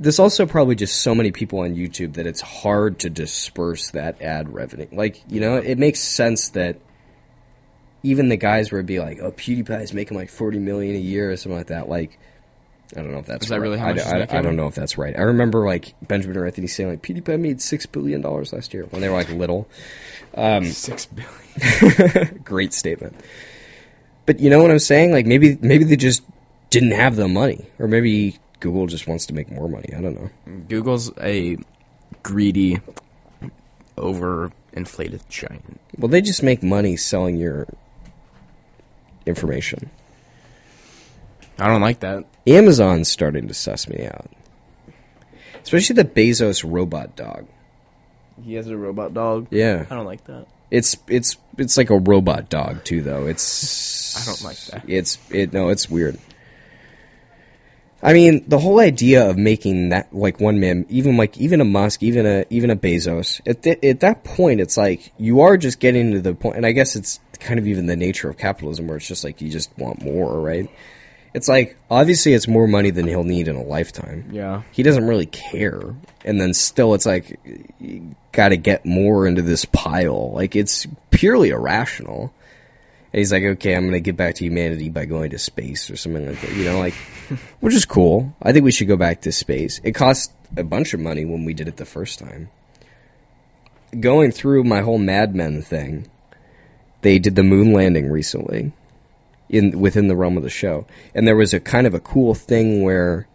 There's 0.00 0.18
also 0.18 0.44
probably 0.44 0.74
just 0.74 1.00
so 1.02 1.14
many 1.14 1.30
people 1.30 1.60
on 1.60 1.76
YouTube 1.76 2.14
that 2.14 2.26
it's 2.26 2.40
hard 2.40 2.98
to 3.00 3.10
disperse 3.10 3.90
that 3.92 4.20
ad 4.20 4.52
revenue. 4.52 4.88
Like, 4.90 5.22
you 5.28 5.40
know, 5.40 5.56
it 5.56 5.78
makes 5.78 6.00
sense 6.00 6.48
that 6.50 6.78
even 8.02 8.28
the 8.28 8.36
guys 8.36 8.72
would 8.72 8.86
be 8.86 8.98
like, 8.98 9.20
"Oh, 9.20 9.30
PewDiePie's 9.30 9.94
making 9.94 10.16
like 10.16 10.28
40 10.30 10.58
million 10.58 10.96
a 10.96 10.98
year 10.98 11.30
or 11.30 11.36
something 11.36 11.56
like 11.56 11.68
that." 11.68 11.88
Like, 11.88 12.18
I 12.96 13.00
don't 13.02 13.12
know 13.12 13.18
if 13.18 13.26
that's 13.26 13.44
Is 13.44 13.48
that 13.50 13.56
right. 13.56 13.62
really 13.62 13.78
how 13.78 13.86
I, 13.86 13.92
much 13.94 14.02
he's 14.04 14.12
I- 14.12 14.38
I 14.38 14.42
don't 14.42 14.56
know 14.56 14.66
if 14.68 14.74
that's 14.74 14.96
right. 14.96 15.16
I 15.16 15.22
remember 15.22 15.66
like 15.66 15.94
Benjamin 16.06 16.36
or 16.36 16.46
Anthony 16.46 16.66
saying 16.68 16.90
like 16.90 17.02
PewDiePie 17.02 17.40
made 17.40 17.60
six 17.60 17.86
billion 17.86 18.20
dollars 18.20 18.52
last 18.52 18.72
year 18.72 18.84
when 18.90 19.00
they 19.02 19.08
were 19.08 19.16
like 19.16 19.28
little. 19.30 19.68
Um, 20.36 20.64
Six 20.66 21.06
billion. 21.06 22.40
Great 22.44 22.72
statement. 22.72 23.14
But 24.26 24.40
you 24.40 24.48
know 24.50 24.60
what 24.62 24.70
I'm 24.70 24.78
saying? 24.78 25.12
Like 25.12 25.26
maybe 25.26 25.58
maybe 25.60 25.84
they 25.84 25.96
just 25.96 26.22
didn't 26.70 26.92
have 26.92 27.14
the 27.16 27.28
money, 27.28 27.66
or 27.78 27.86
maybe 27.86 28.38
Google 28.60 28.86
just 28.86 29.06
wants 29.06 29.26
to 29.26 29.34
make 29.34 29.50
more 29.50 29.68
money. 29.68 29.90
I 29.96 30.00
don't 30.00 30.14
know. 30.20 30.30
Google's 30.68 31.12
a 31.20 31.56
greedy, 32.22 32.80
over-inflated 33.96 35.20
giant. 35.28 35.80
Well, 35.98 36.08
they 36.08 36.20
just 36.20 36.42
make 36.42 36.62
money 36.62 36.96
selling 36.96 37.36
your 37.36 37.66
information. 39.26 39.90
I 41.58 41.68
don't 41.68 41.80
like 41.80 42.00
that. 42.00 42.24
Amazon's 42.46 43.10
starting 43.10 43.48
to 43.48 43.54
suss 43.54 43.88
me 43.88 44.06
out. 44.06 44.30
Especially 45.62 45.94
the 45.94 46.04
Bezos 46.04 46.64
robot 46.68 47.16
dog. 47.16 47.46
He 48.44 48.54
has 48.54 48.66
a 48.66 48.76
robot 48.76 49.14
dog. 49.14 49.46
Yeah. 49.50 49.86
I 49.88 49.94
don't 49.94 50.04
like 50.04 50.24
that. 50.24 50.46
It's 50.70 50.96
it's 51.06 51.36
it's 51.56 51.76
like 51.76 51.90
a 51.90 51.98
robot 51.98 52.50
dog 52.50 52.84
too 52.84 53.00
though. 53.02 53.26
It's 53.26 54.16
I 54.20 54.24
don't 54.24 54.42
like 54.42 54.58
that. 54.66 54.88
It's 54.88 55.18
it 55.30 55.52
no, 55.52 55.68
it's 55.68 55.88
weird. 55.88 56.18
I 58.02 58.12
mean, 58.12 58.44
the 58.46 58.58
whole 58.58 58.80
idea 58.80 59.30
of 59.30 59.38
making 59.38 59.88
that 59.88 60.14
like 60.14 60.38
one 60.38 60.60
man, 60.60 60.84
even 60.90 61.16
like 61.16 61.38
even 61.38 61.62
a 61.62 61.64
Musk, 61.64 62.02
even 62.02 62.26
a 62.26 62.44
even 62.50 62.70
a 62.70 62.76
Bezos, 62.76 63.40
at 63.46 63.62
th- 63.62 63.82
at 63.82 64.00
that 64.00 64.24
point, 64.24 64.60
it's 64.60 64.76
like 64.76 65.12
you 65.16 65.40
are 65.40 65.56
just 65.56 65.80
getting 65.80 66.12
to 66.12 66.20
the 66.20 66.34
point, 66.34 66.56
and 66.56 66.66
I 66.66 66.72
guess 66.72 66.96
it's 66.96 67.18
kind 67.40 67.58
of 67.58 67.66
even 67.66 67.86
the 67.86 67.96
nature 67.96 68.28
of 68.28 68.36
capitalism, 68.36 68.88
where 68.88 68.98
it's 68.98 69.08
just 69.08 69.24
like 69.24 69.40
you 69.40 69.48
just 69.48 69.70
want 69.78 70.02
more, 70.04 70.38
right? 70.38 70.68
It's 71.34 71.48
like 71.48 71.76
obviously 71.90 72.32
it's 72.32 72.46
more 72.46 72.68
money 72.68 72.90
than 72.90 73.08
he'll 73.08 73.24
need 73.24 73.48
in 73.48 73.56
a 73.56 73.62
lifetime. 73.62 74.28
Yeah. 74.30 74.62
he 74.70 74.84
doesn't 74.84 75.06
really 75.06 75.26
care, 75.26 75.94
and 76.24 76.40
then 76.40 76.54
still 76.54 76.94
it's 76.94 77.06
like 77.06 77.38
you 77.80 78.14
got 78.30 78.50
to 78.50 78.56
get 78.56 78.86
more 78.86 79.26
into 79.26 79.42
this 79.42 79.64
pile. 79.64 80.32
Like 80.32 80.54
it's 80.54 80.86
purely 81.10 81.50
irrational. 81.50 82.32
And 83.12 83.18
he's 83.18 83.32
like, 83.32 83.44
okay, 83.44 83.76
I'm 83.76 83.82
going 83.82 83.92
to 83.92 84.00
get 84.00 84.16
back 84.16 84.34
to 84.36 84.44
humanity 84.44 84.88
by 84.88 85.04
going 85.04 85.30
to 85.30 85.38
space 85.38 85.88
or 85.88 85.96
something 85.96 86.26
like 86.26 86.40
that. 86.40 86.52
You 86.52 86.64
know, 86.64 86.78
like, 86.80 86.94
which 87.60 87.74
is 87.74 87.84
cool. 87.84 88.34
I 88.42 88.52
think 88.52 88.64
we 88.64 88.72
should 88.72 88.88
go 88.88 88.96
back 88.96 89.20
to 89.22 89.30
space. 89.30 89.80
It 89.84 89.92
cost 89.92 90.32
a 90.56 90.64
bunch 90.64 90.94
of 90.94 91.00
money 91.00 91.24
when 91.24 91.44
we 91.44 91.54
did 91.54 91.68
it 91.68 91.76
the 91.76 91.84
first 91.84 92.18
time. 92.18 92.50
Going 94.00 94.32
through 94.32 94.64
my 94.64 94.80
whole 94.80 94.98
Mad 94.98 95.32
Men 95.32 95.62
thing, 95.62 96.08
they 97.02 97.20
did 97.20 97.36
the 97.36 97.44
moon 97.44 97.72
landing 97.72 98.10
recently 98.10 98.72
in 99.48 99.78
within 99.78 100.08
the 100.08 100.16
realm 100.16 100.36
of 100.36 100.42
the 100.42 100.50
show. 100.50 100.86
And 101.14 101.26
there 101.26 101.36
was 101.36 101.54
a 101.54 101.60
kind 101.60 101.86
of 101.86 101.94
a 101.94 102.00
cool 102.00 102.34
thing 102.34 102.82
where 102.82 103.28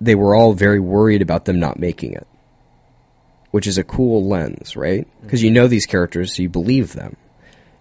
they 0.00 0.14
were 0.14 0.34
all 0.34 0.52
very 0.52 0.80
worried 0.80 1.22
about 1.22 1.44
them 1.44 1.58
not 1.58 1.78
making 1.78 2.12
it. 2.12 2.26
Which 3.50 3.66
is 3.66 3.78
a 3.78 3.84
cool 3.84 4.26
lens, 4.28 4.76
right? 4.76 5.06
Mm-hmm. 5.06 5.26
Because 5.26 5.42
you 5.42 5.50
know 5.50 5.66
these 5.66 5.86
characters, 5.86 6.34
so 6.34 6.42
you 6.42 6.48
believe 6.48 6.92
them. 6.92 7.16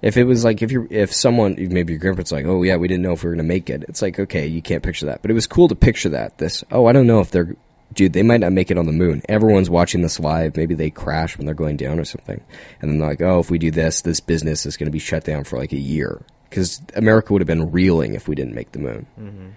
If 0.02 0.18
it 0.18 0.26
was 0.26 0.44
like 0.44 0.62
if 0.62 0.72
you 0.72 0.88
if 0.92 1.12
someone 1.12 1.56
maybe 1.58 1.94
your 1.94 2.00
grandparents 2.00 2.32
like 2.32 2.46
oh 2.46 2.62
yeah 2.62 2.76
we 2.76 2.88
didn't 2.88 3.02
know 3.02 3.14
if 3.14 3.24
we 3.24 3.30
were 3.30 3.36
gonna 3.36 3.48
make 3.48 3.72
it 3.72 3.86
it's 3.88 4.04
like 4.04 4.20
okay 4.20 4.46
you 4.46 4.62
can't 4.62 4.84
picture 4.84 5.08
that 5.08 5.24
but 5.24 5.32
it 5.32 5.34
was 5.34 5.48
cool 5.48 5.68
to 5.68 5.74
picture 5.74 6.10
that 6.10 6.38
this 6.38 6.64
oh 6.72 6.86
I 6.86 6.92
don't 6.92 7.08
know 7.08 7.22
if 7.22 7.32
they're 7.32 7.56
dude 7.92 8.14
they 8.14 8.22
might 8.22 8.42
not 8.42 8.52
make 8.52 8.70
it 8.70 8.78
on 8.78 8.86
the 8.86 8.92
moon 8.92 9.24
everyone's 9.28 9.70
watching 9.70 10.04
this 10.04 10.20
live 10.20 10.58
maybe 10.58 10.76
they 10.76 10.92
crash 10.92 11.38
when 11.38 11.48
they're 11.48 11.56
going 11.56 11.78
down 11.78 11.98
or 11.98 12.06
something 12.06 12.44
and 12.82 12.92
then 12.92 13.00
they're 13.00 13.10
like 13.10 13.22
oh 13.22 13.40
if 13.40 13.50
we 13.50 13.58
do 13.58 13.72
this 13.72 14.02
this 14.02 14.20
business 14.20 14.68
is 14.68 14.78
gonna 14.78 14.92
be 14.92 15.00
shut 15.00 15.24
down 15.24 15.44
for 15.44 15.58
like 15.58 15.72
a 15.72 15.80
year 15.80 16.22
because 16.50 16.82
America 16.96 17.34
would 17.34 17.42
have 17.42 17.48
been 17.48 17.72
reeling 17.72 18.14
if 18.14 18.28
we 18.28 18.36
didn't 18.36 18.56
make 18.56 18.72
the 18.72 18.80
moon 18.80 19.06
mm-hmm. 19.20 19.50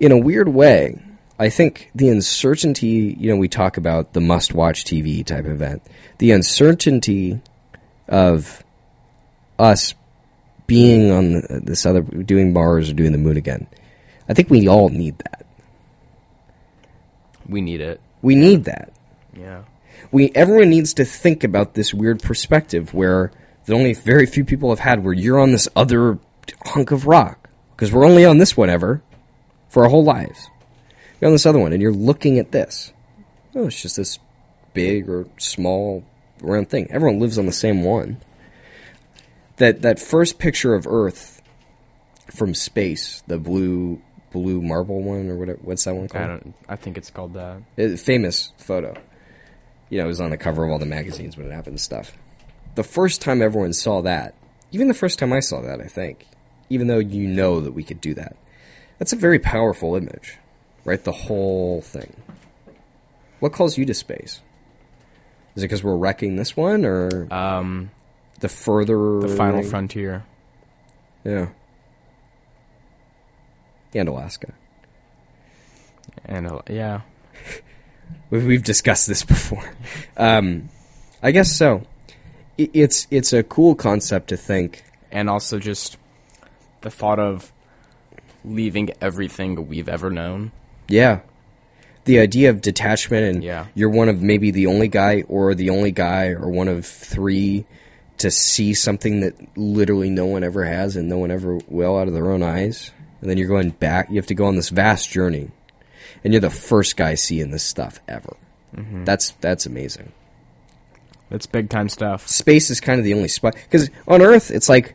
in 0.00 0.12
a 0.12 0.18
weird 0.18 0.48
way, 0.48 1.00
I 1.38 1.48
think 1.48 1.90
the 1.94 2.08
uncertainty, 2.08 3.16
you 3.18 3.30
know, 3.30 3.36
we 3.36 3.48
talk 3.48 3.76
about 3.76 4.12
the 4.12 4.20
must 4.20 4.54
watch 4.54 4.84
TV 4.84 5.24
type 5.24 5.46
event, 5.46 5.82
the 6.18 6.32
uncertainty 6.32 7.40
of 8.08 8.64
us 9.58 9.94
being 10.66 11.10
on 11.10 11.42
this 11.64 11.86
other, 11.86 12.02
doing 12.02 12.52
Mars 12.52 12.90
or 12.90 12.94
doing 12.94 13.12
the 13.12 13.18
moon 13.18 13.36
again. 13.36 13.66
I 14.28 14.34
think 14.34 14.50
we 14.50 14.68
all 14.68 14.88
need 14.88 15.18
that. 15.18 15.46
We 17.48 17.60
need 17.60 17.80
it. 17.80 18.00
We 18.20 18.34
need 18.34 18.64
that. 18.64 18.92
Yeah. 19.34 19.62
We 20.10 20.30
everyone 20.34 20.70
needs 20.70 20.94
to 20.94 21.04
think 21.04 21.44
about 21.44 21.74
this 21.74 21.94
weird 21.94 22.22
perspective 22.22 22.92
where 22.92 23.32
that 23.68 23.74
only 23.74 23.92
very 23.94 24.26
few 24.26 24.44
people 24.44 24.70
have 24.70 24.80
had, 24.80 25.04
where 25.04 25.12
you're 25.12 25.38
on 25.38 25.52
this 25.52 25.68
other 25.76 26.18
hunk 26.64 26.90
of 26.90 27.06
rock 27.06 27.48
because 27.76 27.92
we're 27.92 28.06
only 28.06 28.24
on 28.24 28.38
this 28.38 28.56
one 28.56 28.70
ever 28.70 29.02
for 29.68 29.84
our 29.84 29.90
whole 29.90 30.02
lives. 30.02 30.48
You're 31.20 31.28
on 31.28 31.34
this 31.34 31.46
other 31.46 31.58
one, 31.58 31.72
and 31.72 31.82
you're 31.82 31.92
looking 31.92 32.38
at 32.38 32.50
this. 32.50 32.92
Oh, 33.54 33.66
it's 33.66 33.80
just 33.80 33.96
this 33.96 34.18
big 34.72 35.08
or 35.08 35.26
small 35.36 36.02
round 36.40 36.70
thing. 36.70 36.88
Everyone 36.90 37.20
lives 37.20 37.38
on 37.38 37.46
the 37.46 37.52
same 37.52 37.84
one. 37.84 38.20
That 39.56 39.82
that 39.82 39.98
first 39.98 40.38
picture 40.38 40.74
of 40.74 40.86
Earth 40.86 41.42
from 42.34 42.54
space, 42.54 43.22
the 43.26 43.38
blue 43.38 44.00
blue 44.30 44.62
marble 44.62 45.02
one 45.02 45.28
or 45.28 45.36
whatever. 45.36 45.58
What's 45.62 45.84
that 45.84 45.94
one 45.94 46.08
called? 46.08 46.24
I 46.24 46.28
don't. 46.28 46.54
I 46.68 46.76
think 46.76 46.96
it's 46.96 47.10
called 47.10 47.34
that. 47.34 47.60
a 47.76 47.96
famous 47.96 48.52
photo. 48.56 48.94
You 49.90 49.98
know, 49.98 50.04
it 50.04 50.08
was 50.08 50.20
on 50.20 50.30
the 50.30 50.36
cover 50.38 50.64
of 50.64 50.70
all 50.70 50.78
the 50.78 50.86
magazines 50.86 51.36
when 51.36 51.46
it 51.46 51.52
happened 51.52 51.74
and 51.74 51.80
stuff. 51.80 52.12
The 52.78 52.84
first 52.84 53.20
time 53.20 53.42
everyone 53.42 53.72
saw 53.72 54.02
that, 54.02 54.36
even 54.70 54.86
the 54.86 54.94
first 54.94 55.18
time 55.18 55.32
I 55.32 55.40
saw 55.40 55.60
that, 55.62 55.80
I 55.80 55.88
think, 55.88 56.24
even 56.70 56.86
though 56.86 57.00
you 57.00 57.26
know 57.26 57.60
that 57.60 57.72
we 57.72 57.82
could 57.82 58.00
do 58.00 58.14
that, 58.14 58.36
that's 58.98 59.12
a 59.12 59.16
very 59.16 59.40
powerful 59.40 59.96
image, 59.96 60.38
right? 60.84 61.02
The 61.02 61.10
whole 61.10 61.80
thing. 61.80 62.14
What 63.40 63.52
calls 63.52 63.78
you 63.78 63.84
to 63.84 63.94
space? 63.94 64.42
Is 65.56 65.64
it 65.64 65.66
because 65.66 65.82
we're 65.82 65.96
wrecking 65.96 66.36
this 66.36 66.56
one, 66.56 66.84
or 66.84 67.26
Um, 67.34 67.90
the 68.38 68.48
further 68.48 69.22
the 69.22 69.34
final 69.36 69.64
frontier. 69.64 70.24
Yeah, 71.24 71.48
and 73.92 74.08
Alaska. 74.08 74.54
And 76.24 76.48
yeah, 76.70 77.00
We've, 78.30 78.46
we've 78.46 78.62
discussed 78.62 79.08
this 79.08 79.24
before. 79.24 79.68
Um, 80.16 80.68
I 81.20 81.32
guess 81.32 81.56
so. 81.56 81.82
It's 82.58 83.06
it's 83.10 83.32
a 83.32 83.42
cool 83.42 83.74
concept 83.74 84.28
to 84.28 84.36
think. 84.36 84.84
and 85.10 85.30
also 85.30 85.58
just 85.58 85.96
the 86.82 86.90
thought 86.90 87.18
of 87.18 87.50
leaving 88.44 88.90
everything 89.00 89.66
we've 89.68 89.88
ever 89.88 90.10
known. 90.10 90.52
Yeah. 90.88 91.20
The 92.04 92.18
idea 92.18 92.50
of 92.50 92.60
detachment 92.60 93.24
and 93.24 93.44
Yeah. 93.44 93.66
you're 93.74 93.88
one 93.90 94.08
of 94.08 94.20
maybe 94.22 94.50
the 94.50 94.66
only 94.66 94.88
guy 94.88 95.22
or 95.28 95.54
the 95.54 95.70
only 95.70 95.92
guy 95.92 96.28
or 96.28 96.48
one 96.50 96.68
of 96.68 96.84
three 96.86 97.64
to 98.18 98.30
see 98.30 98.74
something 98.74 99.20
that 99.20 99.34
literally 99.56 100.10
no 100.10 100.26
one 100.26 100.42
ever 100.44 100.64
has 100.64 100.96
and 100.96 101.08
no 101.08 101.18
one 101.18 101.30
ever 101.30 101.58
will 101.68 101.98
out 101.98 102.08
of 102.08 102.14
their 102.14 102.30
own 102.30 102.42
eyes. 102.42 102.90
And 103.20 103.30
then 103.30 103.38
you're 103.38 103.48
going 103.48 103.70
back, 103.70 104.08
you 104.10 104.16
have 104.16 104.26
to 104.26 104.34
go 104.34 104.46
on 104.46 104.56
this 104.56 104.68
vast 104.70 105.10
journey. 105.10 105.50
And 106.24 106.32
you're 106.32 106.40
the 106.40 106.50
first 106.50 106.96
guy 106.96 107.14
seeing 107.14 107.50
this 107.50 107.62
stuff 107.64 108.00
ever. 108.08 108.36
Mm-hmm. 108.76 109.04
That's 109.04 109.30
that's 109.40 109.66
amazing. 109.66 110.12
That's 111.30 111.46
big 111.46 111.68
time 111.68 111.88
stuff. 111.88 112.26
Space 112.26 112.70
is 112.70 112.80
kind 112.80 112.98
of 112.98 113.04
the 113.04 113.14
only 113.14 113.28
spot 113.28 113.56
cuz 113.70 113.90
on 114.06 114.22
Earth 114.22 114.50
it's 114.50 114.68
like 114.68 114.94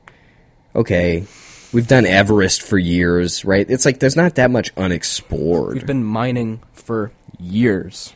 okay, 0.75 1.25
we've 1.71 1.88
done 1.88 2.05
Everest 2.05 2.61
for 2.61 2.77
years, 2.77 3.45
right? 3.45 3.69
It's 3.69 3.86
like 3.86 3.99
there's 3.99 4.15
not 4.15 4.36
that 4.36 4.51
much 4.51 4.71
unexplored. 4.77 5.75
We've 5.75 5.86
been 5.86 6.03
mining 6.03 6.61
for 6.73 7.11
years. 7.39 8.13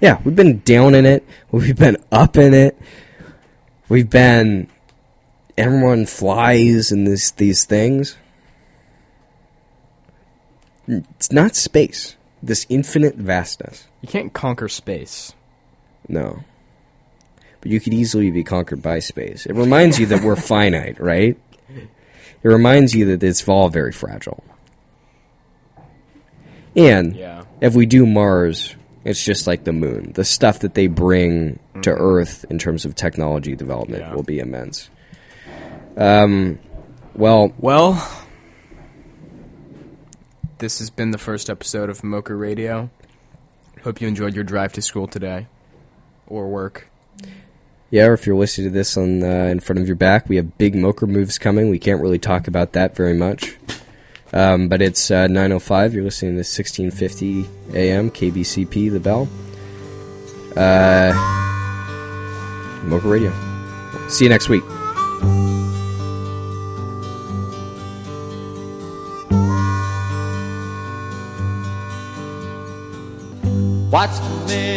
Yeah, 0.00 0.20
we've 0.24 0.36
been 0.36 0.60
down 0.60 0.94
in 0.94 1.06
it. 1.06 1.26
We've 1.50 1.76
been 1.76 1.96
up 2.12 2.36
in 2.36 2.54
it. 2.54 2.78
We've 3.88 4.08
been. 4.08 4.68
Everyone 5.56 6.06
flies 6.06 6.92
in 6.92 7.04
this 7.04 7.32
these 7.32 7.64
things. 7.64 8.16
It's 10.86 11.32
not 11.32 11.56
space. 11.56 12.16
This 12.42 12.64
infinite 12.68 13.16
vastness. 13.16 13.88
You 14.00 14.08
can't 14.08 14.32
conquer 14.32 14.68
space. 14.68 15.32
No. 16.06 16.44
But 17.60 17.70
you 17.72 17.80
could 17.80 17.94
easily 17.94 18.30
be 18.30 18.44
conquered 18.44 18.82
by 18.82 19.00
space. 19.00 19.46
It 19.46 19.54
reminds 19.54 19.98
you 19.98 20.06
that 20.06 20.22
we're 20.22 20.36
finite, 20.36 21.00
right? 21.00 21.36
It 21.68 22.48
reminds 22.48 22.94
you 22.94 23.06
that 23.16 23.22
it's 23.26 23.46
all 23.48 23.68
very 23.68 23.92
fragile. 23.92 24.44
And 26.76 27.16
Yeah. 27.16 27.42
if 27.60 27.74
we 27.74 27.86
do 27.86 28.06
Mars, 28.06 28.76
it's 29.04 29.24
just 29.24 29.46
like 29.46 29.64
the 29.64 29.72
moon. 29.72 30.12
The 30.14 30.24
stuff 30.24 30.60
that 30.60 30.74
they 30.74 30.86
bring 30.86 31.58
to 31.82 31.90
Earth 31.90 32.44
in 32.50 32.58
terms 32.58 32.84
of 32.84 32.94
technology 32.94 33.56
development 33.56 34.02
Yeah. 34.02 34.14
will 34.14 34.22
be 34.22 34.38
immense. 34.38 34.88
Um, 35.96 36.58
well, 37.14 37.52
Well, 37.58 38.00
this 40.58 40.78
has 40.78 40.90
been 40.90 41.10
the 41.10 41.18
first 41.18 41.50
episode 41.50 41.90
of 41.90 42.02
Mocher 42.02 42.38
Radio. 42.38 42.90
Hope 43.82 44.00
you 44.00 44.06
enjoyed 44.08 44.34
your 44.34 44.44
drive 44.44 44.72
to 44.74 44.82
school 44.82 45.06
today 45.08 45.46
or 46.26 46.48
work. 46.48 46.88
Yeah, 47.90 48.06
or 48.06 48.14
if 48.14 48.26
you're 48.26 48.36
listening 48.36 48.68
to 48.68 48.74
this 48.74 48.96
on 48.96 49.22
uh, 49.22 49.46
in 49.46 49.60
front 49.60 49.80
of 49.80 49.86
your 49.86 49.96
back, 49.96 50.28
we 50.28 50.36
have 50.36 50.58
big 50.58 50.74
Mocher 50.74 51.08
moves 51.08 51.38
coming. 51.38 51.70
We 51.70 51.78
can't 51.78 52.02
really 52.02 52.18
talk 52.18 52.46
about 52.46 52.72
that 52.72 52.94
very 52.94 53.14
much. 53.14 53.56
Um, 54.32 54.68
but 54.68 54.82
it's 54.82 55.10
uh, 55.10 55.26
9.05. 55.26 55.94
You're 55.94 56.04
listening 56.04 56.32
to 56.32 56.40
1650 56.40 57.48
AM, 57.74 58.10
KBCP, 58.10 58.92
The 58.92 59.00
Bell. 59.00 59.28
Uh, 60.54 61.14
Radio. 63.04 63.32
See 64.08 64.24
you 64.24 64.30
next 64.30 64.48
week. 64.48 64.64
Watch 73.90 74.10
the 74.46 74.67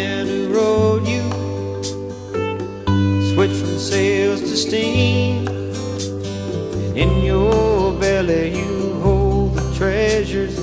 sails 3.81 4.41
to 4.41 4.55
steam. 4.55 5.47
And 5.47 6.97
in 6.97 7.23
your 7.23 7.93
belly 7.99 8.55
you 8.55 8.93
hold 9.01 9.55
the 9.55 9.73
treasures 9.75 10.55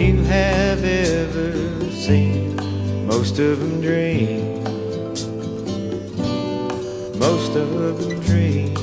you 0.00 0.16
have 0.24 0.82
ever 0.82 1.52
seen. 1.90 2.56
Most 3.06 3.38
of 3.38 3.60
them 3.60 3.80
dream. 3.80 4.64
Most 7.16 7.54
of 7.54 7.68
them 7.78 8.20
dream. 8.20 8.74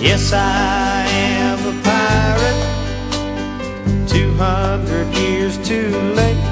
Yes, 0.00 0.32
I 0.32 1.06
am 1.08 1.58
a 1.72 1.74
pirate. 1.82 2.62
200 4.08 5.12
years 5.16 5.58
too 5.66 5.90
late. 6.14 6.44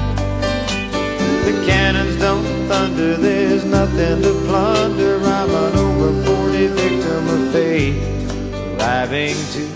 The 1.45 1.63
cannons 1.65 2.17
don't 2.19 2.44
thunder, 2.67 3.17
there's 3.17 3.65
nothing 3.65 4.21
to 4.21 4.33
plunder. 4.45 5.19
I'm 5.19 5.49
an 5.49 5.77
over 5.77 6.11
40 6.23 6.67
victim 6.67 7.27
of 7.29 7.51
fate, 7.53 7.97
arriving 8.77 9.35
too 9.53 9.74